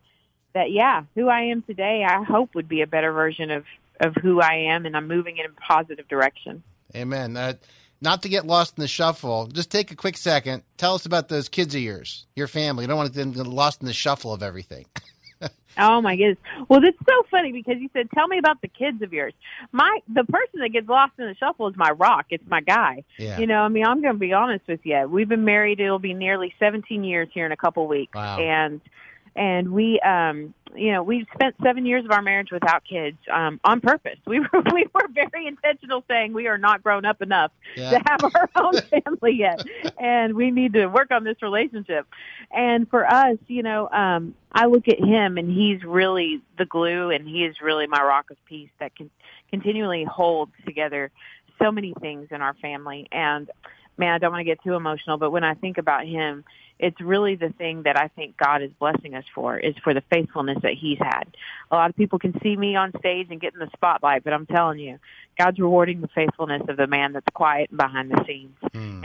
that 0.55 0.71
yeah, 0.71 1.05
who 1.15 1.29
I 1.29 1.45
am 1.45 1.63
today, 1.63 2.05
I 2.07 2.23
hope 2.23 2.55
would 2.55 2.69
be 2.69 2.83
a 2.83 2.87
better 2.87 3.13
version 3.13 3.51
of 3.51 3.65
of 4.01 4.15
who 4.21 4.41
I 4.41 4.69
am, 4.71 4.87
and 4.87 4.97
I'm 4.97 5.07
moving 5.07 5.39
in 5.39 5.47
a 5.47 5.49
positive 5.61 6.09
direction. 6.09 6.63
Amen. 6.95 7.37
Uh, 7.37 7.55
not 8.01 8.23
to 8.23 8.29
get 8.29 8.47
lost 8.47 8.77
in 8.77 8.83
the 8.83 8.89
shuffle, 8.89 9.47
just 9.47 9.71
take 9.71 9.93
a 9.93 9.97
quick 9.97 10.17
second. 10.17 10.65
Tell 10.77 10.95
us 10.95 11.07
about 11.07 11.29
those 11.29 11.49
kids 11.49 11.75
of 11.75 11.81
yours, 11.81 12.27
your 12.35 12.49
family. 12.49 12.85
You 12.85 12.89
don't 12.89 12.97
want 12.97 13.15
to 13.15 13.25
get 13.25 13.47
lost 13.47 13.81
in 13.81 13.87
the 13.87 13.93
shuffle 13.93 14.33
of 14.33 14.43
everything. 14.43 14.87
Oh 15.79 16.01
my 16.03 16.17
goodness! 16.17 16.39
Well, 16.69 16.81
that's 16.81 16.97
so 17.09 17.23
funny 17.31 17.53
because 17.53 17.77
you 17.79 17.89
said, 17.93 18.11
"Tell 18.15 18.29
me 18.29 18.39
about 18.39 18.61
the 18.61 18.69
kids 18.69 19.01
of 19.03 19.13
yours." 19.13 19.33
My 19.73 20.01
the 20.13 20.25
person 20.25 20.61
that 20.61 20.69
gets 20.71 20.89
lost 20.89 21.13
in 21.19 21.27
the 21.27 21.35
shuffle 21.35 21.69
is 21.69 21.77
my 21.77 21.91
rock. 21.91 22.27
It's 22.31 22.47
my 22.49 22.61
guy. 22.61 23.05
Yeah. 23.19 23.39
You 23.39 23.47
know, 23.47 23.61
I 23.63 23.69
mean, 23.69 23.85
I'm 23.87 24.03
going 24.03 24.15
to 24.15 24.19
be 24.21 24.33
honest 24.33 24.67
with 24.69 24.81
you. 24.85 25.07
We've 25.09 25.29
been 25.29 25.45
married. 25.45 25.81
It'll 25.81 25.99
be 25.99 26.15
nearly 26.15 26.55
17 26.59 27.05
years 27.05 27.29
here 27.33 27.47
in 27.47 27.53
a 27.53 27.57
couple 27.57 27.87
weeks, 27.87 28.15
Wow. 28.15 28.39
and 28.39 28.81
and 29.37 29.73
we 29.73 29.99
um 30.01 30.53
you 30.75 30.93
know 30.93 31.03
we 31.03 31.27
spent 31.35 31.55
seven 31.63 31.85
years 31.87 32.05
of 32.05 32.11
our 32.11 32.23
marriage 32.23 32.51
without 32.51 32.83
kids 32.85 33.17
um 33.33 33.61
on 33.65 33.81
purpose. 33.81 34.19
We 34.27 34.41
were 34.41 34.63
we 34.73 34.87
were 34.95 35.09
very 35.13 35.47
intentional 35.47 36.05
saying 36.09 36.33
we 36.33 36.47
are 36.49 36.59
not 36.59 36.83
grown 36.83 37.05
up 37.05 37.21
enough 37.23 37.51
Yeah. 37.77 37.91
to 37.91 38.03
have 38.09 38.25
our 38.25 38.51
own 38.65 38.81
family 38.91 39.33
yet. 39.35 39.61
And 39.99 40.35
we 40.35 40.51
need 40.51 40.73
to 40.75 40.87
work 40.87 41.11
on 41.11 41.25
this 41.25 41.41
relationship. 41.43 42.07
And 42.51 42.89
for 42.89 43.07
us 43.07 43.39
you 43.49 43.63
know 43.63 43.89
um 43.91 44.35
i 44.53 44.67
look 44.67 44.89
at 44.89 44.99
him 44.99 45.39
and 45.39 45.51
he's 45.51 45.83
really 45.85 46.41
the 46.59 46.65
glue 46.67 47.11
and 47.11 47.27
he 47.27 47.45
is 47.45 47.61
really 47.61 47.87
my 47.87 48.03
rock 48.03 48.31
of 48.31 48.37
peace 48.47 48.71
that 48.81 48.95
can 48.97 49.11
continually 49.51 50.05
hold 50.05 50.51
together 50.67 51.11
so 51.63 51.71
many 51.71 51.95
things 52.01 52.29
in 52.31 52.41
our 52.43 52.55
family. 52.55 53.07
And 53.13 53.51
man 53.99 54.15
i 54.15 54.19
don't 54.19 54.33
want 54.33 54.41
to 54.41 54.45
get 54.45 54.63
too 54.65 54.73
emotional 54.73 55.19
but 55.19 55.31
when 55.31 55.45
i 55.45 55.53
think 55.53 55.77
about 55.77 56.07
him 56.07 56.45
it's 56.79 57.01
really 57.01 57.37
the 57.37 57.51
thing 57.51 57.83
that 57.85 57.97
I 57.97 58.09
think 58.09 58.37
God 58.37 58.63
is 58.63 58.71
blessing 58.79 59.15
us 59.15 59.25
for 59.35 59.59
is 59.59 59.75
for 59.85 59.95
the 59.95 60.03
faithfulness 60.11 60.59
that 60.63 60.75
he's 60.79 60.99
had. 60.99 61.25
A 61.71 61.77
lot 61.77 61.91
of 61.91 61.97
people 61.97 62.19
can 62.19 62.39
see 62.43 62.57
me 62.57 62.75
on 62.77 62.93
stage 62.99 63.29
and 63.31 63.41
get 63.41 63.55
in 63.55 63.61
the 63.61 63.71
spotlight, 63.75 64.25
but 64.25 64.33
I'm 64.33 64.47
telling 64.47 64.79
you, 64.79 64.99
God's 65.39 65.59
rewarding 65.59 66.01
the 66.03 66.09
faithfulness 66.09 66.63
of 66.69 66.77
the 66.77 66.87
man 66.87 67.13
that's 67.15 67.27
quiet 67.33 67.71
and 67.71 67.79
behind 67.79 68.11
the 68.11 68.23
scenes. 68.27 68.55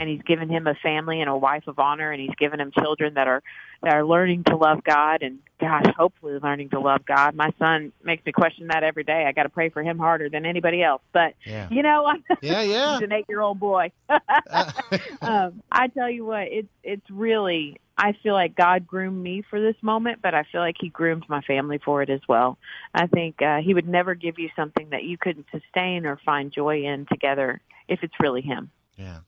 And 0.00 0.08
he's 0.08 0.22
given 0.22 0.48
him 0.48 0.66
a 0.66 0.74
family 0.74 1.20
and 1.20 1.30
a 1.30 1.36
wife 1.36 1.66
of 1.66 1.78
honor 1.78 2.10
and 2.12 2.20
he's 2.20 2.34
given 2.38 2.60
him 2.60 2.70
children 2.78 3.14
that 3.14 3.26
are 3.28 3.42
that 3.82 3.94
are 3.94 4.04
learning 4.04 4.44
to 4.44 4.56
love 4.56 4.82
God 4.84 5.22
and 5.22 5.38
gosh, 5.60 5.86
hopefully 5.96 6.38
learning 6.42 6.70
to 6.70 6.80
love 6.80 7.04
God. 7.06 7.34
My 7.34 7.50
son 7.58 7.92
makes 8.02 8.24
me 8.26 8.32
question 8.32 8.68
that 8.68 8.82
every 8.82 9.04
day. 9.04 9.24
I 9.26 9.32
got 9.32 9.44
to 9.44 9.48
pray 9.48 9.68
for 9.70 9.82
him 9.82 9.98
harder 9.98 10.28
than 10.28 10.44
anybody 10.46 10.82
else. 10.82 11.02
But 11.12 11.34
Yeah. 11.44 11.68
you 11.70 11.82
know, 11.82 12.12
Yeah, 12.42 12.62
yeah. 12.62 12.92
he's 12.94 13.02
an 13.02 13.10
8-year-old 13.10 13.58
boy. 13.58 13.90
um, 15.22 15.62
I 15.70 15.88
tell 15.88 16.10
you 16.10 16.24
what, 16.24 16.48
it's 16.50 16.68
it's 16.82 17.08
really. 17.10 17.67
I 17.98 18.14
feel 18.22 18.32
like 18.32 18.54
God 18.54 18.86
groomed 18.86 19.20
me 19.20 19.42
for 19.50 19.60
this 19.60 19.74
moment, 19.82 20.20
but 20.22 20.32
I 20.32 20.44
feel 20.50 20.60
like 20.60 20.76
He 20.80 20.88
groomed 20.88 21.24
my 21.28 21.40
family 21.42 21.78
for 21.84 22.00
it 22.00 22.08
as 22.08 22.20
well. 22.28 22.56
I 22.94 23.08
think 23.08 23.42
uh, 23.42 23.58
He 23.58 23.74
would 23.74 23.88
never 23.88 24.14
give 24.14 24.38
you 24.38 24.48
something 24.54 24.90
that 24.90 25.02
you 25.02 25.18
couldn't 25.18 25.46
sustain 25.50 26.06
or 26.06 26.18
find 26.24 26.52
joy 26.52 26.84
in 26.84 27.06
together 27.06 27.60
if 27.88 28.00
it's 28.02 28.14
really 28.20 28.40
Him. 28.40 28.70
Yeah. 28.96 29.18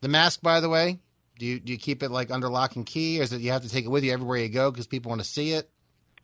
The 0.00 0.08
mask, 0.08 0.40
by 0.40 0.60
the 0.60 0.68
way, 0.68 0.98
do 1.38 1.46
you 1.46 1.60
do 1.60 1.72
you 1.72 1.78
keep 1.78 2.02
it 2.02 2.10
like 2.10 2.30
under 2.30 2.48
lock 2.48 2.76
and 2.76 2.86
key, 2.86 3.20
or 3.20 3.24
is 3.24 3.32
it 3.32 3.40
you 3.40 3.52
have 3.52 3.62
to 3.62 3.68
take 3.68 3.84
it 3.84 3.88
with 3.88 4.04
you 4.04 4.12
everywhere 4.12 4.38
you 4.38 4.48
go 4.48 4.70
because 4.70 4.86
people 4.86 5.10
want 5.10 5.20
to 5.20 5.28
see 5.28 5.52
it? 5.52 5.70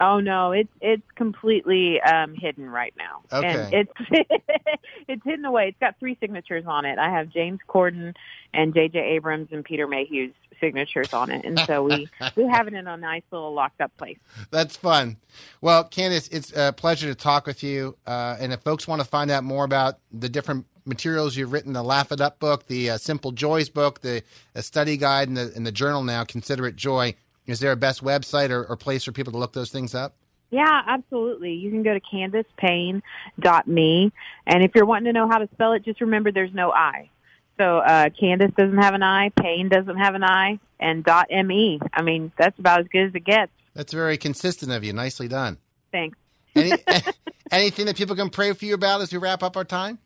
Oh 0.01 0.19
no, 0.21 0.53
it's 0.53 0.73
it's 0.81 1.03
completely 1.15 2.01
um 2.01 2.35
hidden 2.35 2.69
right 2.71 2.95
now. 2.97 3.23
And 3.33 3.45
Okay. 3.73 3.87
it's 4.11 4.43
it's 5.09 5.23
hidden 5.25 5.45
away. 5.45 5.69
It's 5.69 5.79
got 5.79 5.99
three 5.99 6.17
signatures 6.21 6.65
on 6.67 6.85
it. 6.85 6.99
I 6.99 7.11
have 7.11 7.29
James 7.29 7.61
Corden 7.69 8.15
and 8.55 8.75
JJ 8.75 8.97
Abrams 8.97 9.49
and 9.53 9.65
Peter 9.65 9.87
Mayhew's 9.87 10.33
signatures 10.61 11.13
on 11.13 11.31
it. 11.31 11.45
And 11.45 11.61
so 11.67 11.83
we 11.83 12.09
we 12.37 12.47
have 12.49 12.67
it 12.67 12.75
in 12.75 12.87
a 12.87 12.97
nice 12.97 13.23
little 13.31 13.53
locked 13.53 13.81
up 13.81 13.97
place. 13.99 14.19
That's 14.51 14.77
fun. 14.77 15.17
Well, 15.61 15.85
Candace, 15.85 16.29
it's 16.29 16.53
a 16.57 16.73
pleasure 16.73 17.09
to 17.09 17.15
talk 17.15 17.47
with 17.47 17.63
you. 17.63 17.97
Uh, 18.07 18.37
and 18.41 18.53
if 18.53 18.61
folks 18.63 18.89
want 18.89 19.03
to 19.03 19.07
find 19.09 19.31
out 19.31 19.45
more 19.45 19.65
about 19.65 19.99
the 20.13 20.29
different 20.29 20.67
materials 20.87 21.37
you've 21.37 21.53
written, 21.53 21.73
the 21.75 21.83
Laugh 21.83 22.11
It 22.11 22.21
Up 22.21 22.39
book, 22.39 22.67
the 22.67 22.91
uh, 22.91 22.99
Simple 22.99 23.33
Joys 23.33 23.69
book, 23.69 24.01
the 24.01 24.23
a 24.55 24.63
study 24.63 24.97
guide, 24.97 25.29
and 25.29 25.37
the, 25.37 25.53
and 25.55 25.67
the 25.67 25.73
journal 25.73 26.03
now, 26.03 26.25
Consider 26.25 26.67
It 26.67 26.77
Joy, 26.77 27.15
is 27.51 27.61
there 27.61 27.73
a 27.73 27.77
best 27.77 28.03
website 28.03 28.51
or, 28.51 28.65
or 28.65 28.77
place 28.77 29.05
for 29.05 29.13
people 29.13 29.33
to 29.33 29.39
look 29.39 29.53
those 29.53 29.71
things 29.71 29.95
up? 29.95 30.15
Yeah, 30.51 30.83
absolutely. 30.87 31.53
You 31.53 31.71
can 31.71 31.83
go 31.83 31.95
to 31.95 32.01
CandacePayne.me. 32.01 34.13
And 34.47 34.65
if 34.65 34.73
you're 34.75 34.85
wanting 34.85 35.05
to 35.05 35.13
know 35.13 35.29
how 35.29 35.39
to 35.39 35.49
spell 35.53 35.73
it, 35.75 35.85
just 35.85 36.01
remember 36.01 36.33
there's 36.33 36.53
no 36.53 36.73
I. 36.73 37.09
So 37.57 37.79
uh, 37.79 38.09
Candace 38.19 38.53
doesn't 38.57 38.79
have 38.79 38.95
an 38.95 39.03
I, 39.03 39.31
Payne 39.39 39.69
doesn't 39.69 39.97
have 39.97 40.15
an 40.15 40.25
I, 40.25 40.59
and 40.81 41.05
dot 41.05 41.29
.me. 41.31 41.79
I 41.93 42.03
mean, 42.03 42.33
that's 42.39 42.59
about 42.59 42.81
as 42.81 42.89
good 42.89 43.09
as 43.09 43.15
it 43.15 43.25
gets. 43.25 43.53
That's 43.75 43.93
very 43.93 44.17
consistent 44.17 44.73
of 44.73 44.83
you. 44.83 44.93
Nicely 44.93 45.29
done. 45.29 45.59
Thanks. 45.93 46.19
Any, 46.57 46.73
anything 47.53 47.87
that 47.87 47.97
people 47.97 48.17
can 48.17 48.31
pray 48.31 48.53
for 48.55 48.65
you 48.65 48.75
about 48.75 49.03
as 49.03 49.13
we 49.13 49.19
wrap 49.19 49.43
up 49.43 49.57
our 49.57 49.65
time? 49.65 49.99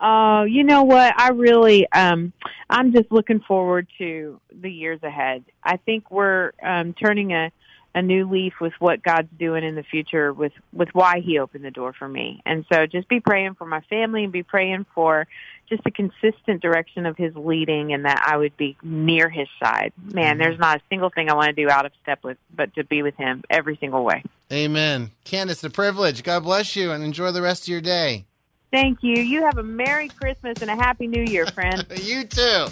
Oh, 0.00 0.44
you 0.44 0.64
know 0.64 0.82
what? 0.82 1.18
I 1.18 1.30
really, 1.30 1.90
um, 1.92 2.32
I'm 2.68 2.92
just 2.92 3.10
looking 3.10 3.40
forward 3.40 3.86
to 3.98 4.40
the 4.52 4.70
years 4.70 5.02
ahead. 5.02 5.44
I 5.62 5.78
think 5.78 6.10
we're 6.10 6.52
um, 6.62 6.92
turning 6.92 7.32
a, 7.32 7.50
a 7.94 8.02
new 8.02 8.28
leaf 8.28 8.54
with 8.60 8.74
what 8.78 9.02
God's 9.02 9.30
doing 9.38 9.64
in 9.64 9.74
the 9.74 9.82
future 9.82 10.32
with, 10.32 10.52
with 10.72 10.90
why 10.92 11.20
He 11.20 11.38
opened 11.38 11.64
the 11.64 11.70
door 11.70 11.94
for 11.94 12.06
me. 12.06 12.42
And 12.44 12.66
so 12.70 12.86
just 12.86 13.08
be 13.08 13.20
praying 13.20 13.54
for 13.54 13.64
my 13.64 13.80
family 13.88 14.24
and 14.24 14.32
be 14.32 14.42
praying 14.42 14.84
for, 14.94 15.26
just 15.68 15.82
a 15.86 15.90
consistent 15.90 16.62
direction 16.62 17.06
of 17.06 17.16
his 17.16 17.34
leading 17.34 17.92
and 17.92 18.04
that 18.04 18.22
I 18.26 18.36
would 18.36 18.56
be 18.56 18.76
near 18.82 19.28
his 19.28 19.48
side. 19.62 19.92
Man, 20.12 20.38
there's 20.38 20.58
not 20.58 20.78
a 20.78 20.80
single 20.88 21.10
thing 21.10 21.28
I 21.28 21.34
want 21.34 21.54
to 21.54 21.64
do 21.64 21.68
out 21.68 21.86
of 21.86 21.92
step 22.02 22.22
with, 22.22 22.38
but 22.54 22.74
to 22.74 22.84
be 22.84 23.02
with 23.02 23.16
him 23.16 23.42
every 23.50 23.76
single 23.76 24.04
way. 24.04 24.22
Amen. 24.52 25.10
Candace, 25.24 25.64
a 25.64 25.70
privilege. 25.70 26.22
God 26.22 26.44
bless 26.44 26.76
you 26.76 26.92
and 26.92 27.02
enjoy 27.02 27.32
the 27.32 27.42
rest 27.42 27.64
of 27.64 27.68
your 27.68 27.80
day. 27.80 28.26
Thank 28.70 29.02
you. 29.02 29.16
You 29.16 29.42
have 29.44 29.58
a 29.58 29.62
Merry 29.62 30.08
Christmas 30.08 30.60
and 30.60 30.70
a 30.70 30.76
Happy 30.76 31.06
New 31.06 31.22
Year, 31.22 31.46
friend. 31.46 31.86
you 32.02 32.24
too. 32.24 32.66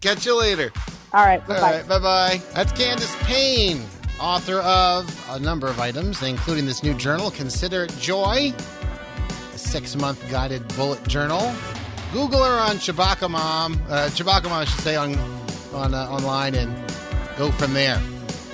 Catch 0.00 0.26
you 0.26 0.38
later. 0.38 0.70
All 1.12 1.24
right. 1.24 1.44
Bye-bye. 1.46 1.60
right, 1.60 1.88
bye 1.88 1.98
bye. 1.98 2.42
That's 2.52 2.72
Candace 2.72 3.14
Payne, 3.20 3.80
author 4.20 4.58
of 4.58 5.28
a 5.30 5.38
number 5.38 5.68
of 5.68 5.80
items, 5.80 6.22
including 6.22 6.66
this 6.66 6.82
new 6.82 6.94
journal, 6.94 7.30
Consider 7.30 7.84
It 7.84 7.96
Joy, 7.98 8.52
a 9.54 9.58
six 9.58 9.96
month 9.96 10.28
guided 10.30 10.66
bullet 10.76 11.02
journal. 11.06 11.52
Google 12.12 12.42
her 12.42 12.60
on 12.60 12.76
Chewbacca 12.76 13.30
Mom, 13.30 13.80
uh, 13.88 14.08
Chewbacca 14.10 14.44
Mom, 14.44 14.60
I 14.60 14.64
should 14.64 14.80
say, 14.80 14.96
on, 14.96 15.14
on 15.72 15.94
uh, 15.94 16.06
online 16.08 16.54
and 16.54 16.74
go 17.36 17.50
from 17.52 17.72
there. 17.72 18.00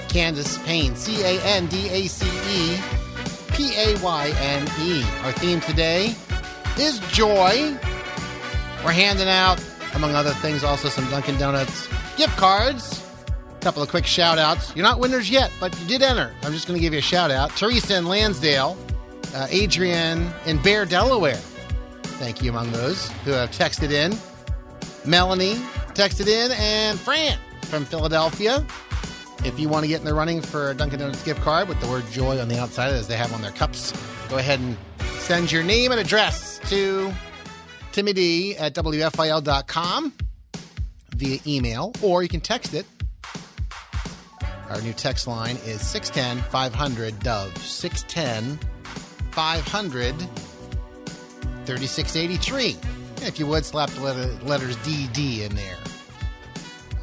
Candace 0.09 0.59
Payne, 0.59 0.95
C 0.95 1.23
A 1.23 1.41
N 1.43 1.67
D 1.67 1.89
A 1.89 2.07
C 2.07 2.27
E 2.27 2.79
P 3.53 3.75
A 3.77 3.99
Y 4.03 4.35
N 4.39 4.69
E. 4.81 5.03
Our 5.25 5.33
theme 5.33 5.61
today 5.61 6.15
is 6.79 6.99
joy. 7.11 7.77
We're 8.85 8.93
handing 8.93 9.29
out, 9.29 9.63
among 9.95 10.15
other 10.15 10.33
things, 10.33 10.65
also 10.65 10.89
some 10.89 11.09
Dunkin' 11.11 11.39
Donuts 11.39 11.89
gift 12.17 12.37
cards. 12.37 13.05
A 13.57 13.61
couple 13.61 13.83
of 13.83 13.89
quick 13.89 14.07
shout 14.07 14.39
outs. 14.39 14.75
You're 14.75 14.85
not 14.85 14.99
winners 14.99 15.31
yet, 15.31 15.53
but 15.61 15.79
you 15.81 15.87
did 15.87 16.03
enter. 16.03 16.35
I'm 16.43 16.53
just 16.53 16.67
going 16.67 16.77
to 16.77 16.81
give 16.81 16.93
you 16.93 16.99
a 16.99 17.03
shout 17.03 17.31
out. 17.31 17.51
Teresa 17.57 17.97
in 17.97 18.07
Lansdale, 18.07 18.77
uh, 19.35 19.47
Adrian 19.51 20.33
in 20.47 20.61
Bear, 20.63 20.85
Delaware. 20.85 21.37
Thank 22.19 22.43
you 22.43 22.51
among 22.51 22.73
those 22.73 23.09
who 23.25 23.33
have 23.33 23.51
texted 23.51 23.91
in. 23.91 24.17
Melanie 25.09 25.55
texted 25.95 26.27
in, 26.27 26.53
and 26.53 26.99
Fran 26.99 27.39
from 27.63 27.85
Philadelphia. 27.85 28.65
If 29.45 29.59
you 29.59 29.69
want 29.69 29.85
to 29.85 29.89
get 29.89 30.01
in 30.01 30.07
the 30.07 30.15
running 30.15 30.41
for 30.41 30.71
a 30.71 30.75
Dunkin' 30.75 31.01
Donuts 31.01 31.23
gift 31.25 31.41
card 31.43 31.69
with 31.69 31.81
the 31.81 31.89
word 31.89 32.05
joy 32.11 32.41
on 32.41 32.49
the 32.49 32.61
outside, 32.61 32.93
as 32.93 33.09
they 33.09 33.17
have 33.17 33.33
on 33.33 33.43
their 33.43 33.51
cups, 33.53 33.93
go 34.29 34.39
ahead 34.39 34.61
and 34.61 34.77
send 35.23 35.53
your 35.53 35.63
name 35.63 35.93
and 35.93 36.01
address 36.01 36.59
to 36.69 37.13
Timmy 37.93 38.13
D 38.13 38.57
at 38.57 38.75
WFIL.com 38.75 40.13
via 41.15 41.39
email, 41.47 41.93
or 42.03 42.25
you 42.25 42.29
can 42.29 42.41
text 42.41 42.75
it. 42.75 42.85
Our 44.69 44.81
new 44.83 44.93
text 44.93 45.29
line 45.29 45.57
is 45.65 45.81
610 45.81 46.43
500 46.51 47.21
Dove. 47.21 47.57
610 47.59 48.59
500 49.31 50.15
3683. 51.67 52.77
If 53.25 53.39
you 53.39 53.47
would, 53.47 53.65
slap 53.65 53.91
the 53.91 54.01
letter, 54.01 54.27
letters 54.45 54.77
DD 54.79 55.43
in 55.43 55.55
there. 55.55 55.77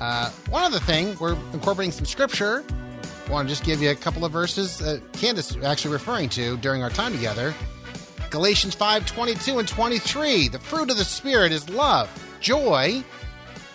Uh, 0.01 0.30
one 0.49 0.63
other 0.63 0.80
thing, 0.80 1.15
we're 1.20 1.38
incorporating 1.53 1.93
some 1.93 2.05
scripture. 2.05 2.65
I 3.28 3.32
want 3.32 3.47
to 3.47 3.49
just 3.49 3.63
give 3.63 3.82
you 3.82 3.91
a 3.91 3.95
couple 3.95 4.26
of 4.26 4.34
verses 4.34 4.82
uh, 4.82 4.99
Candace 5.13 5.55
actually 5.63 5.93
referring 5.93 6.28
to 6.30 6.57
during 6.57 6.84
our 6.84 6.89
time 6.89 7.13
together. 7.13 7.53
Galatians 8.30 8.75
5 8.75 9.05
22 9.05 9.59
and 9.59 9.67
23. 9.67 10.47
The 10.49 10.59
fruit 10.59 10.91
of 10.91 10.97
the 10.97 11.05
Spirit 11.05 11.51
is 11.51 11.69
love, 11.69 12.09
joy, 12.39 13.03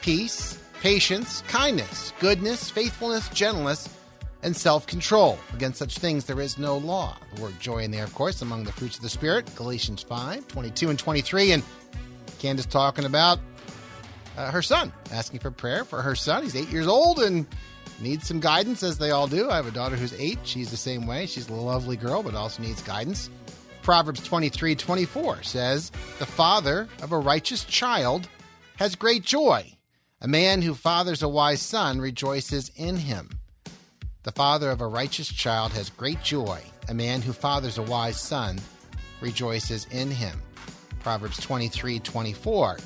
peace, 0.00 0.59
patience, 0.80 1.42
kindness, 1.48 2.12
goodness, 2.20 2.70
faithfulness, 2.70 3.28
gentleness, 3.30 3.88
and 4.42 4.57
self 4.57 4.86
control. 4.86 5.38
Against 5.55 5.78
such 5.78 5.98
things 5.98 6.24
there 6.24 6.40
is 6.40 6.59
no 6.59 6.76
law. 6.76 7.16
The 7.34 7.42
word 7.42 7.59
joy 7.59 7.78
in 7.78 7.90
there, 7.90 8.05
of 8.05 8.14
course, 8.14 8.42
among 8.42 8.64
the 8.64 8.72
fruits 8.72 8.96
of 8.96 9.02
the 9.02 9.09
Spirit. 9.09 9.50
Galatians 9.57 10.02
5 10.02 10.46
22 10.46 10.90
and 10.90 10.98
23. 10.98 11.52
And 11.52 11.62
Candace 12.38 12.66
talking 12.66 13.07
about 13.07 13.40
uh, 14.36 14.50
her 14.50 14.62
son, 14.62 14.92
asking 15.11 15.40
for 15.40 15.50
prayer 15.50 15.84
for 15.84 16.02
her 16.02 16.14
son. 16.14 16.42
He's 16.42 16.55
eight 16.55 16.68
years 16.68 16.86
old 16.86 17.18
and 17.18 17.46
needs 18.00 18.28
some 18.28 18.40
guidance, 18.40 18.82
as 18.82 18.98
they 18.98 19.11
all 19.11 19.26
do. 19.26 19.50
I 19.50 19.57
have 19.57 19.66
a 19.66 19.70
daughter 19.70 19.96
who's 19.96 20.12
eight. 20.14 20.38
She's 20.44 20.70
the 20.70 20.76
same 20.76 21.07
way. 21.07 21.26
She's 21.26 21.48
a 21.48 21.55
lovely 21.55 21.96
girl, 21.96 22.22
but 22.22 22.34
also 22.34 22.62
needs 22.62 22.82
guidance. 22.82 23.30
Proverbs 23.85 24.22
23 24.22 24.74
24 24.74 25.43
says, 25.43 25.93
The 26.18 26.24
father 26.24 26.89
of 27.03 27.12
a 27.12 27.18
righteous 27.18 27.64
child 27.64 28.26
has 28.76 28.97
great 28.97 29.22
joy. 29.22 29.76
A 30.22 30.26
man 30.26 30.62
who 30.62 30.72
fathers 30.72 31.22
a 31.22 31.28
wise 31.28 31.61
son 31.61 32.01
rejoices 32.01 32.72
in 32.76 32.97
him. 32.97 33.28
The 34.22 34.32
father 34.32 34.70
of 34.70 34.80
a 34.80 34.87
righteous 34.87 35.28
child 35.28 35.72
has 35.74 35.91
great 35.91 36.22
joy. 36.22 36.62
A 36.89 36.95
man 36.95 37.20
who 37.20 37.35
fathers 37.35 37.76
a 37.76 37.82
wise 37.82 38.18
son 38.18 38.59
rejoices 39.20 39.87
in 39.91 40.11
him. 40.11 40.41
Proverbs 41.01 41.39
23 41.43 41.99
24. 41.99 42.78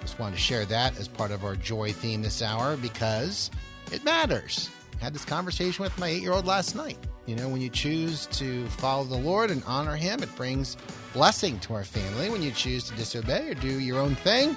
Just 0.00 0.18
wanted 0.20 0.36
to 0.36 0.40
share 0.40 0.64
that 0.66 0.96
as 0.96 1.08
part 1.08 1.32
of 1.32 1.44
our 1.44 1.56
joy 1.56 1.90
theme 1.90 2.22
this 2.22 2.40
hour 2.40 2.76
because 2.76 3.50
it 3.90 4.04
matters. 4.04 4.70
I 5.00 5.04
had 5.04 5.12
this 5.12 5.24
conversation 5.24 5.82
with 5.82 5.98
my 5.98 6.06
eight 6.06 6.22
year 6.22 6.34
old 6.34 6.46
last 6.46 6.76
night. 6.76 6.98
You 7.26 7.36
know, 7.36 7.48
when 7.48 7.62
you 7.62 7.70
choose 7.70 8.26
to 8.32 8.66
follow 8.68 9.04
the 9.04 9.16
Lord 9.16 9.50
and 9.50 9.62
honor 9.66 9.96
Him, 9.96 10.22
it 10.22 10.34
brings 10.36 10.76
blessing 11.12 11.58
to 11.60 11.74
our 11.74 11.84
family. 11.84 12.28
When 12.28 12.42
you 12.42 12.50
choose 12.50 12.84
to 12.84 12.94
disobey 12.96 13.50
or 13.50 13.54
do 13.54 13.80
your 13.80 13.98
own 13.98 14.14
thing, 14.14 14.56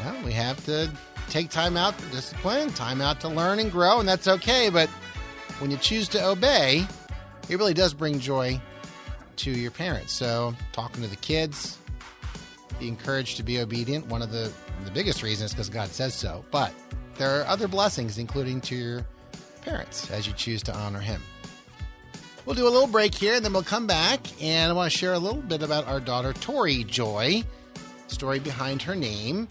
well, 0.00 0.16
we 0.24 0.32
have 0.32 0.64
to 0.64 0.90
take 1.28 1.50
time 1.50 1.76
out 1.76 1.94
for 1.94 2.10
discipline, 2.10 2.70
time 2.70 3.00
out 3.00 3.20
to 3.20 3.28
learn 3.28 3.60
and 3.60 3.70
grow, 3.70 4.00
and 4.00 4.08
that's 4.08 4.26
okay. 4.26 4.68
But 4.68 4.88
when 5.60 5.70
you 5.70 5.76
choose 5.76 6.08
to 6.08 6.26
obey, 6.26 6.86
it 7.48 7.56
really 7.56 7.74
does 7.74 7.94
bring 7.94 8.18
joy 8.18 8.60
to 9.36 9.50
your 9.52 9.70
parents. 9.70 10.12
So, 10.12 10.54
talking 10.72 11.02
to 11.02 11.08
the 11.08 11.16
kids, 11.16 11.78
be 12.80 12.88
encouraged 12.88 13.36
to 13.36 13.42
be 13.44 13.60
obedient. 13.60 14.06
One 14.08 14.22
of 14.22 14.32
the 14.32 14.52
the 14.84 14.90
biggest 14.90 15.22
reasons 15.22 15.52
because 15.52 15.68
God 15.68 15.88
says 15.90 16.14
so. 16.14 16.44
But 16.50 16.72
there 17.16 17.40
are 17.40 17.46
other 17.46 17.68
blessings, 17.68 18.18
including 18.18 18.60
to 18.62 18.74
your 18.74 19.06
parents, 19.62 20.10
as 20.10 20.26
you 20.26 20.32
choose 20.32 20.62
to 20.64 20.74
honor 20.74 20.98
Him. 20.98 21.22
We'll 22.44 22.56
do 22.56 22.66
a 22.66 22.70
little 22.70 22.88
break 22.88 23.14
here, 23.14 23.34
and 23.34 23.44
then 23.44 23.52
we'll 23.52 23.62
come 23.62 23.86
back, 23.86 24.20
and 24.42 24.70
I 24.70 24.74
want 24.74 24.90
to 24.90 24.98
share 24.98 25.12
a 25.12 25.18
little 25.18 25.40
bit 25.42 25.62
about 25.62 25.86
our 25.86 26.00
daughter 26.00 26.32
Tori 26.32 26.84
Joy, 26.84 27.44
story 28.08 28.40
behind 28.40 28.82
her 28.82 28.96
name, 28.96 29.46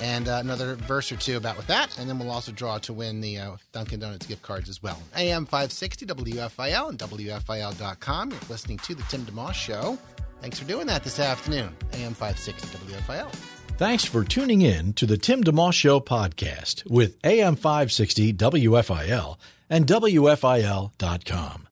and 0.00 0.28
uh, 0.28 0.38
another 0.42 0.74
verse 0.74 1.12
or 1.12 1.16
two 1.16 1.36
about 1.36 1.56
with 1.56 1.68
that, 1.68 1.96
and 1.98 2.08
then 2.08 2.18
we'll 2.18 2.30
also 2.30 2.50
draw 2.50 2.78
to 2.78 2.92
win 2.92 3.20
the 3.20 3.38
uh, 3.38 3.56
Dunkin' 3.70 4.00
Donuts 4.00 4.26
gift 4.26 4.42
cards 4.42 4.68
as 4.68 4.82
well. 4.82 5.00
AM 5.16 5.46
560 5.46 6.06
WFIL 6.06 6.88
and 6.88 6.98
WFIL.com. 6.98 8.30
You're 8.30 8.40
listening 8.48 8.78
to 8.78 8.94
the 8.96 9.04
Tim 9.04 9.24
DeMoss 9.24 9.54
Show. 9.54 9.96
Thanks 10.40 10.58
for 10.58 10.66
doing 10.66 10.88
that 10.88 11.04
this 11.04 11.20
afternoon. 11.20 11.74
AM 11.92 12.14
560 12.14 12.78
WFIL. 12.78 13.32
Thanks 13.78 14.04
for 14.04 14.24
tuning 14.24 14.62
in 14.62 14.92
to 14.94 15.06
the 15.06 15.16
Tim 15.16 15.44
DeMoss 15.44 15.74
Show 15.74 16.00
podcast 16.00 16.88
with 16.90 17.16
AM 17.24 17.54
560 17.54 18.32
WFIL 18.34 19.38
and 19.70 19.86
WFIL.com. 19.86 21.68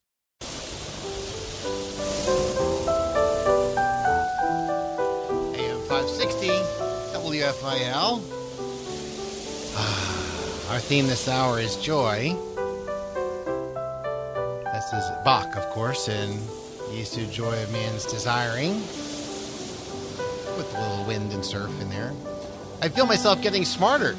WFIL. 7.51 8.22
Our 10.70 10.78
theme 10.78 11.09
this 11.09 11.26
hour 11.26 11.59
is 11.59 11.74
joy. 11.76 12.36
This 14.72 14.92
is 14.92 15.05
Bach, 15.24 15.57
of 15.57 15.64
course, 15.70 16.07
and 16.09 16.38
Jesu 16.92 17.26
joy 17.26 17.61
of 17.61 17.72
man's 17.72 18.05
desiring. 18.07 18.74
With 20.57 20.72
a 20.76 20.80
little 20.80 21.05
wind 21.07 21.32
and 21.32 21.44
surf 21.44 21.72
in 21.80 21.90
there. 21.90 22.12
I 22.82 22.88
feel 22.88 23.07
myself 23.07 23.42
getting 23.42 23.64
smarter. 23.64 24.14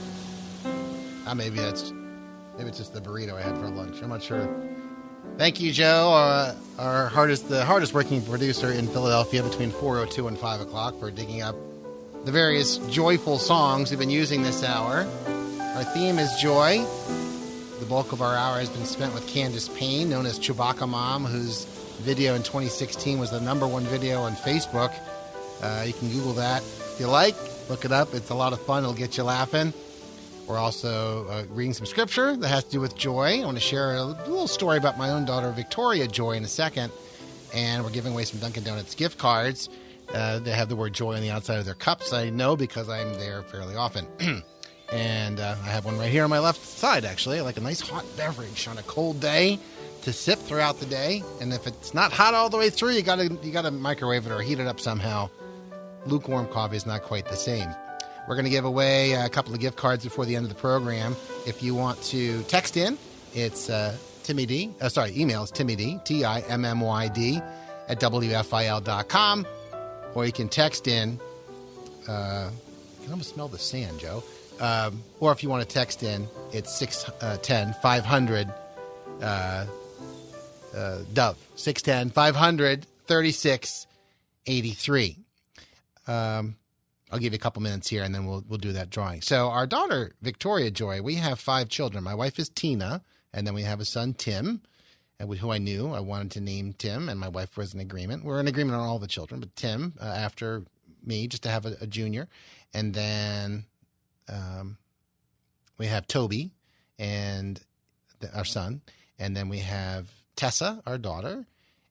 Ah, 1.26 1.34
maybe 1.34 1.56
that's 1.56 1.94
maybe 2.58 2.68
it's 2.68 2.80
just 2.80 2.94
the 2.94 3.00
burrito 3.00 3.36
I 3.36 3.44
had 3.44 3.58
for 3.58 3.70
lunch. 3.70 4.02
I'm 4.02 4.10
not 4.10 4.24
sure. 4.24 4.50
Thank 5.38 5.62
you, 5.62 5.72
Joe, 5.72 6.12
uh, 6.14 6.56
our 6.78 7.08
hardest, 7.08 7.48
the 7.48 7.64
hardest 7.64 7.94
working 7.94 8.22
producer 8.26 8.74
in 8.74 8.88
Philadelphia 8.88 9.42
between 9.42 9.72
4:02 9.72 10.28
and 10.28 10.38
5 10.38 10.60
o'clock 10.60 11.00
for 11.00 11.10
digging 11.10 11.42
up 11.42 11.56
the 12.24 12.32
various 12.32 12.78
joyful 12.90 13.40
songs 13.40 13.90
we've 13.90 14.00
been 14.00 14.10
using 14.10 14.44
this 14.44 14.64
hour. 14.64 15.08
Our 15.76 15.84
theme 15.86 16.20
is 16.20 16.32
joy. 16.36 16.86
The 17.80 17.86
bulk 17.88 18.12
of 18.12 18.22
our 18.22 18.36
hour 18.36 18.60
has 18.60 18.70
been 18.70 18.86
spent 18.86 19.16
with 19.16 19.28
Candace 19.28 19.70
Payne, 19.70 20.10
known 20.10 20.28
as 20.28 20.38
Chewbacca 20.38 20.88
Mom, 20.88 21.26
whose 21.26 21.66
video 22.02 22.36
in 22.36 22.44
2016 22.44 23.18
was 23.18 23.32
the 23.32 23.42
number 23.42 23.66
one 23.68 23.84
video 23.86 24.22
on 24.22 24.34
Facebook. 24.34 24.94
Uh, 25.64 25.84
you 25.86 25.94
can 25.94 26.12
Google 26.12 26.34
that 26.34 26.62
if 26.62 26.98
you 27.00 27.08
like. 27.08 27.36
Look 27.70 27.86
it 27.86 27.92
up. 27.92 28.14
It's 28.14 28.30
a 28.30 28.36
lot 28.36 28.54
of 28.54 28.62
fun. 28.62 28.84
It'll 28.84 28.94
get 28.94 29.18
you 29.18 29.24
laughing. 29.24 29.74
We're 30.48 30.60
also 30.60 31.28
uh, 31.28 31.46
reading 31.50 31.74
some 31.74 31.88
scripture 31.88 32.36
that 32.36 32.48
has 32.48 32.66
to 32.66 32.72
do 32.72 32.82
with 32.82 32.96
joy. 32.96 33.42
I 33.42 33.46
want 33.46 33.58
to 33.58 33.64
share 33.64 33.96
a 33.96 34.04
little 34.04 34.48
story 34.48 34.78
about 34.78 34.98
my 34.98 35.10
own 35.10 35.26
daughter, 35.26 35.50
Victoria 35.52 36.08
Joy, 36.08 36.34
in 36.34 36.44
a 36.44 36.48
second. 36.48 36.92
And 37.52 37.84
we're 37.84 37.90
giving 37.90 38.14
away 38.14 38.26
some 38.26 38.40
Dunkin' 38.40 38.64
Donuts 38.64 38.94
gift 38.94 39.18
cards. 39.18 39.70
Uh, 40.14 40.40
they 40.40 40.52
have 40.52 40.70
the 40.70 40.76
word 40.76 40.94
joy 40.94 41.16
on 41.16 41.22
the 41.22 41.30
outside 41.30 41.60
of 41.60 41.66
their 41.66 41.74
cups. 41.74 42.14
I 42.14 42.30
know 42.30 42.56
because 42.56 42.90
I'm 42.90 43.14
there 43.14 43.44
fairly 43.44 43.76
often. 43.76 44.08
and 44.92 45.40
uh, 45.40 45.56
I 45.64 45.70
have 45.70 45.86
one 45.86 45.98
right 45.98 46.12
here 46.12 46.24
on 46.24 46.30
my 46.30 46.40
left 46.40 46.66
side, 46.66 47.06
actually, 47.06 47.42
like 47.42 47.58
a 47.58 47.62
nice 47.62 47.80
hot 47.80 48.06
beverage 48.18 48.68
on 48.68 48.78
a 48.78 48.84
cold 48.84 49.20
day 49.20 49.60
to 50.04 50.12
sip 50.12 50.40
throughout 50.40 50.80
the 50.80 50.86
day. 50.86 51.24
And 51.40 51.54
if 51.54 51.68
it's 51.68 51.94
not 51.94 52.12
hot 52.12 52.34
all 52.34 52.50
the 52.50 52.58
way 52.58 52.70
through, 52.70 52.92
you 52.92 53.02
gotta 53.02 53.26
you 53.44 53.52
gotta 53.52 53.72
microwave 53.72 54.26
it 54.26 54.32
or 54.32 54.42
heat 54.42 54.60
it 54.60 54.68
up 54.68 54.80
somehow. 54.80 55.30
Lukewarm 56.06 56.48
coffee 56.48 56.76
is 56.76 56.86
not 56.86 57.04
quite 57.04 57.26
the 57.26 57.36
same. 57.36 57.70
We're 58.28 58.42
to 58.42 58.50
give 58.50 58.66
away 58.66 59.14
a 59.14 59.30
couple 59.30 59.54
of 59.54 59.60
gift 59.60 59.78
cards 59.78 60.04
before 60.04 60.26
the 60.26 60.36
end 60.36 60.46
of 60.46 60.50
the 60.50 60.56
program. 60.60 61.16
If 61.46 61.64
you 61.64 61.76
want 61.76 62.02
to 62.04 62.44
text 62.44 62.78
in, 62.78 62.98
it's 63.34 63.70
uh, 63.70 63.98
Timmy 64.24 64.46
D. 64.46 64.72
Uh, 64.80 64.90
sorry, 64.90 65.14
email 65.20 65.44
is 65.44 65.52
Timmy 65.52 65.76
D, 65.76 66.00
T 66.04 66.24
I 66.24 66.40
M 66.42 66.66
M 66.66 66.80
Y 66.82 67.08
D, 67.10 67.42
at 67.88 68.00
WFIL.com. 68.00 69.46
Or 70.16 70.26
you 70.26 70.32
can 70.32 70.50
text 70.50 70.88
in. 70.88 71.20
Uh, 72.08 72.50
you 72.98 73.04
can 73.04 73.12
almost 73.12 73.34
smell 73.34 73.48
the 73.48 73.60
sand, 73.60 74.00
Joe. 74.00 74.24
Um, 74.60 75.04
or 75.20 75.32
if 75.32 75.42
you 75.42 75.50
want 75.50 75.68
to 75.68 75.74
text 75.74 76.04
in, 76.04 76.28
it's 76.54 76.76
610 76.78 77.74
500 77.82 78.54
uh, 79.22 79.66
uh, 80.76 81.00
Dove. 81.14 81.38
610 81.56 82.12
500 82.12 82.86
36 83.08 83.88
83. 84.46 85.18
Um, 86.08 86.56
I'll 87.12 87.20
give 87.20 87.34
you 87.34 87.38
a 87.38 87.40
couple 87.40 87.62
minutes 87.62 87.90
here 87.90 88.04
and 88.04 88.16
then 88.16 88.26
we'll, 88.26 88.44
we'll 88.48 88.58
do 88.58 88.72
that 88.74 88.90
drawing. 88.90 89.22
So, 89.22 89.50
our 89.50 89.68
daughter, 89.68 90.14
Victoria 90.22 90.72
Joy, 90.72 91.02
we 91.02 91.16
have 91.16 91.40
five 91.40 91.68
children. 91.70 92.04
My 92.04 92.16
wife 92.16 92.40
is 92.40 92.50
Tina, 92.50 93.02
and 93.34 93.46
then 93.46 93.54
we 93.54 93.64
have 93.64 93.80
a 93.80 93.86
son, 93.86 94.14
Tim, 94.14 94.62
who 95.22 95.52
I 95.52 95.58
knew. 95.58 95.92
I 95.92 96.00
wanted 96.00 96.32
to 96.32 96.42
name 96.42 96.74
Tim, 96.74 97.10
and 97.10 97.20
my 97.20 97.28
wife 97.28 97.58
was 97.58 97.74
in 97.74 97.80
agreement. 97.80 98.24
We're 98.24 98.40
in 98.40 98.48
agreement 98.48 98.76
on 98.76 98.88
all 98.88 99.00
the 99.00 99.08
children, 99.08 99.40
but 99.40 99.56
Tim, 99.56 99.94
uh, 100.02 100.06
after 100.06 100.64
me, 101.04 101.28
just 101.28 101.44
to 101.44 101.50
have 101.50 101.66
a, 101.66 101.78
a 101.82 101.88
junior. 101.88 102.28
And 102.74 102.94
then 102.94 103.66
um, 104.30 104.78
we 105.78 105.88
have 105.88 106.08
Toby 106.08 106.52
and 107.00 107.60
the, 108.20 108.36
our 108.36 108.46
son, 108.46 108.82
and 109.20 109.36
then 109.36 109.50
we 109.50 109.60
have 109.60 110.10
Tessa, 110.36 110.82
our 110.86 110.98
daughter. 110.98 111.46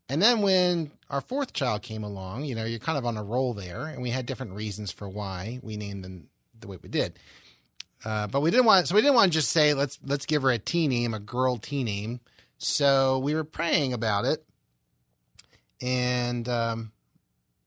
And 0.09 0.21
then 0.21 0.43
when 0.43 0.91
our 1.09 1.21
fourth 1.21 1.53
child 1.53 1.83
came 1.83 2.03
along, 2.03 2.45
you 2.45 2.55
know, 2.55 2.65
you're 2.65 2.81
kind 2.81 2.99
of 2.99 3.07
on 3.07 3.17
a 3.17 3.23
roll 3.23 3.55
there, 3.55 3.87
and 3.87 4.03
we 4.03 4.11
had 4.11 4.27
different 4.27 4.53
reasons 4.53 4.91
for 4.91 5.09
why 5.09 5.61
we 5.63 5.77
named 5.77 6.05
them 6.05 6.29
the 6.59 6.67
way 6.67 6.79
we 6.83 6.89
did. 6.89 7.19
Uh, 8.05 8.27
but 8.27 8.41
we 8.41 8.51
didn't 8.51 8.67
want, 8.67 8.89
so 8.89 8.95
we 8.95 9.03
didn't 9.03 9.15
want 9.15 9.33
to 9.33 9.39
just 9.39 9.51
say 9.51 9.75
let's 9.75 9.99
let's 10.05 10.27
give 10.27 10.43
her 10.43 10.51
a 10.51 10.59
T 10.59 10.89
name, 10.89 11.13
a 11.13 11.21
girl 11.21 11.59
T 11.59 11.85
name. 11.85 12.21
So 12.63 13.19
we 13.19 13.35
were 13.35 13.45
praying 13.45 13.95
about 13.95 14.27
it, 14.27 14.45
and 15.81 16.47
um, 16.47 16.93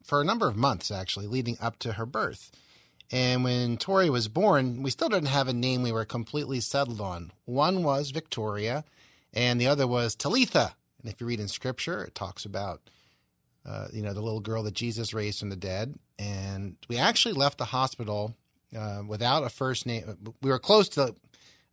for 0.03 0.21
a 0.21 0.23
number 0.23 0.47
of 0.47 0.55
months 0.55 0.91
actually, 0.91 1.25
leading 1.25 1.57
up 1.59 1.79
to 1.79 1.93
her 1.93 2.05
birth. 2.05 2.51
And 3.11 3.43
when 3.43 3.77
Tori 3.77 4.09
was 4.11 4.27
born, 4.27 4.83
we 4.83 4.91
still 4.91 5.09
didn't 5.09 5.29
have 5.29 5.47
a 5.47 5.53
name 5.53 5.81
we 5.81 5.91
were 5.91 6.05
completely 6.05 6.59
settled 6.59 7.01
on. 7.01 7.31
One 7.45 7.83
was 7.83 8.11
Victoria, 8.11 8.85
and 9.33 9.59
the 9.59 9.67
other 9.67 9.87
was 9.87 10.15
Talitha. 10.15 10.75
And 11.01 11.11
if 11.11 11.19
you 11.19 11.25
read 11.25 11.39
in 11.39 11.47
Scripture, 11.47 12.03
it 12.03 12.13
talks 12.13 12.45
about 12.45 12.81
uh, 13.65 13.87
you 13.91 14.03
know 14.03 14.13
the 14.13 14.21
little 14.21 14.41
girl 14.41 14.61
that 14.61 14.75
Jesus 14.75 15.11
raised 15.11 15.39
from 15.39 15.49
the 15.49 15.55
dead. 15.55 15.95
And 16.19 16.77
we 16.87 16.97
actually 16.97 17.33
left 17.33 17.57
the 17.57 17.65
hospital 17.65 18.35
uh, 18.77 19.01
without 19.07 19.43
a 19.43 19.49
first 19.49 19.87
name. 19.87 20.35
We 20.43 20.51
were 20.51 20.59
close 20.59 20.87
to. 20.89 21.15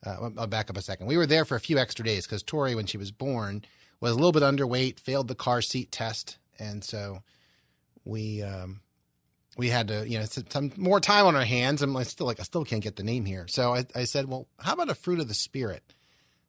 Uh, 0.04 0.30
I'll 0.38 0.46
back 0.46 0.70
up 0.70 0.76
a 0.76 0.82
second. 0.82 1.06
We 1.06 1.16
were 1.16 1.26
there 1.26 1.44
for 1.44 1.56
a 1.56 1.60
few 1.60 1.78
extra 1.78 2.04
days 2.04 2.26
because 2.26 2.42
Tori, 2.42 2.74
when 2.74 2.86
she 2.86 2.96
was 2.96 3.10
born, 3.10 3.64
was 4.00 4.12
a 4.12 4.14
little 4.14 4.32
bit 4.32 4.42
underweight, 4.42 4.98
failed 4.98 5.28
the 5.28 5.34
car 5.34 5.60
seat 5.60 5.92
test, 5.92 6.38
and 6.58 6.82
so 6.82 7.22
we 8.04 8.42
um, 8.42 8.80
we 9.56 9.68
had 9.68 9.88
to, 9.88 10.08
you 10.08 10.18
know, 10.18 10.24
some 10.24 10.72
more 10.76 11.00
time 11.00 11.26
on 11.26 11.36
our 11.36 11.44
hands. 11.44 11.82
I'm 11.82 12.02
still 12.04 12.26
like, 12.26 12.40
I 12.40 12.44
still 12.44 12.64
can't 12.64 12.82
get 12.82 12.96
the 12.96 13.02
name 13.02 13.26
here. 13.26 13.46
So 13.48 13.74
I, 13.74 13.84
I 13.94 14.04
said, 14.04 14.26
well, 14.26 14.46
how 14.58 14.72
about 14.72 14.88
a 14.88 14.94
fruit 14.94 15.20
of 15.20 15.28
the 15.28 15.34
spirit 15.34 15.94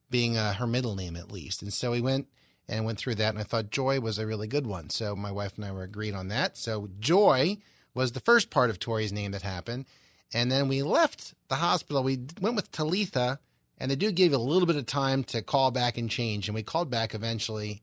being 0.09 0.37
uh, 0.37 0.53
her 0.53 0.67
middle 0.67 0.95
name 0.95 1.15
at 1.15 1.31
least? 1.31 1.61
And 1.61 1.73
so 1.73 1.91
we 1.91 1.99
went 1.99 2.27
and 2.69 2.85
went 2.85 2.99
through 2.99 3.15
that, 3.15 3.29
and 3.29 3.39
I 3.39 3.43
thought 3.43 3.69
Joy 3.69 3.99
was 3.99 4.17
a 4.17 4.25
really 4.25 4.47
good 4.47 4.65
one. 4.65 4.89
So 4.89 5.15
my 5.15 5.31
wife 5.31 5.57
and 5.57 5.65
I 5.65 5.71
were 5.71 5.83
agreed 5.83 6.13
on 6.13 6.29
that. 6.29 6.57
So 6.57 6.89
Joy 6.99 7.57
was 7.93 8.13
the 8.13 8.19
first 8.21 8.49
part 8.49 8.69
of 8.69 8.79
Tori's 8.79 9.11
name 9.11 9.31
that 9.31 9.41
happened. 9.41 9.85
And 10.34 10.51
then 10.51 10.67
we 10.67 10.82
left 10.82 11.34
the 11.49 11.55
hospital. 11.55 12.03
We 12.03 12.19
went 12.39 12.55
with 12.55 12.71
Talitha, 12.71 13.39
and 13.77 13.91
they 13.91 13.95
do 13.95 14.11
give 14.11 14.32
you 14.32 14.38
a 14.38 14.39
little 14.39 14.65
bit 14.65 14.75
of 14.75 14.86
time 14.86 15.23
to 15.25 15.41
call 15.41 15.71
back 15.71 15.97
and 15.97 16.09
change. 16.09 16.47
And 16.47 16.55
we 16.55 16.63
called 16.63 16.89
back 16.89 17.13
eventually 17.13 17.82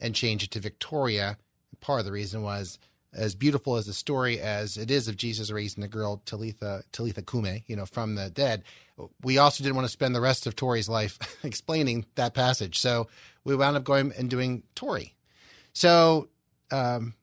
and 0.00 0.14
changed 0.14 0.44
it 0.44 0.50
to 0.52 0.60
Victoria. 0.60 1.38
Part 1.80 2.00
of 2.00 2.06
the 2.06 2.12
reason 2.12 2.42
was 2.42 2.78
as 3.14 3.34
beautiful 3.34 3.76
as 3.76 3.86
the 3.86 3.92
story 3.92 4.40
as 4.40 4.76
it 4.76 4.90
is 4.90 5.06
of 5.06 5.16
Jesus 5.16 5.50
raising 5.50 5.82
the 5.82 5.88
girl 5.88 6.20
Talitha 6.26 6.82
Talitha 6.92 7.22
Kume, 7.22 7.62
you 7.66 7.76
know, 7.76 7.86
from 7.86 8.16
the 8.16 8.30
dead. 8.30 8.64
We 9.22 9.38
also 9.38 9.62
didn't 9.62 9.76
want 9.76 9.86
to 9.86 9.92
spend 9.92 10.14
the 10.14 10.20
rest 10.20 10.46
of 10.46 10.56
Tori's 10.56 10.88
life 10.88 11.18
explaining 11.44 12.06
that 12.16 12.34
passage, 12.34 12.78
so 12.78 13.08
we 13.44 13.54
wound 13.54 13.76
up 13.76 13.84
going 13.84 14.12
and 14.16 14.28
doing 14.28 14.62
Tori. 14.74 15.14
So, 15.72 16.28
um, 16.70 17.14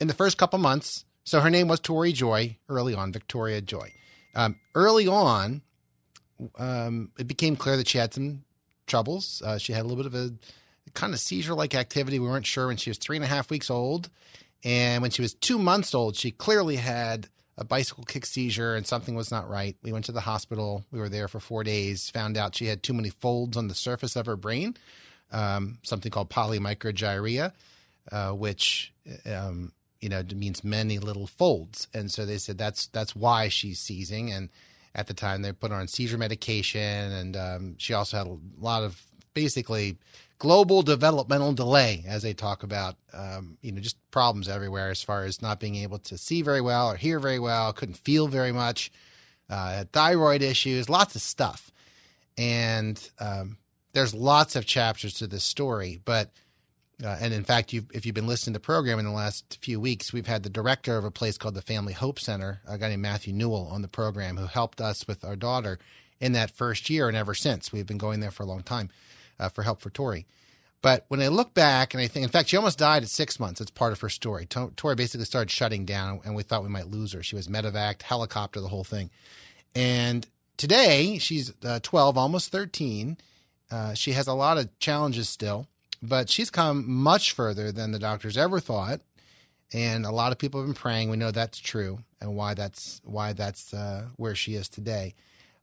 in 0.00 0.08
the 0.08 0.14
first 0.14 0.38
couple 0.38 0.58
months, 0.58 1.04
so 1.24 1.40
her 1.40 1.50
name 1.50 1.68
was 1.68 1.80
Tori 1.80 2.12
Joy 2.12 2.56
early 2.68 2.94
on, 2.94 3.12
Victoria 3.12 3.60
Joy. 3.60 3.92
Um, 4.34 4.56
early 4.74 5.06
on, 5.06 5.62
um, 6.58 7.10
it 7.18 7.26
became 7.26 7.56
clear 7.56 7.76
that 7.76 7.88
she 7.88 7.98
had 7.98 8.14
some 8.14 8.44
troubles. 8.86 9.42
Uh, 9.44 9.58
she 9.58 9.72
had 9.72 9.82
a 9.82 9.88
little 9.88 10.02
bit 10.02 10.12
of 10.12 10.14
a 10.14 10.32
kind 10.94 11.12
of 11.12 11.20
seizure 11.20 11.54
like 11.54 11.74
activity. 11.74 12.18
We 12.18 12.28
weren't 12.28 12.46
sure 12.46 12.66
when 12.66 12.76
she 12.76 12.90
was 12.90 12.98
three 12.98 13.16
and 13.16 13.24
a 13.24 13.28
half 13.28 13.50
weeks 13.50 13.70
old. 13.70 14.10
And 14.64 15.02
when 15.02 15.10
she 15.10 15.22
was 15.22 15.34
two 15.34 15.58
months 15.58 15.94
old, 15.94 16.16
she 16.16 16.30
clearly 16.30 16.76
had 16.76 17.28
a 17.58 17.64
bicycle 17.64 18.04
kick 18.04 18.24
seizure 18.26 18.74
and 18.74 18.86
something 18.86 19.14
was 19.14 19.30
not 19.30 19.48
right. 19.48 19.76
We 19.82 19.92
went 19.92 20.06
to 20.06 20.12
the 20.12 20.20
hospital. 20.20 20.84
We 20.90 21.00
were 21.00 21.08
there 21.08 21.28
for 21.28 21.40
four 21.40 21.64
days, 21.64 22.08
found 22.10 22.36
out 22.36 22.54
she 22.56 22.66
had 22.66 22.82
too 22.82 22.94
many 22.94 23.10
folds 23.10 23.56
on 23.56 23.68
the 23.68 23.74
surface 23.74 24.16
of 24.16 24.26
her 24.26 24.36
brain, 24.36 24.76
um, 25.30 25.78
something 25.82 26.10
called 26.10 26.30
polymicrogyria, 26.30 27.52
uh, 28.10 28.32
which, 28.32 28.92
um, 29.26 29.72
you 30.02 30.08
know, 30.08 30.22
means 30.34 30.64
many 30.64 30.98
little 30.98 31.28
folds. 31.28 31.86
And 31.94 32.10
so 32.10 32.26
they 32.26 32.36
said 32.36 32.58
that's 32.58 32.88
that's 32.88 33.16
why 33.16 33.48
she's 33.48 33.78
seizing. 33.78 34.32
And 34.32 34.50
at 34.94 35.06
the 35.06 35.14
time, 35.14 35.40
they 35.40 35.52
put 35.52 35.70
her 35.70 35.76
on 35.76 35.86
seizure 35.86 36.18
medication. 36.18 36.80
And 36.80 37.36
um, 37.36 37.74
she 37.78 37.94
also 37.94 38.18
had 38.18 38.26
a 38.26 38.36
lot 38.60 38.82
of 38.82 39.00
basically 39.32 39.96
global 40.38 40.82
developmental 40.82 41.52
delay, 41.52 42.02
as 42.06 42.24
they 42.24 42.34
talk 42.34 42.64
about, 42.64 42.96
um, 43.14 43.56
you 43.62 43.70
know, 43.70 43.80
just 43.80 43.96
problems 44.10 44.48
everywhere 44.48 44.90
as 44.90 45.00
far 45.00 45.22
as 45.22 45.40
not 45.40 45.60
being 45.60 45.76
able 45.76 46.00
to 46.00 46.18
see 46.18 46.42
very 46.42 46.60
well 46.60 46.90
or 46.90 46.96
hear 46.96 47.20
very 47.20 47.38
well, 47.38 47.72
couldn't 47.72 47.96
feel 47.96 48.26
very 48.26 48.50
much, 48.50 48.90
uh, 49.48 49.84
thyroid 49.92 50.42
issues, 50.42 50.90
lots 50.90 51.14
of 51.14 51.22
stuff. 51.22 51.70
And 52.36 53.00
um, 53.20 53.56
there's 53.92 54.14
lots 54.14 54.56
of 54.56 54.66
chapters 54.66 55.14
to 55.14 55.28
this 55.28 55.44
story, 55.44 56.00
but. 56.04 56.32
Uh, 57.02 57.16
and 57.20 57.34
in 57.34 57.44
fact, 57.44 57.72
you've, 57.72 57.90
if 57.92 58.06
you've 58.06 58.14
been 58.14 58.26
listening 58.26 58.54
to 58.54 58.58
the 58.58 58.64
program 58.64 58.98
in 58.98 59.04
the 59.04 59.10
last 59.10 59.58
few 59.60 59.80
weeks, 59.80 60.12
we've 60.12 60.26
had 60.26 60.42
the 60.42 60.50
director 60.50 60.96
of 60.96 61.04
a 61.04 61.10
place 61.10 61.36
called 61.36 61.54
the 61.54 61.62
Family 61.62 61.92
Hope 61.92 62.20
Center, 62.20 62.60
a 62.66 62.78
guy 62.78 62.88
named 62.90 63.02
Matthew 63.02 63.32
Newell, 63.32 63.68
on 63.70 63.82
the 63.82 63.88
program 63.88 64.36
who 64.36 64.46
helped 64.46 64.80
us 64.80 65.06
with 65.08 65.24
our 65.24 65.34
daughter 65.34 65.78
in 66.20 66.32
that 66.32 66.50
first 66.50 66.88
year 66.88 67.08
and 67.08 67.16
ever 67.16 67.34
since. 67.34 67.72
We've 67.72 67.86
been 67.86 67.98
going 67.98 68.20
there 68.20 68.30
for 68.30 68.44
a 68.44 68.46
long 68.46 68.62
time 68.62 68.90
uh, 69.40 69.48
for 69.48 69.62
help 69.62 69.80
for 69.80 69.90
Tori. 69.90 70.26
But 70.82 71.04
when 71.08 71.20
I 71.20 71.28
look 71.28 71.54
back 71.54 71.94
and 71.94 72.00
I 72.00 72.08
think, 72.08 72.24
in 72.24 72.30
fact, 72.30 72.48
she 72.48 72.56
almost 72.56 72.78
died 72.78 73.02
at 73.04 73.08
six 73.08 73.38
months. 73.38 73.60
It's 73.60 73.70
part 73.70 73.92
of 73.92 74.00
her 74.00 74.08
story. 74.08 74.46
Tori 74.46 74.94
basically 74.96 75.24
started 75.24 75.50
shutting 75.50 75.84
down, 75.84 76.20
and 76.24 76.34
we 76.34 76.42
thought 76.42 76.64
we 76.64 76.68
might 76.68 76.88
lose 76.88 77.12
her. 77.12 77.22
She 77.22 77.36
was 77.36 77.48
medevaced, 77.48 78.02
helicopter, 78.02 78.60
the 78.60 78.68
whole 78.68 78.84
thing. 78.84 79.10
And 79.76 80.26
today, 80.56 81.18
she's 81.18 81.52
uh, 81.64 81.78
12, 81.82 82.18
almost 82.18 82.50
13. 82.50 83.16
Uh, 83.70 83.94
she 83.94 84.12
has 84.12 84.26
a 84.26 84.34
lot 84.34 84.58
of 84.58 84.76
challenges 84.80 85.28
still, 85.28 85.68
but 86.02 86.28
she's 86.28 86.50
come 86.50 86.90
much 86.90 87.32
further 87.32 87.70
than 87.70 87.92
the 87.92 87.98
doctors 87.98 88.36
ever 88.36 88.60
thought. 88.60 89.00
And 89.72 90.04
a 90.04 90.10
lot 90.10 90.32
of 90.32 90.38
people 90.38 90.60
have 90.60 90.66
been 90.66 90.74
praying. 90.74 91.08
We 91.08 91.16
know 91.16 91.30
that's 91.30 91.58
true, 91.58 92.00
and 92.20 92.36
why 92.36 92.52
that's 92.52 93.00
why 93.04 93.32
that's 93.32 93.72
uh, 93.72 94.06
where 94.16 94.34
she 94.34 94.54
is 94.54 94.68
today. 94.68 95.14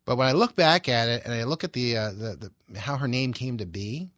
But 0.06 0.18
when 0.18 0.28
I 0.28 0.32
look 0.32 0.56
back 0.56 0.90
at 0.90 1.08
it 1.08 1.24
and 1.26 1.34
I 1.34 1.44
look 1.44 1.64
at 1.64 1.74
the, 1.74 1.96
uh, 1.96 2.10
the, 2.10 2.52
the 2.68 2.80
how 2.80 2.98
her 2.98 3.08
name 3.08 3.34
came 3.34 3.58
to 3.60 3.68
be, 3.68 4.10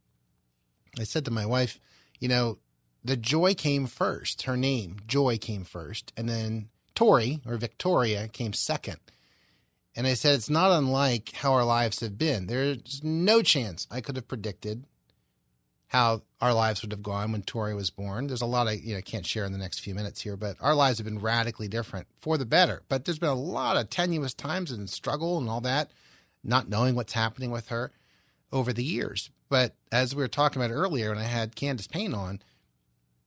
I 0.97 1.03
said 1.03 1.26
to 1.26 1.32
my 1.32 1.45
wife, 1.45 1.80
you 2.19 2.30
know, 2.30 2.59
the 3.03 3.17
joy 3.17 3.53
came 3.53 3.88
first. 3.88 4.43
Her 4.43 4.55
name, 4.55 4.97
Joy, 5.07 5.38
came 5.38 5.65
first, 5.65 6.13
and 6.15 6.30
then 6.30 6.69
Tori 6.95 7.41
or 7.45 7.57
Victoria 7.57 8.28
came 8.28 8.53
second. 8.53 8.97
And 9.95 10.07
I 10.07 10.13
said, 10.13 10.36
it's 10.36 10.49
not 10.49 10.72
unlike 10.72 11.34
how 11.34 11.51
our 11.51 11.65
lives 11.65 11.99
have 11.99 12.17
been. 12.17 12.47
There's 12.47 13.03
no 13.03 13.41
chance 13.41 13.88
I 13.91 13.99
could 13.99 14.15
have 14.15 14.28
predicted 14.28 14.86
how 15.91 16.21
our 16.39 16.53
lives 16.53 16.81
would 16.81 16.93
have 16.93 17.03
gone 17.03 17.33
when 17.33 17.41
Tori 17.41 17.73
was 17.73 17.89
born. 17.89 18.27
There's 18.27 18.41
a 18.41 18.45
lot 18.45 18.65
I 18.65 18.71
you 18.71 18.95
know 18.95 19.01
can't 19.01 19.25
share 19.25 19.43
in 19.43 19.51
the 19.51 19.57
next 19.57 19.79
few 19.79 19.93
minutes 19.93 20.21
here, 20.21 20.37
but 20.37 20.55
our 20.61 20.73
lives 20.73 20.99
have 20.99 21.05
been 21.05 21.19
radically 21.19 21.67
different 21.67 22.07
for 22.17 22.37
the 22.37 22.45
better. 22.45 22.81
But 22.87 23.03
there's 23.03 23.19
been 23.19 23.27
a 23.27 23.35
lot 23.35 23.75
of 23.75 23.89
tenuous 23.89 24.33
times 24.33 24.71
and 24.71 24.89
struggle 24.89 25.37
and 25.37 25.49
all 25.49 25.59
that, 25.61 25.91
not 26.45 26.69
knowing 26.69 26.95
what's 26.95 27.11
happening 27.11 27.51
with 27.51 27.67
her 27.67 27.91
over 28.53 28.71
the 28.71 28.85
years. 28.85 29.31
But 29.49 29.75
as 29.91 30.15
we 30.15 30.23
were 30.23 30.29
talking 30.29 30.61
about 30.61 30.73
earlier, 30.73 31.09
when 31.09 31.17
I 31.17 31.23
had 31.23 31.57
Candace 31.57 31.87
Payne 31.87 32.13
on, 32.13 32.41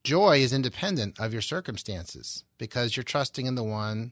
joy 0.03 0.39
is 0.39 0.51
independent 0.51 1.19
of 1.19 1.33
your 1.33 1.43
circumstances 1.43 2.45
because 2.57 2.97
you're 2.97 3.03
trusting 3.03 3.45
in 3.45 3.53
the 3.53 3.63
one 3.63 4.11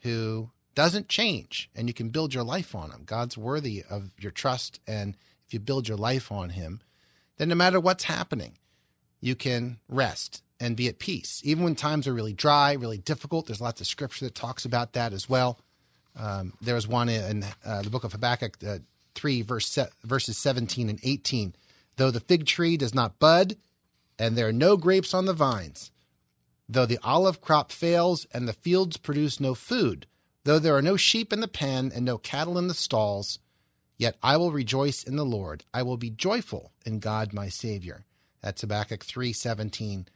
who 0.00 0.48
doesn't 0.74 1.10
change 1.10 1.68
and 1.76 1.86
you 1.86 1.92
can 1.92 2.08
build 2.08 2.32
your 2.32 2.44
life 2.44 2.74
on 2.74 2.92
him. 2.92 3.02
God's 3.04 3.36
worthy 3.36 3.84
of 3.90 4.12
your 4.18 4.32
trust. 4.32 4.80
And 4.86 5.18
if 5.46 5.52
you 5.52 5.60
build 5.60 5.86
your 5.86 5.98
life 5.98 6.32
on 6.32 6.48
him, 6.48 6.80
then 7.40 7.48
no 7.48 7.54
matter 7.54 7.80
what's 7.80 8.04
happening, 8.04 8.58
you 9.22 9.34
can 9.34 9.78
rest 9.88 10.42
and 10.60 10.76
be 10.76 10.88
at 10.88 10.98
peace. 10.98 11.40
Even 11.42 11.64
when 11.64 11.74
times 11.74 12.06
are 12.06 12.12
really 12.12 12.34
dry, 12.34 12.74
really 12.74 12.98
difficult, 12.98 13.46
there's 13.46 13.62
lots 13.62 13.80
of 13.80 13.86
scripture 13.86 14.26
that 14.26 14.34
talks 14.34 14.66
about 14.66 14.92
that 14.92 15.14
as 15.14 15.26
well. 15.26 15.58
Um, 16.14 16.52
there 16.60 16.74
was 16.74 16.86
one 16.86 17.08
in 17.08 17.46
uh, 17.64 17.80
the 17.80 17.88
book 17.88 18.04
of 18.04 18.12
Habakkuk 18.12 18.58
uh, 18.62 18.78
3, 19.14 19.40
verse 19.40 19.66
se- 19.66 19.88
verses 20.04 20.36
17 20.36 20.90
and 20.90 21.00
18. 21.02 21.54
Though 21.96 22.10
the 22.10 22.20
fig 22.20 22.44
tree 22.44 22.76
does 22.76 22.94
not 22.94 23.18
bud, 23.18 23.56
and 24.18 24.36
there 24.36 24.48
are 24.48 24.52
no 24.52 24.76
grapes 24.76 25.14
on 25.14 25.24
the 25.24 25.32
vines, 25.32 25.90
though 26.68 26.84
the 26.84 26.98
olive 27.02 27.40
crop 27.40 27.72
fails, 27.72 28.26
and 28.34 28.46
the 28.46 28.52
fields 28.52 28.98
produce 28.98 29.40
no 29.40 29.54
food, 29.54 30.06
though 30.44 30.58
there 30.58 30.76
are 30.76 30.82
no 30.82 30.98
sheep 30.98 31.32
in 31.32 31.40
the 31.40 31.48
pen, 31.48 31.90
and 31.94 32.04
no 32.04 32.18
cattle 32.18 32.58
in 32.58 32.68
the 32.68 32.74
stalls, 32.74 33.38
yet 34.00 34.16
I 34.22 34.38
will 34.38 34.50
rejoice 34.50 35.02
in 35.02 35.16
the 35.16 35.26
Lord. 35.26 35.64
I 35.74 35.82
will 35.82 35.98
be 35.98 36.08
joyful 36.08 36.72
in 36.86 37.00
God 37.00 37.34
my 37.34 37.50
Savior. 37.50 38.06
That's 38.42 38.62
Habakkuk 38.62 39.04
3, 39.04 39.34
17 39.34 40.08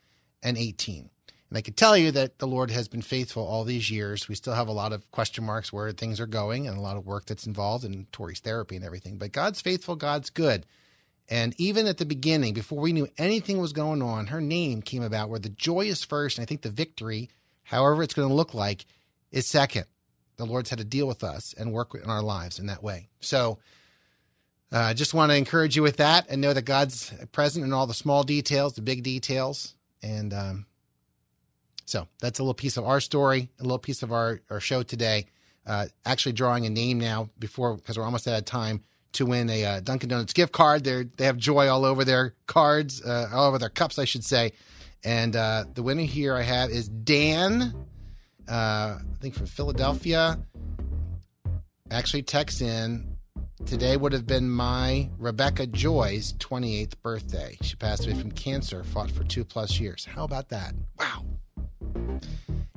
and 0.43 0.57
18. 0.57 1.11
And 1.51 1.59
I 1.59 1.61
can 1.61 1.75
tell 1.75 1.95
you 1.95 2.11
that 2.13 2.39
the 2.39 2.47
Lord 2.47 2.71
has 2.71 2.89
been 2.89 3.03
faithful 3.03 3.47
all 3.47 3.63
these 3.63 3.91
years. 3.91 4.27
We 4.27 4.37
still 4.37 4.55
have 4.55 4.69
a 4.69 4.73
lot 4.73 4.95
of 4.95 5.11
question 5.11 5.45
marks 5.45 5.71
where 5.71 5.93
things 5.93 6.19
are 6.19 6.27
going 6.27 6.67
and 6.67 6.79
a 6.79 6.81
lot 6.81 6.97
of 6.97 7.05
work 7.05 7.27
that's 7.27 7.47
involved 7.47 7.85
in 7.85 8.07
Tori's 8.11 8.41
therapy 8.41 8.75
and 8.75 8.85
everything. 8.85 9.19
But 9.19 9.33
God's 9.33 9.61
faithful, 9.61 9.97
God's 9.97 10.31
good. 10.31 10.65
And 11.29 11.55
even 11.59 11.87
at 11.87 11.99
the 11.99 12.07
beginning, 12.07 12.55
before 12.55 12.81
we 12.81 12.95
knew 12.95 13.07
anything 13.19 13.59
was 13.59 13.75
going 13.75 14.01
on, 14.01 14.29
her 14.29 14.41
name 14.41 14.81
came 14.81 15.03
about 15.03 15.29
where 15.29 15.39
the 15.39 15.51
joy 15.51 15.83
is 15.83 16.03
first. 16.03 16.39
And 16.39 16.43
I 16.43 16.47
think 16.47 16.63
the 16.63 16.71
victory, 16.71 17.29
however 17.65 18.03
it's 18.03 18.15
going 18.15 18.29
to 18.29 18.35
look 18.35 18.55
like, 18.55 18.87
is 19.31 19.47
second. 19.47 19.85
The 20.37 20.47
Lord's 20.47 20.71
had 20.71 20.79
to 20.79 20.85
deal 20.85 21.07
with 21.07 21.23
us 21.23 21.55
and 21.57 21.73
work 21.73 21.95
in 21.95 22.11
our 22.11 22.23
lives 22.23 22.59
in 22.59 22.67
that 22.67 22.83
way. 22.83 23.09
So 23.21 23.59
I 24.73 24.91
uh, 24.91 24.95
just 24.95 25.15
want 25.15 25.31
to 25.31 25.37
encourage 25.37 25.77
you 25.77 25.83
with 25.83 25.99
that 25.99 26.27
and 26.29 26.41
know 26.41 26.53
that 26.53 26.63
God's 26.63 27.13
present 27.33 27.65
in 27.65 27.73
all 27.73 27.87
the 27.87 27.95
small 27.95 28.25
details, 28.25 28.75
the 28.75 28.83
big 28.83 29.03
details. 29.03 29.75
And 30.03 30.35
um, 30.35 30.67
so 31.87 32.09
that's 32.21 32.39
a 32.39 32.43
little 32.43 32.55
piece 32.55 32.77
of 32.77 32.85
our 32.85 33.01
story, 33.01 33.51
a 33.61 33.63
little 33.63 33.79
piece 33.79 34.03
of 34.03 34.13
our, 34.13 34.41
our 34.51 34.61
show 34.61 34.83
today. 34.83 35.27
Uh, 35.67 35.87
actually, 36.05 36.33
drawing 36.33 36.67
a 36.67 36.71
name 36.71 36.99
now 36.99 37.31
before 37.39 37.77
because 37.77 37.97
we're 37.97 38.05
almost 38.05 38.29
out 38.29 38.39
of 38.39 38.45
time 38.45 38.83
to 39.13 39.25
win 39.25 39.49
a 39.49 39.65
uh, 39.65 39.81
Dunkin' 39.81 40.11
Donuts 40.11 40.33
gift 40.33 40.53
card. 40.53 40.85
They 40.85 41.05
they 41.05 41.25
have 41.25 41.39
joy 41.39 41.69
all 41.69 41.85
over 41.85 42.05
their 42.05 42.35
cards, 42.47 43.03
uh, 43.03 43.31
all 43.33 43.47
over 43.49 43.59
their 43.59 43.71
cups, 43.71 43.99
I 43.99 44.05
should 44.05 44.25
say. 44.25 44.53
And 45.05 45.37
uh, 45.37 45.65
the 45.73 45.83
winner 45.83 46.03
here 46.03 46.35
I 46.35 46.43
have 46.43 46.71
is 46.71 46.89
Dan, 46.89 47.75
uh, 48.49 48.99
I 48.99 49.01
think 49.21 49.35
from 49.35 49.47
Philadelphia. 49.47 50.39
Actually, 51.91 52.23
texts 52.23 52.61
in. 52.61 53.17
Today 53.67 53.97
would 53.97 54.13
have 54.13 54.27
been 54.27 54.51
my 54.51 55.09
Rebecca 55.19 55.67
Joy's 55.67 56.35
28th 56.35 56.95
birthday. 57.03 57.57
She 57.63 57.77
passed 57.77 58.05
away 58.05 58.19
from 58.19 58.31
cancer, 58.33 58.85
fought 58.85 59.11
for 59.11 59.25
two 59.25 59.45
plus 59.45 59.81
years. 59.81 60.05
How 60.05 60.25
about 60.25 60.51
that? 60.51 60.75
Wow. 60.99 61.25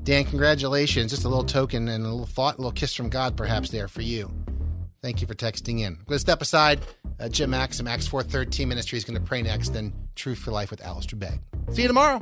Dan, 0.04 0.24
congratulations. 0.24 1.12
Just 1.12 1.26
a 1.26 1.30
little 1.30 1.44
token 1.44 1.90
and 1.90 2.06
a 2.06 2.10
little 2.10 2.26
thought, 2.26 2.56
a 2.56 2.58
little 2.60 2.72
kiss 2.72 2.94
from 2.94 3.10
God, 3.10 3.36
perhaps, 3.36 3.70
there 3.70 3.90
for 3.90 4.02
you. 4.02 4.32
Thank 5.02 5.20
you 5.22 5.28
for 5.28 5.36
texting 5.36 5.80
in. 5.82 5.94
I'm 5.94 6.06
going 6.06 6.16
to 6.16 6.20
step 6.20 6.42
aside. 6.42 6.80
Uh, 7.20 7.28
Jim 7.28 7.50
Maxim, 7.50 7.88
Acts 7.88 8.08
413 8.08 8.70
Ministry, 8.70 8.98
is 8.98 9.04
going 9.04 9.20
to 9.20 9.26
pray 9.26 9.42
next, 9.42 9.74
then 9.74 9.94
Truth 10.16 10.40
for 10.40 10.52
Life 10.52 10.72
with 10.72 10.82
Alistair 10.82 11.20
Begg. 11.20 11.42
See 11.72 11.82
you 11.82 11.88
tomorrow. 11.88 12.22